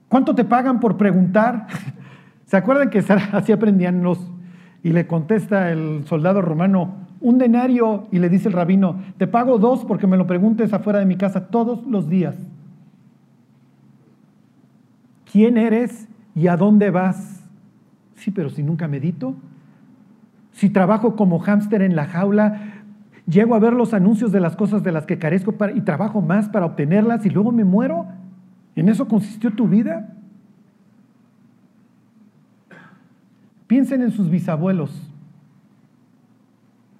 ¿Cuánto 0.09 0.35
te 0.35 0.45
pagan 0.45 0.79
por 0.79 0.97
preguntar? 0.97 1.67
¿Se 2.45 2.57
acuerdan 2.57 2.89
que 2.89 2.99
así 3.31 3.51
aprendían 3.51 4.03
los? 4.03 4.19
Y 4.83 4.91
le 4.91 5.07
contesta 5.07 5.71
el 5.71 6.03
soldado 6.05 6.41
romano, 6.41 6.93
un 7.19 7.39
denario, 7.39 8.07
y 8.11 8.19
le 8.19 8.29
dice 8.29 8.49
el 8.49 8.53
rabino, 8.53 8.97
te 9.17 9.25
pago 9.25 9.57
dos 9.57 9.83
porque 9.85 10.05
me 10.05 10.17
lo 10.17 10.27
preguntes 10.27 10.73
afuera 10.73 10.99
de 10.99 11.05
mi 11.05 11.15
casa 11.15 11.47
todos 11.47 11.85
los 11.87 12.07
días. 12.07 12.35
¿Quién 15.31 15.57
eres 15.57 16.07
y 16.35 16.47
a 16.47 16.55
dónde 16.55 16.91
vas? 16.91 17.43
Sí, 18.15 18.31
pero 18.31 18.49
si 18.49 18.63
nunca 18.63 18.87
medito, 18.87 19.35
si 20.51 20.69
trabajo 20.69 21.15
como 21.15 21.39
hámster 21.39 21.81
en 21.81 21.95
la 21.95 22.05
jaula, 22.05 22.83
llego 23.27 23.55
a 23.55 23.59
ver 23.59 23.73
los 23.73 23.93
anuncios 23.93 24.31
de 24.31 24.39
las 24.39 24.55
cosas 24.55 24.83
de 24.83 24.91
las 24.91 25.05
que 25.05 25.19
carezco 25.19 25.53
y 25.75 25.81
trabajo 25.81 26.21
más 26.21 26.47
para 26.47 26.65
obtenerlas 26.65 27.25
y 27.25 27.29
luego 27.29 27.51
me 27.51 27.65
muero. 27.65 28.05
¿En 28.75 28.89
eso 28.89 29.07
consistió 29.07 29.51
tu 29.53 29.67
vida? 29.67 30.13
Piensen 33.67 34.01
en 34.01 34.11
sus 34.11 34.29
bisabuelos. 34.29 34.91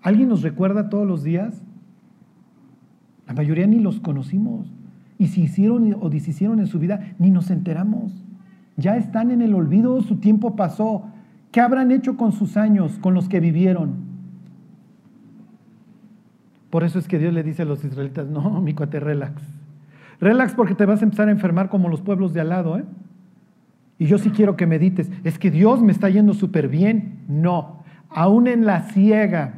¿Alguien 0.02 0.30
nos 0.30 0.42
recuerda 0.42 0.90
todos 0.90 1.08
los 1.08 1.24
días? 1.24 1.62
La 3.28 3.34
mayoría 3.34 3.68
ni 3.68 3.80
los 3.80 4.00
conocimos. 4.00 4.68
Y 5.18 5.28
si 5.28 5.44
hicieron 5.44 5.96
o 6.00 6.10
deshicieron 6.10 6.60
en 6.60 6.68
su 6.68 6.80
vida, 6.80 7.16
ni 7.20 7.32
nos 7.32 7.50
enteramos. 7.50 8.12
Ya 8.78 8.98
están 8.98 9.32
en 9.32 9.42
el 9.42 9.54
olvido, 9.54 10.02
su 10.02 10.18
tiempo 10.18 10.56
pasó. 10.56 11.06
¿Qué 11.52 11.62
habrán 11.62 11.92
hecho 11.92 12.18
con 12.18 12.34
sus 12.34 12.58
años, 12.58 13.00
con 13.00 13.14
los 13.14 13.30
que 13.30 13.40
vivieron? 13.40 13.94
Por 16.70 16.84
eso 16.84 17.00
es 17.00 17.08
que 17.08 17.18
Dios 17.18 17.34
le 17.34 17.44
dice 17.44 17.62
a 17.62 17.66
los 17.66 17.84
israelitas, 17.86 18.28
no, 18.28 18.62
mi 18.62 18.74
cuate, 18.74 19.00
relax. 19.00 19.42
Relax 20.20 20.54
porque 20.54 20.76
te 20.76 20.86
vas 20.86 21.02
a 21.02 21.06
empezar 21.06 21.28
a 21.28 21.32
enfermar 21.32 21.70
como 21.70 21.90
los 21.90 22.02
pueblos 22.02 22.34
de 22.34 22.42
al 22.42 22.50
lado, 22.50 22.78
¿eh? 22.78 22.84
Y 23.98 24.06
yo 24.08 24.18
sí 24.18 24.30
quiero 24.30 24.58
que 24.58 24.66
medites, 24.66 25.10
es 25.24 25.40
que 25.40 25.52
Dios 25.52 25.82
me 25.82 25.92
está 25.92 26.10
yendo 26.10 26.34
súper 26.34 26.68
bien. 26.68 27.20
No, 27.28 27.84
aún 28.10 28.48
en 28.48 28.66
la 28.66 28.82
ciega 28.82 29.54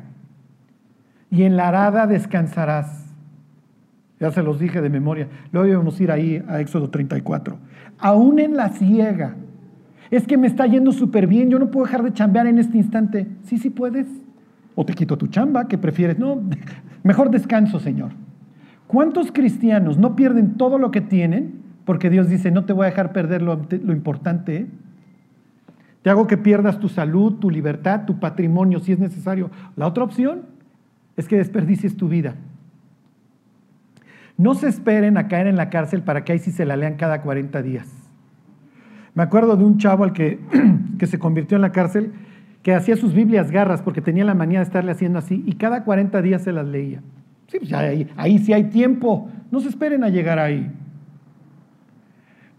y 1.31 1.43
en 1.43 1.57
la 1.57 1.69
arada 1.69 2.05
descansarás. 2.07 3.05
Ya 4.19 4.31
se 4.31 4.43
los 4.43 4.59
dije 4.59 4.81
de 4.81 4.89
memoria. 4.89 5.27
Luego 5.51 5.77
vamos 5.77 5.99
a 5.99 6.03
ir 6.03 6.11
ahí 6.11 6.43
a 6.47 6.59
Éxodo 6.59 6.89
34. 6.89 7.57
Aún 7.99 8.39
en 8.39 8.55
la 8.55 8.69
ciega. 8.69 9.35
Es 10.09 10.25
que 10.25 10.37
me 10.37 10.47
está 10.47 10.65
yendo 10.65 10.91
súper 10.91 11.27
bien, 11.27 11.49
yo 11.49 11.59
no 11.59 11.69
puedo 11.69 11.85
dejar 11.85 12.01
de 12.03 12.13
chambear 12.13 12.47
en 12.47 12.59
este 12.59 12.77
instante. 12.77 13.27
Sí, 13.43 13.57
sí 13.57 13.69
puedes. 13.69 14.07
O 14.75 14.85
te 14.85 14.93
quito 14.93 15.17
tu 15.17 15.27
chamba, 15.27 15.67
que 15.67 15.77
prefieres. 15.77 16.17
No, 16.17 16.41
mejor 17.03 17.29
descanso, 17.29 17.79
Señor. 17.79 18.11
¿Cuántos 18.87 19.33
cristianos 19.33 19.97
no 19.97 20.15
pierden 20.15 20.55
todo 20.55 20.77
lo 20.77 20.91
que 20.91 21.01
tienen 21.01 21.61
porque 21.85 22.09
Dios 22.09 22.29
dice, 22.29 22.51
no 22.51 22.65
te 22.65 22.73
voy 22.73 22.85
a 22.85 22.89
dejar 22.89 23.11
perder 23.11 23.41
lo, 23.41 23.59
importante? 23.93 24.67
Te 26.01 26.09
hago 26.09 26.27
que 26.27 26.37
pierdas 26.37 26.79
tu 26.79 26.87
salud, 26.87 27.33
tu 27.33 27.49
libertad, 27.49 28.05
tu 28.05 28.19
patrimonio, 28.19 28.79
si 28.79 28.93
es 28.93 28.99
necesario. 28.99 29.51
La 29.75 29.87
otra 29.87 30.03
opción 30.03 30.43
es 31.17 31.27
que 31.27 31.37
desperdicies 31.37 31.97
tu 31.97 32.07
vida. 32.07 32.35
No 34.37 34.53
se 34.53 34.67
esperen 34.69 35.17
a 35.17 35.27
caer 35.27 35.47
en 35.47 35.57
la 35.57 35.69
cárcel 35.69 36.03
para 36.03 36.23
que 36.23 36.31
ahí 36.31 36.39
sí 36.39 36.51
se 36.51 36.65
la 36.65 36.77
lean 36.77 36.95
cada 36.95 37.21
40 37.21 37.61
días. 37.61 37.87
Me 39.15 39.23
acuerdo 39.23 39.57
de 39.57 39.65
un 39.65 39.79
chavo 39.79 40.03
al 40.03 40.13
que, 40.13 40.39
que 40.99 41.07
se 41.07 41.19
convirtió 41.19 41.55
en 41.55 41.61
la 41.61 41.71
cárcel 41.71 42.13
que 42.63 42.73
hacía 42.73 42.95
sus 42.95 43.13
Biblias 43.13 43.49
garras 43.49 43.81
porque 43.81 44.01
tenía 44.01 44.25
la 44.25 44.33
manía 44.33 44.59
de 44.59 44.65
estarle 44.65 44.91
haciendo 44.91 45.19
así 45.19 45.43
y 45.45 45.53
cada 45.53 45.83
40 45.83 46.21
días 46.21 46.43
se 46.43 46.51
las 46.51 46.67
leía. 46.67 47.01
Sí, 47.47 47.59
pues 47.59 47.73
ahí, 47.73 48.07
ahí 48.17 48.39
sí 48.39 48.53
hay 48.53 48.65
tiempo. 48.65 49.29
No 49.51 49.59
se 49.59 49.69
esperen 49.69 50.03
a 50.03 50.09
llegar 50.09 50.39
ahí. 50.39 50.71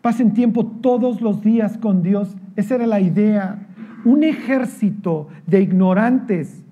Pasen 0.01 0.32
tiempo 0.32 0.64
todos 0.66 1.20
los 1.20 1.43
días 1.43 1.76
con 1.78 2.03
Dios. 2.03 2.36
Esa 2.57 2.76
era 2.76 2.86
la 2.86 3.01
idea. 3.01 3.66
Un 4.05 4.24
ejército 4.24 5.28
de 5.47 5.61
ignorantes 5.61 6.64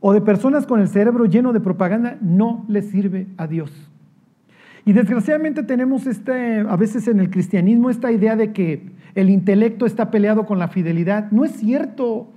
o 0.00 0.12
de 0.12 0.20
personas 0.20 0.66
con 0.66 0.80
el 0.80 0.88
cerebro 0.88 1.24
lleno 1.24 1.52
de 1.52 1.60
propaganda 1.60 2.16
no 2.20 2.64
le 2.68 2.82
sirve 2.82 3.26
a 3.38 3.46
Dios. 3.46 3.90
Y 4.84 4.92
desgraciadamente 4.92 5.64
tenemos 5.64 6.06
este, 6.06 6.60
a 6.60 6.76
veces 6.76 7.08
en 7.08 7.18
el 7.18 7.30
cristianismo 7.30 7.90
esta 7.90 8.12
idea 8.12 8.36
de 8.36 8.52
que 8.52 8.92
el 9.16 9.30
intelecto 9.30 9.84
está 9.84 10.12
peleado 10.12 10.46
con 10.46 10.60
la 10.60 10.68
fidelidad. 10.68 11.32
No 11.32 11.44
es 11.44 11.52
cierto. 11.52 12.30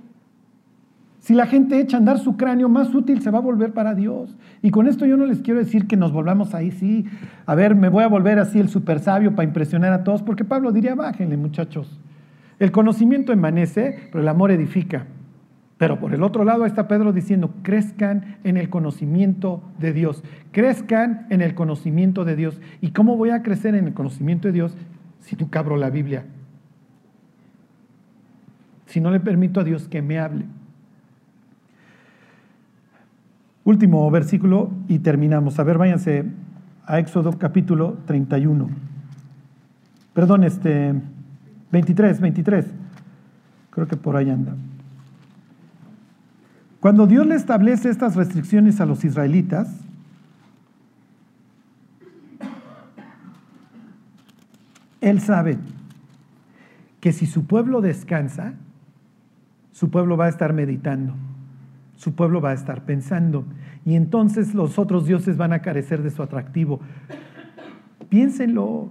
Si 1.20 1.34
la 1.34 1.46
gente 1.46 1.78
echa 1.78 1.98
a 1.98 2.00
andar 2.00 2.18
su 2.18 2.36
cráneo, 2.36 2.68
más 2.70 2.94
útil 2.94 3.20
se 3.20 3.30
va 3.30 3.38
a 3.38 3.42
volver 3.42 3.72
para 3.74 3.94
Dios. 3.94 4.34
Y 4.62 4.70
con 4.70 4.88
esto 4.88 5.04
yo 5.04 5.18
no 5.18 5.26
les 5.26 5.42
quiero 5.42 5.60
decir 5.60 5.86
que 5.86 5.96
nos 5.96 6.12
volvamos 6.12 6.54
ahí, 6.54 6.70
sí, 6.70 7.04
a 7.44 7.54
ver, 7.54 7.74
me 7.74 7.90
voy 7.90 8.04
a 8.04 8.08
volver 8.08 8.38
así 8.38 8.58
el 8.58 8.70
super 8.70 9.00
sabio 9.00 9.34
para 9.34 9.46
impresionar 9.46 9.92
a 9.92 10.02
todos, 10.02 10.22
porque 10.22 10.44
Pablo 10.44 10.72
diría, 10.72 10.94
bájenle 10.94 11.36
muchachos. 11.36 12.00
El 12.58 12.72
conocimiento 12.72 13.32
emanece, 13.32 14.08
pero 14.10 14.22
el 14.22 14.28
amor 14.28 14.50
edifica. 14.50 15.06
Pero 15.76 15.98
por 15.98 16.14
el 16.14 16.22
otro 16.22 16.44
lado 16.44 16.64
está 16.64 16.88
Pedro 16.88 17.12
diciendo, 17.12 17.54
crezcan 17.62 18.36
en 18.44 18.56
el 18.56 18.70
conocimiento 18.70 19.62
de 19.78 19.92
Dios, 19.92 20.22
crezcan 20.52 21.26
en 21.30 21.42
el 21.42 21.54
conocimiento 21.54 22.24
de 22.24 22.36
Dios. 22.36 22.60
¿Y 22.80 22.90
cómo 22.90 23.16
voy 23.16 23.30
a 23.30 23.42
crecer 23.42 23.74
en 23.74 23.86
el 23.86 23.94
conocimiento 23.94 24.48
de 24.48 24.52
Dios 24.52 24.76
si 25.20 25.36
tú 25.36 25.48
cabro 25.50 25.76
la 25.76 25.90
Biblia? 25.90 26.24
Si 28.86 29.00
no 29.00 29.10
le 29.10 29.20
permito 29.20 29.60
a 29.60 29.64
Dios 29.64 29.88
que 29.88 30.02
me 30.02 30.18
hable. 30.18 30.44
Último 33.64 34.10
versículo 34.10 34.70
y 34.88 35.00
terminamos. 35.00 35.58
A 35.58 35.64
ver, 35.64 35.78
váyanse 35.78 36.24
a 36.86 36.98
Éxodo 36.98 37.38
capítulo 37.38 37.98
31. 38.06 38.68
Perdón, 40.14 40.44
este 40.44 40.94
23, 41.70 42.20
23. 42.20 42.66
Creo 43.70 43.86
que 43.86 43.96
por 43.96 44.16
ahí 44.16 44.30
anda. 44.30 44.54
Cuando 46.80 47.06
Dios 47.06 47.26
le 47.26 47.34
establece 47.34 47.90
estas 47.90 48.16
restricciones 48.16 48.80
a 48.80 48.86
los 48.86 49.04
israelitas, 49.04 49.68
Él 55.00 55.20
sabe 55.20 55.58
que 57.00 57.12
si 57.12 57.26
su 57.26 57.46
pueblo 57.46 57.80
descansa, 57.80 58.54
su 59.72 59.90
pueblo 59.90 60.16
va 60.16 60.26
a 60.26 60.28
estar 60.28 60.52
meditando, 60.52 61.14
su 62.00 62.14
pueblo 62.14 62.40
va 62.40 62.52
a 62.52 62.54
estar 62.54 62.86
pensando, 62.86 63.44
y 63.84 63.94
entonces 63.94 64.54
los 64.54 64.78
otros 64.78 65.04
dioses 65.04 65.36
van 65.36 65.52
a 65.52 65.58
carecer 65.60 66.02
de 66.02 66.08
su 66.08 66.22
atractivo. 66.22 66.80
Piénsenlo, 68.08 68.88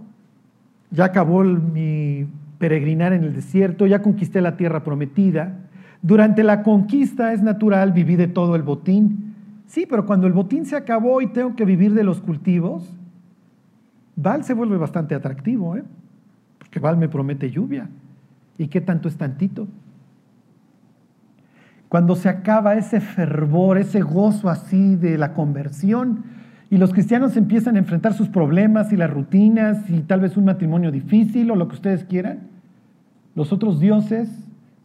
ya 0.92 1.06
acabó 1.06 1.44
mi 1.44 2.28
peregrinar 2.60 3.14
en 3.14 3.24
el 3.24 3.34
desierto, 3.34 3.88
ya 3.88 4.04
conquisté 4.04 4.42
la 4.42 4.58
tierra 4.58 4.84
prometida, 4.84 5.58
durante 6.04 6.44
la 6.44 6.62
conquista 6.62 7.34
es 7.34 7.42
natural 7.42 7.94
vivir 7.94 8.20
de 8.20 8.28
todo 8.28 8.56
el 8.56 8.62
botín. 8.62 9.34
Sí, 9.66 9.88
pero 9.90 10.06
cuando 10.06 10.28
el 10.28 10.34
botín 10.34 10.68
se 10.68 10.76
acabó 10.76 11.20
y 11.20 11.28
tengo 11.34 11.56
que 11.56 11.66
vivir 11.66 11.96
de 11.96 12.04
los 12.04 12.22
cultivos, 12.22 12.96
Val 14.16 14.44
se 14.44 14.54
vuelve 14.54 14.78
bastante 14.78 15.16
atractivo, 15.16 15.76
¿eh? 15.76 15.84
porque 16.60 16.80
Val 16.80 16.96
me 16.96 17.10
promete 17.10 17.50
lluvia. 17.50 17.90
¿Y 18.56 18.68
qué 18.68 18.82
tanto 18.82 19.08
es 19.08 19.18
tantito? 19.18 19.68
Cuando 21.90 22.16
se 22.16 22.30
acaba 22.30 22.76
ese 22.76 23.02
fervor, 23.02 23.80
ese 23.80 24.02
gozo 24.02 24.50
así 24.50 24.96
de 24.96 25.18
la 25.18 25.34
conversión, 25.34 26.24
y 26.70 26.78
los 26.78 26.94
cristianos 26.94 27.36
empiezan 27.36 27.76
a 27.76 27.80
enfrentar 27.80 28.14
sus 28.14 28.30
problemas 28.30 28.94
y 28.94 28.96
las 28.96 29.10
rutinas 29.10 29.90
y 29.90 30.02
tal 30.02 30.22
vez 30.22 30.38
un 30.38 30.46
matrimonio 30.46 30.92
difícil 30.92 31.50
o 31.50 31.56
lo 31.56 31.68
que 31.68 31.74
ustedes 31.74 32.04
quieran, 32.04 32.42
los 33.34 33.52
otros 33.52 33.80
dioses 33.80 34.30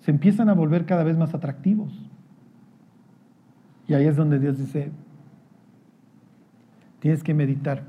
se 0.00 0.10
empiezan 0.10 0.48
a 0.48 0.54
volver 0.54 0.86
cada 0.86 1.04
vez 1.04 1.18
más 1.18 1.34
atractivos. 1.34 1.92
Y 3.86 3.92
ahí 3.92 4.06
es 4.06 4.16
donde 4.16 4.38
Dios 4.38 4.56
dice, 4.56 4.90
tienes 7.00 7.22
que 7.22 7.34
meditar. 7.34 7.82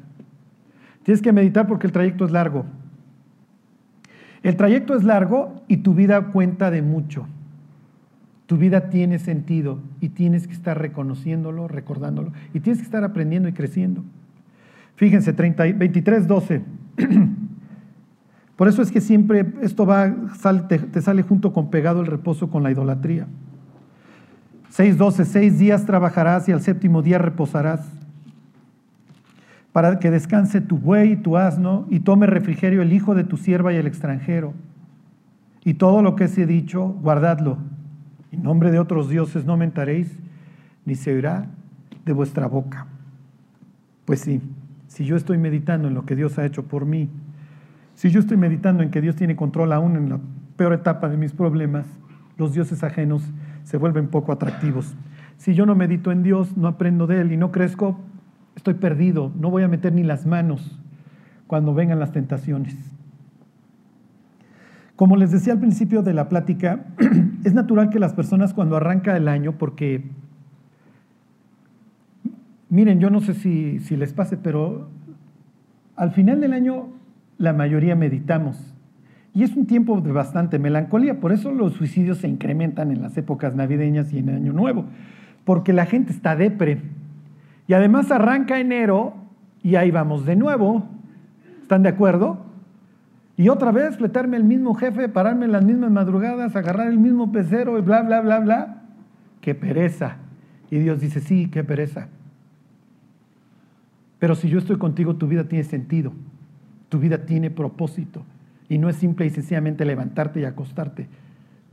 Tienes 1.04 1.22
que 1.22 1.32
meditar 1.32 1.68
porque 1.68 1.88
el 1.88 1.94
trayecto 1.94 2.26
es 2.26 2.32
largo. 2.32 2.66
El 4.44 4.58
trayecto 4.58 4.96
es 4.96 5.06
largo 5.06 5.64
y 5.70 5.78
tu 5.78 5.94
vida 5.94 6.32
cuenta 6.34 6.70
de 6.70 6.82
mucho. 6.82 7.28
Tu 8.48 8.58
vida 8.58 8.90
tiene 8.90 9.18
sentido 9.18 9.80
y 10.02 10.10
tienes 10.10 10.48
que 10.48 10.54
estar 10.54 10.80
reconociéndolo, 10.80 11.68
recordándolo 11.68 12.32
y 12.54 12.60
tienes 12.60 12.80
que 12.80 12.86
estar 12.86 13.04
aprendiendo 13.04 13.50
y 13.50 13.54
creciendo. 13.54 14.04
Fíjense, 14.96 15.34
30, 15.34 15.64
23, 15.76 16.28
12. 16.28 16.62
Por 18.56 18.68
eso 18.68 18.82
es 18.82 18.92
que 18.92 19.02
siempre 19.02 19.46
esto 19.62 19.86
va, 19.86 20.14
te, 20.68 21.02
sale 21.02 21.24
junto 21.24 21.52
con 21.52 21.70
pegado 21.70 22.02
el 22.02 22.08
reposo 22.08 22.50
con 22.50 22.64
la 22.64 22.72
idolatría. 22.72 23.28
6.12, 24.72 25.26
seis 25.26 25.60
días 25.60 25.86
trabajarás 25.86 26.48
y 26.48 26.52
al 26.52 26.62
séptimo 26.62 27.02
día 27.02 27.18
reposarás, 27.18 27.88
para 29.72 30.00
que 30.00 30.12
descanse 30.12 30.62
tu 30.62 30.78
buey 30.78 31.14
y 31.14 31.16
tu 31.18 31.38
asno, 31.38 31.86
y 31.90 32.02
tome 32.02 32.28
refrigerio 32.28 32.82
el 32.82 32.94
hijo 32.94 33.16
de 33.16 33.24
tu 33.24 33.38
sierva 33.38 33.74
y 33.74 33.78
el 33.78 33.88
extranjero. 33.88 34.54
Y 35.64 35.76
todo 35.76 36.02
lo 36.02 36.16
que 36.16 36.28
se 36.28 36.44
he 36.44 36.46
dicho, 36.46 36.88
guardadlo. 37.02 37.58
En 38.36 38.44
nombre 38.44 38.70
de 38.70 38.80
otros 38.80 39.08
dioses 39.08 39.46
no 39.46 39.56
mentaréis, 39.56 40.20
ni 40.84 40.96
se 40.96 41.14
oirá 41.14 41.48
de 42.04 42.12
vuestra 42.12 42.48
boca. 42.48 42.86
Pues 44.04 44.20
sí, 44.20 44.42
si 44.88 45.06
yo 45.06 45.16
estoy 45.16 45.38
meditando 45.38 45.88
en 45.88 45.94
lo 45.94 46.06
que 46.06 46.18
Dios 46.18 46.38
ha 46.38 46.46
hecho 46.46 46.64
por 46.64 46.86
mí, 46.86 47.10
si 47.96 48.10
yo 48.10 48.20
estoy 48.20 48.36
meditando 48.36 48.84
en 48.84 48.92
que 48.92 49.00
Dios 49.00 49.16
tiene 49.16 49.38
control 49.38 49.72
aún 49.72 49.96
en 49.96 50.10
la 50.10 50.20
peor 50.58 50.74
etapa 50.74 51.08
de 51.08 51.16
mis 51.16 51.32
problemas, 51.32 51.86
los 52.38 52.54
dioses 52.54 52.84
ajenos 52.84 53.24
se 53.64 53.78
vuelven 53.78 54.10
poco 54.10 54.34
atractivos. 54.34 54.96
Si 55.38 55.54
yo 55.54 55.66
no 55.66 55.74
medito 55.74 56.12
en 56.12 56.22
Dios, 56.22 56.58
no 56.58 56.68
aprendo 56.68 57.08
de 57.08 57.22
Él 57.22 57.32
y 57.32 57.38
no 57.38 57.54
crezco, 57.54 57.98
estoy 58.58 58.74
perdido, 58.74 59.32
no 59.40 59.50
voy 59.50 59.64
a 59.64 59.70
meter 59.70 59.94
ni 59.94 60.04
las 60.04 60.26
manos 60.26 60.78
cuando 61.48 61.74
vengan 61.74 62.00
las 62.00 62.12
tentaciones. 62.12 62.76
Como 64.96 65.18
les 65.18 65.32
decía 65.32 65.54
al 65.54 65.60
principio 65.60 66.04
de 66.04 66.14
la 66.14 66.30
plática, 66.30 66.86
es 67.44 67.54
natural 67.54 67.90
que 67.90 68.00
las 68.00 68.14
personas 68.14 68.54
cuando 68.54 68.78
arranca 68.78 69.16
el 69.18 69.28
año, 69.28 69.58
porque, 69.58 70.06
miren, 72.70 73.00
yo 73.00 73.10
no 73.10 73.20
sé 73.20 73.34
si, 73.34 73.80
si 73.80 73.98
les 73.98 74.14
pase, 74.14 74.38
pero 74.38 74.90
al 75.98 76.12
final 76.12 76.40
del 76.40 76.54
año 76.54 76.88
la 77.38 77.54
mayoría 77.54 77.96
meditamos 77.96 78.74
Y 79.34 79.44
es 79.44 79.56
un 79.56 79.66
tiempo 79.66 80.00
de 80.00 80.14
bastante 80.14 80.60
melancolía, 80.60 81.20
por 81.20 81.34
eso 81.34 81.52
los 81.52 81.74
suicidios 81.74 82.20
se 82.20 82.30
incrementan 82.30 82.92
en 82.92 83.02
las 83.02 83.18
épocas 83.18 83.54
navideñas 83.54 84.14
y 84.14 84.20
en 84.20 84.30
Año 84.30 84.54
Nuevo, 84.54 84.86
porque 85.44 85.74
la 85.74 85.86
gente 85.86 86.14
está 86.14 86.38
depre. 86.38 86.82
Y 87.68 87.74
además 87.74 88.12
arranca 88.12 88.60
enero 88.60 89.14
y 89.62 89.76
ahí 89.76 89.92
vamos 89.92 90.26
de 90.26 90.38
nuevo. 90.38 90.86
¿Están 91.62 91.84
de 91.84 91.90
acuerdo? 91.90 92.45
Y 93.38 93.50
otra 93.50 93.72
vez 93.72 93.98
fletarme 93.98 94.38
el 94.38 94.44
mismo 94.44 94.76
jefe, 94.76 95.10
pararme 95.10 95.46
en 95.46 95.52
las 95.52 95.66
mismas 95.66 95.92
madrugadas, 95.92 96.56
agarrar 96.56 96.88
el 96.88 97.00
mismo 97.00 97.32
pecero 97.32 97.78
y 97.78 97.82
bla, 97.82 98.02
bla, 98.02 98.22
bla, 98.22 98.40
bla. 98.40 98.82
¡Qué 99.42 99.54
pereza! 99.54 100.18
Y 100.72 100.80
Dios 100.80 101.02
dice, 101.02 101.20
sí, 101.20 101.50
qué 101.52 101.64
pereza. 101.64 102.08
Pero 104.20 104.36
si 104.36 104.50
yo 104.50 104.58
estoy 104.58 104.78
contigo, 104.78 105.16
tu 105.18 105.28
vida 105.28 105.44
tiene 105.44 105.64
sentido, 105.66 106.14
tu 106.90 107.00
vida 107.00 107.26
tiene 107.26 107.52
propósito. 107.52 108.24
Y 108.70 108.78
no 108.78 108.90
es 108.90 108.96
simple 108.96 109.26
y 109.26 109.30
sencillamente 109.30 109.86
levantarte 109.86 110.40
y 110.40 110.46
acostarte. 110.46 111.08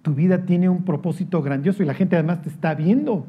Tu 0.03 0.15
vida 0.15 0.45
tiene 0.45 0.69
un 0.69 0.83
propósito 0.83 1.41
grandioso 1.43 1.83
y 1.83 1.87
la 1.87 1.95
gente 1.95 2.17
además 2.17 2.43
te 2.43 2.49
está 2.49 2.75
viendo. 2.75 3.25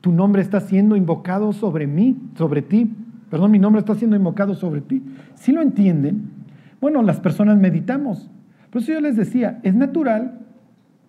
Tu 0.00 0.12
nombre 0.12 0.42
está 0.42 0.60
siendo 0.60 0.96
invocado 0.96 1.52
sobre 1.52 1.86
mí, 1.86 2.16
sobre 2.36 2.60
ti. 2.60 2.92
Perdón, 3.30 3.52
mi 3.52 3.58
nombre 3.58 3.80
está 3.80 3.94
siendo 3.94 4.16
invocado 4.16 4.54
sobre 4.54 4.80
ti. 4.80 5.02
Si 5.34 5.52
lo 5.52 5.62
entienden, 5.62 6.37
bueno, 6.80 7.02
las 7.02 7.20
personas 7.20 7.58
meditamos. 7.58 8.30
Por 8.70 8.82
eso 8.82 8.92
yo 8.92 9.00
les 9.00 9.16
decía, 9.16 9.60
es 9.62 9.74
natural 9.74 10.38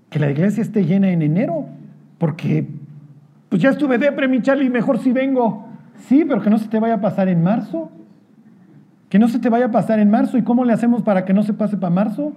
que 0.09 0.19
la 0.19 0.31
iglesia 0.31 0.61
esté 0.61 0.85
llena 0.85 1.09
en 1.09 1.21
enero, 1.21 1.67
porque 2.17 2.67
pues 3.49 3.61
ya 3.61 3.69
estuve 3.69 3.97
depre, 3.97 4.27
mi 4.27 4.41
Charlie, 4.41 4.69
mejor 4.69 4.99
si 4.99 5.11
vengo. 5.11 5.67
Sí, 6.07 6.23
pero 6.27 6.41
que 6.41 6.49
no 6.49 6.57
se 6.57 6.67
te 6.67 6.79
vaya 6.79 6.95
a 6.95 7.01
pasar 7.01 7.27
en 7.27 7.43
marzo. 7.43 7.91
Que 9.09 9.19
no 9.19 9.27
se 9.27 9.39
te 9.39 9.49
vaya 9.49 9.65
a 9.65 9.71
pasar 9.71 9.99
en 9.99 10.09
marzo. 10.09 10.37
¿Y 10.37 10.43
cómo 10.43 10.65
le 10.65 10.73
hacemos 10.73 11.01
para 11.01 11.25
que 11.25 11.33
no 11.33 11.43
se 11.43 11.53
pase 11.53 11.77
para 11.77 11.93
marzo? 11.93 12.33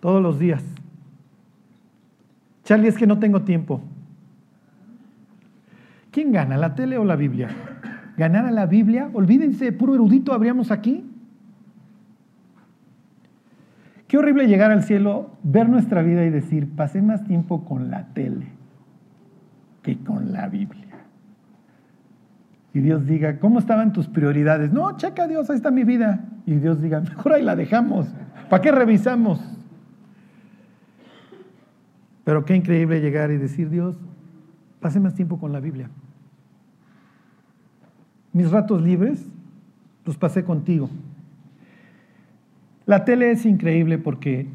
Todos 0.00 0.22
los 0.22 0.38
días. 0.38 0.64
Charlie, 2.62 2.88
es 2.88 2.96
que 2.96 3.06
no 3.06 3.18
tengo 3.18 3.42
tiempo. 3.42 3.80
¿Quién 6.10 6.32
gana, 6.32 6.56
la 6.56 6.74
tele 6.76 6.96
o 6.96 7.04
la 7.04 7.16
Biblia? 7.16 7.48
¿Ganar 8.16 8.46
a 8.46 8.52
la 8.52 8.66
Biblia? 8.66 9.10
Olvídense, 9.12 9.72
puro 9.72 9.94
erudito 9.94 10.32
habríamos 10.32 10.70
aquí. 10.70 11.04
Qué 14.14 14.18
horrible 14.18 14.46
llegar 14.46 14.70
al 14.70 14.84
cielo, 14.84 15.32
ver 15.42 15.68
nuestra 15.68 16.00
vida 16.00 16.24
y 16.24 16.30
decir, 16.30 16.70
pasé 16.76 17.02
más 17.02 17.24
tiempo 17.24 17.64
con 17.64 17.90
la 17.90 18.04
tele 18.14 18.46
que 19.82 19.98
con 20.04 20.32
la 20.32 20.46
Biblia 20.46 20.84
y 22.72 22.78
Dios 22.78 23.08
diga, 23.08 23.40
¿cómo 23.40 23.58
estaban 23.58 23.92
tus 23.92 24.06
prioridades? 24.06 24.72
No, 24.72 24.96
checa 24.96 25.26
Dios, 25.26 25.50
ahí 25.50 25.56
está 25.56 25.72
mi 25.72 25.82
vida. 25.82 26.28
Y 26.46 26.54
Dios 26.54 26.80
diga, 26.80 27.00
mejor 27.16 27.32
ahí 27.32 27.42
la 27.42 27.56
dejamos. 27.56 28.06
¿Para 28.48 28.62
qué 28.62 28.70
revisamos? 28.70 29.40
Pero 32.22 32.44
qué 32.44 32.54
increíble 32.54 33.00
llegar 33.00 33.32
y 33.32 33.36
decir, 33.36 33.68
Dios, 33.68 33.96
pasé 34.78 35.00
más 35.00 35.16
tiempo 35.16 35.40
con 35.40 35.50
la 35.50 35.58
Biblia. 35.58 35.90
Mis 38.32 38.48
ratos 38.48 38.80
libres 38.80 39.26
los 40.04 40.16
pasé 40.16 40.44
contigo. 40.44 40.88
La 42.86 43.04
tele 43.04 43.30
es 43.30 43.46
increíble 43.46 43.98
porque 43.98 44.46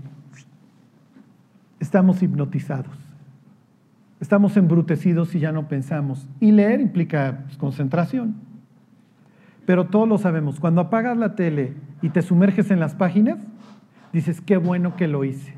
estamos 1.80 2.22
hipnotizados. 2.22 2.94
Estamos 4.20 4.58
embrutecidos 4.58 5.34
y 5.34 5.40
ya 5.40 5.52
no 5.52 5.68
pensamos. 5.68 6.28
Y 6.40 6.52
leer 6.52 6.82
implica 6.82 7.44
pues, 7.46 7.58
concentración. 7.58 8.36
Pero 9.66 9.86
todos 9.88 10.08
lo 10.08 10.18
sabemos. 10.18 10.60
Cuando 10.60 10.82
apagas 10.82 11.18
la 11.18 11.36
tele 11.36 11.74
y 12.02 12.10
te 12.10 12.22
sumerges 12.22 12.70
en 12.70 12.80
las 12.80 12.96
páginas, 12.96 13.38
dices, 14.12 14.42
qué 14.42 14.58
bueno 14.58 14.96
que 14.96 15.08
lo 15.08 15.24
hice. 15.24 15.56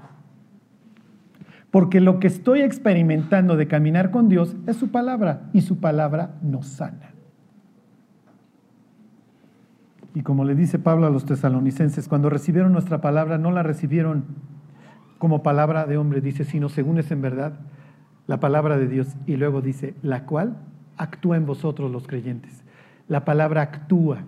Porque 1.71 2.01
lo 2.01 2.19
que 2.19 2.27
estoy 2.27 2.61
experimentando 2.61 3.55
de 3.55 3.67
caminar 3.67 4.11
con 4.11 4.29
Dios 4.29 4.55
es 4.67 4.75
su 4.75 4.91
palabra 4.91 5.49
y 5.53 5.61
su 5.61 5.79
palabra 5.79 6.35
nos 6.41 6.67
sana. 6.67 7.10
Y 10.13 10.23
como 10.23 10.43
le 10.43 10.55
dice 10.55 10.77
Pablo 10.77 11.07
a 11.07 11.09
los 11.09 11.25
tesalonicenses, 11.25 12.07
cuando 12.07 12.29
recibieron 12.29 12.73
nuestra 12.73 12.99
palabra, 12.99 13.37
no 13.37 13.51
la 13.51 13.63
recibieron 13.63 14.25
como 15.17 15.43
palabra 15.43 15.85
de 15.85 15.97
hombre, 15.97 16.19
dice, 16.19 16.43
sino 16.43 16.67
según 16.67 16.97
es 16.97 17.11
en 17.11 17.21
verdad 17.21 17.53
la 18.27 18.39
palabra 18.39 18.77
de 18.77 18.87
Dios. 18.87 19.15
Y 19.25 19.37
luego 19.37 19.61
dice, 19.61 19.93
la 20.01 20.25
cual 20.25 20.57
actúa 20.97 21.37
en 21.37 21.45
vosotros 21.45 21.91
los 21.91 22.07
creyentes. 22.07 22.63
La 23.07 23.23
palabra 23.23 23.61
actúa 23.61 24.23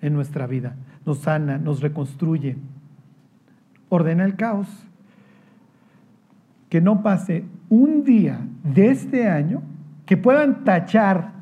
en 0.00 0.12
nuestra 0.12 0.46
vida, 0.46 0.76
nos 1.04 1.18
sana, 1.20 1.58
nos 1.58 1.80
reconstruye, 1.80 2.56
ordena 3.88 4.24
el 4.24 4.36
caos. 4.36 4.68
Que 6.68 6.80
no 6.80 7.02
pase 7.02 7.44
un 7.68 8.04
día 8.04 8.40
de 8.62 8.90
este 8.90 9.28
año 9.28 9.62
que 10.04 10.16
puedan 10.16 10.64
tachar 10.64 11.32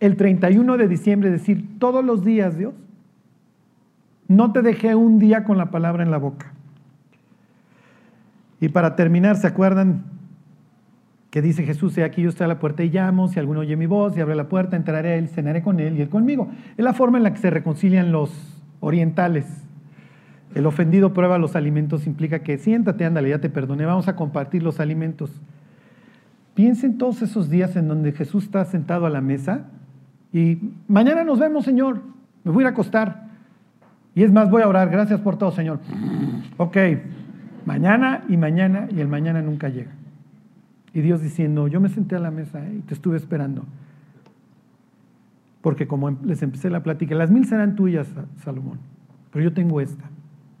el 0.00 0.16
31 0.16 0.76
de 0.76 0.88
diciembre, 0.88 1.30
decir 1.30 1.78
todos 1.78 2.04
los 2.04 2.24
días, 2.24 2.56
Dios, 2.56 2.74
no 4.30 4.52
te 4.52 4.62
dejé 4.62 4.94
un 4.94 5.18
día 5.18 5.42
con 5.42 5.58
la 5.58 5.72
palabra 5.72 6.04
en 6.04 6.12
la 6.12 6.16
boca. 6.16 6.52
Y 8.60 8.68
para 8.68 8.94
terminar, 8.94 9.36
¿se 9.36 9.48
acuerdan 9.48 10.04
que 11.30 11.42
dice 11.42 11.64
Jesús, 11.64 11.98
he 11.98 12.04
aquí 12.04 12.22
yo 12.22 12.28
estoy 12.28 12.44
a 12.44 12.48
la 12.48 12.60
puerta 12.60 12.84
y 12.84 12.90
llamo, 12.90 13.26
si 13.26 13.40
alguno 13.40 13.60
oye 13.60 13.74
mi 13.74 13.86
voz 13.86 14.16
y 14.16 14.20
abre 14.20 14.36
la 14.36 14.48
puerta, 14.48 14.76
entraré 14.76 15.10
a 15.10 15.16
él, 15.16 15.28
cenaré 15.28 15.62
con 15.62 15.80
él 15.80 15.98
y 15.98 16.02
él 16.02 16.08
conmigo. 16.08 16.48
Es 16.76 16.84
la 16.84 16.92
forma 16.92 17.18
en 17.18 17.24
la 17.24 17.32
que 17.32 17.40
se 17.40 17.50
reconcilian 17.50 18.12
los 18.12 18.30
orientales. 18.78 19.46
El 20.54 20.64
ofendido 20.64 21.12
prueba 21.12 21.36
los 21.36 21.56
alimentos 21.56 22.06
implica 22.06 22.44
que 22.44 22.56
siéntate, 22.56 23.04
ándale, 23.04 23.30
ya 23.30 23.40
te 23.40 23.50
perdoné, 23.50 23.84
vamos 23.84 24.06
a 24.06 24.14
compartir 24.14 24.62
los 24.62 24.78
alimentos. 24.78 25.32
Piensen 26.54 26.98
todos 26.98 27.20
esos 27.22 27.50
días 27.50 27.74
en 27.74 27.88
donde 27.88 28.12
Jesús 28.12 28.44
está 28.44 28.64
sentado 28.64 29.06
a 29.06 29.10
la 29.10 29.20
mesa 29.20 29.66
y 30.32 30.58
mañana 30.86 31.24
nos 31.24 31.40
vemos, 31.40 31.64
Señor, 31.64 32.00
me 32.44 32.52
voy 32.52 32.62
a 32.62 32.62
ir 32.62 32.66
a 32.68 32.70
acostar. 32.70 33.29
Y 34.14 34.22
es 34.22 34.32
más, 34.32 34.50
voy 34.50 34.62
a 34.62 34.68
orar, 34.68 34.90
gracias 34.90 35.20
por 35.20 35.36
todo, 35.36 35.52
Señor. 35.52 35.78
Ok, 36.56 36.76
mañana 37.64 38.24
y 38.28 38.36
mañana 38.36 38.88
y 38.90 39.00
el 39.00 39.08
mañana 39.08 39.40
nunca 39.40 39.68
llega. 39.68 39.92
Y 40.92 41.00
Dios 41.00 41.22
diciendo, 41.22 41.68
yo 41.68 41.80
me 41.80 41.88
senté 41.88 42.16
a 42.16 42.18
la 42.18 42.30
mesa 42.30 42.60
y 42.68 42.80
te 42.80 42.94
estuve 42.94 43.16
esperando. 43.16 43.64
Porque 45.62 45.86
como 45.86 46.08
em, 46.08 46.16
les 46.24 46.42
empecé 46.42 46.70
la 46.70 46.82
plática, 46.82 47.14
las 47.14 47.30
mil 47.30 47.46
serán 47.46 47.76
tuyas, 47.76 48.08
Salomón, 48.42 48.78
pero 49.32 49.44
yo 49.44 49.52
tengo 49.52 49.80
esta. 49.80 50.04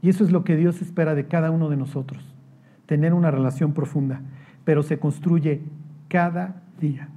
Y 0.02 0.08
eso 0.08 0.24
es 0.24 0.30
lo 0.30 0.44
que 0.44 0.56
Dios 0.56 0.80
espera 0.80 1.14
de 1.14 1.26
cada 1.26 1.50
uno 1.50 1.68
de 1.68 1.76
nosotros, 1.76 2.22
tener 2.86 3.12
una 3.12 3.30
relación 3.30 3.72
profunda, 3.72 4.20
pero 4.64 4.82
se 4.82 4.98
construye 4.98 5.62
cada 6.08 6.62
día. 6.80 7.08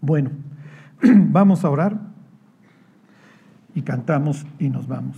Bueno, 0.00 0.30
vamos 1.02 1.64
a 1.64 1.70
orar 1.70 2.11
y 3.74 3.82
cantamos 3.82 4.46
y 4.58 4.68
nos 4.68 4.86
vamos. 4.86 5.16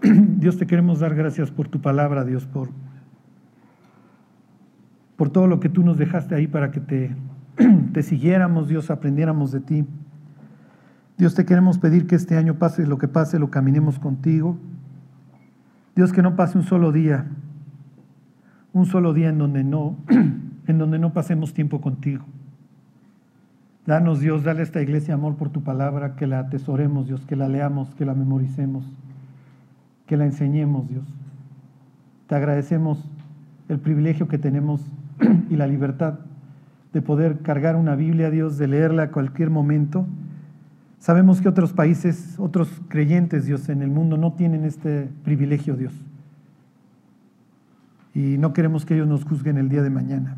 Dios 0.02 0.58
te 0.58 0.66
queremos 0.66 1.00
dar 1.00 1.14
gracias 1.14 1.50
por 1.50 1.68
tu 1.68 1.80
palabra, 1.80 2.24
Dios, 2.24 2.46
por 2.46 2.70
por 5.18 5.30
todo 5.30 5.48
lo 5.48 5.58
que 5.58 5.68
tú 5.68 5.82
nos 5.82 5.98
dejaste 5.98 6.36
ahí 6.36 6.46
para 6.46 6.70
que 6.70 6.78
te, 6.78 7.16
te 7.92 8.04
siguiéramos, 8.04 8.68
Dios, 8.68 8.88
aprendiéramos 8.88 9.50
de 9.50 9.58
ti. 9.58 9.84
Dios, 11.18 11.34
te 11.34 11.44
queremos 11.44 11.78
pedir 11.78 12.06
que 12.06 12.14
este 12.14 12.36
año 12.36 12.54
pase 12.54 12.86
lo 12.86 12.98
que 12.98 13.08
pase, 13.08 13.40
lo 13.40 13.50
caminemos 13.50 13.98
contigo. 13.98 14.56
Dios, 15.96 16.12
que 16.12 16.22
no 16.22 16.36
pase 16.36 16.56
un 16.56 16.62
solo 16.62 16.92
día, 16.92 17.26
un 18.72 18.86
solo 18.86 19.12
día 19.12 19.30
en 19.30 19.38
donde 19.38 19.64
no, 19.64 19.96
en 20.68 20.78
donde 20.78 21.00
no 21.00 21.12
pasemos 21.12 21.52
tiempo 21.52 21.80
contigo. 21.80 22.24
Danos, 23.88 24.20
Dios, 24.20 24.44
dale 24.44 24.60
a 24.60 24.64
esta 24.64 24.82
iglesia 24.82 25.14
amor 25.14 25.36
por 25.36 25.48
tu 25.48 25.62
palabra, 25.62 26.14
que 26.14 26.26
la 26.26 26.40
atesoremos, 26.40 27.06
Dios, 27.06 27.24
que 27.24 27.36
la 27.36 27.48
leamos, 27.48 27.94
que 27.94 28.04
la 28.04 28.12
memoricemos, 28.12 28.84
que 30.06 30.18
la 30.18 30.26
enseñemos, 30.26 30.86
Dios. 30.90 31.06
Te 32.26 32.34
agradecemos 32.34 33.02
el 33.66 33.78
privilegio 33.78 34.28
que 34.28 34.36
tenemos 34.36 34.82
y 35.48 35.56
la 35.56 35.66
libertad 35.66 36.18
de 36.92 37.00
poder 37.00 37.38
cargar 37.38 37.76
una 37.76 37.94
Biblia, 37.94 38.30
Dios, 38.30 38.58
de 38.58 38.68
leerla 38.68 39.04
a 39.04 39.10
cualquier 39.10 39.48
momento. 39.48 40.06
Sabemos 40.98 41.40
que 41.40 41.48
otros 41.48 41.72
países, 41.72 42.34
otros 42.38 42.68
creyentes, 42.88 43.46
Dios, 43.46 43.70
en 43.70 43.80
el 43.80 43.88
mundo 43.88 44.18
no 44.18 44.34
tienen 44.34 44.66
este 44.66 45.08
privilegio, 45.24 45.76
Dios. 45.76 45.94
Y 48.12 48.36
no 48.36 48.52
queremos 48.52 48.84
que 48.84 48.96
ellos 48.96 49.08
nos 49.08 49.24
juzguen 49.24 49.56
el 49.56 49.70
día 49.70 49.82
de 49.82 49.88
mañana. 49.88 50.36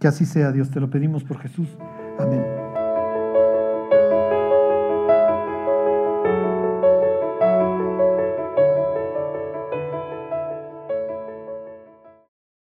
Que 0.00 0.06
así 0.06 0.26
sea, 0.26 0.52
Dios, 0.52 0.68
te 0.68 0.80
lo 0.80 0.90
pedimos 0.90 1.24
por 1.24 1.38
Jesús. 1.38 1.66
Amén. 2.18 2.67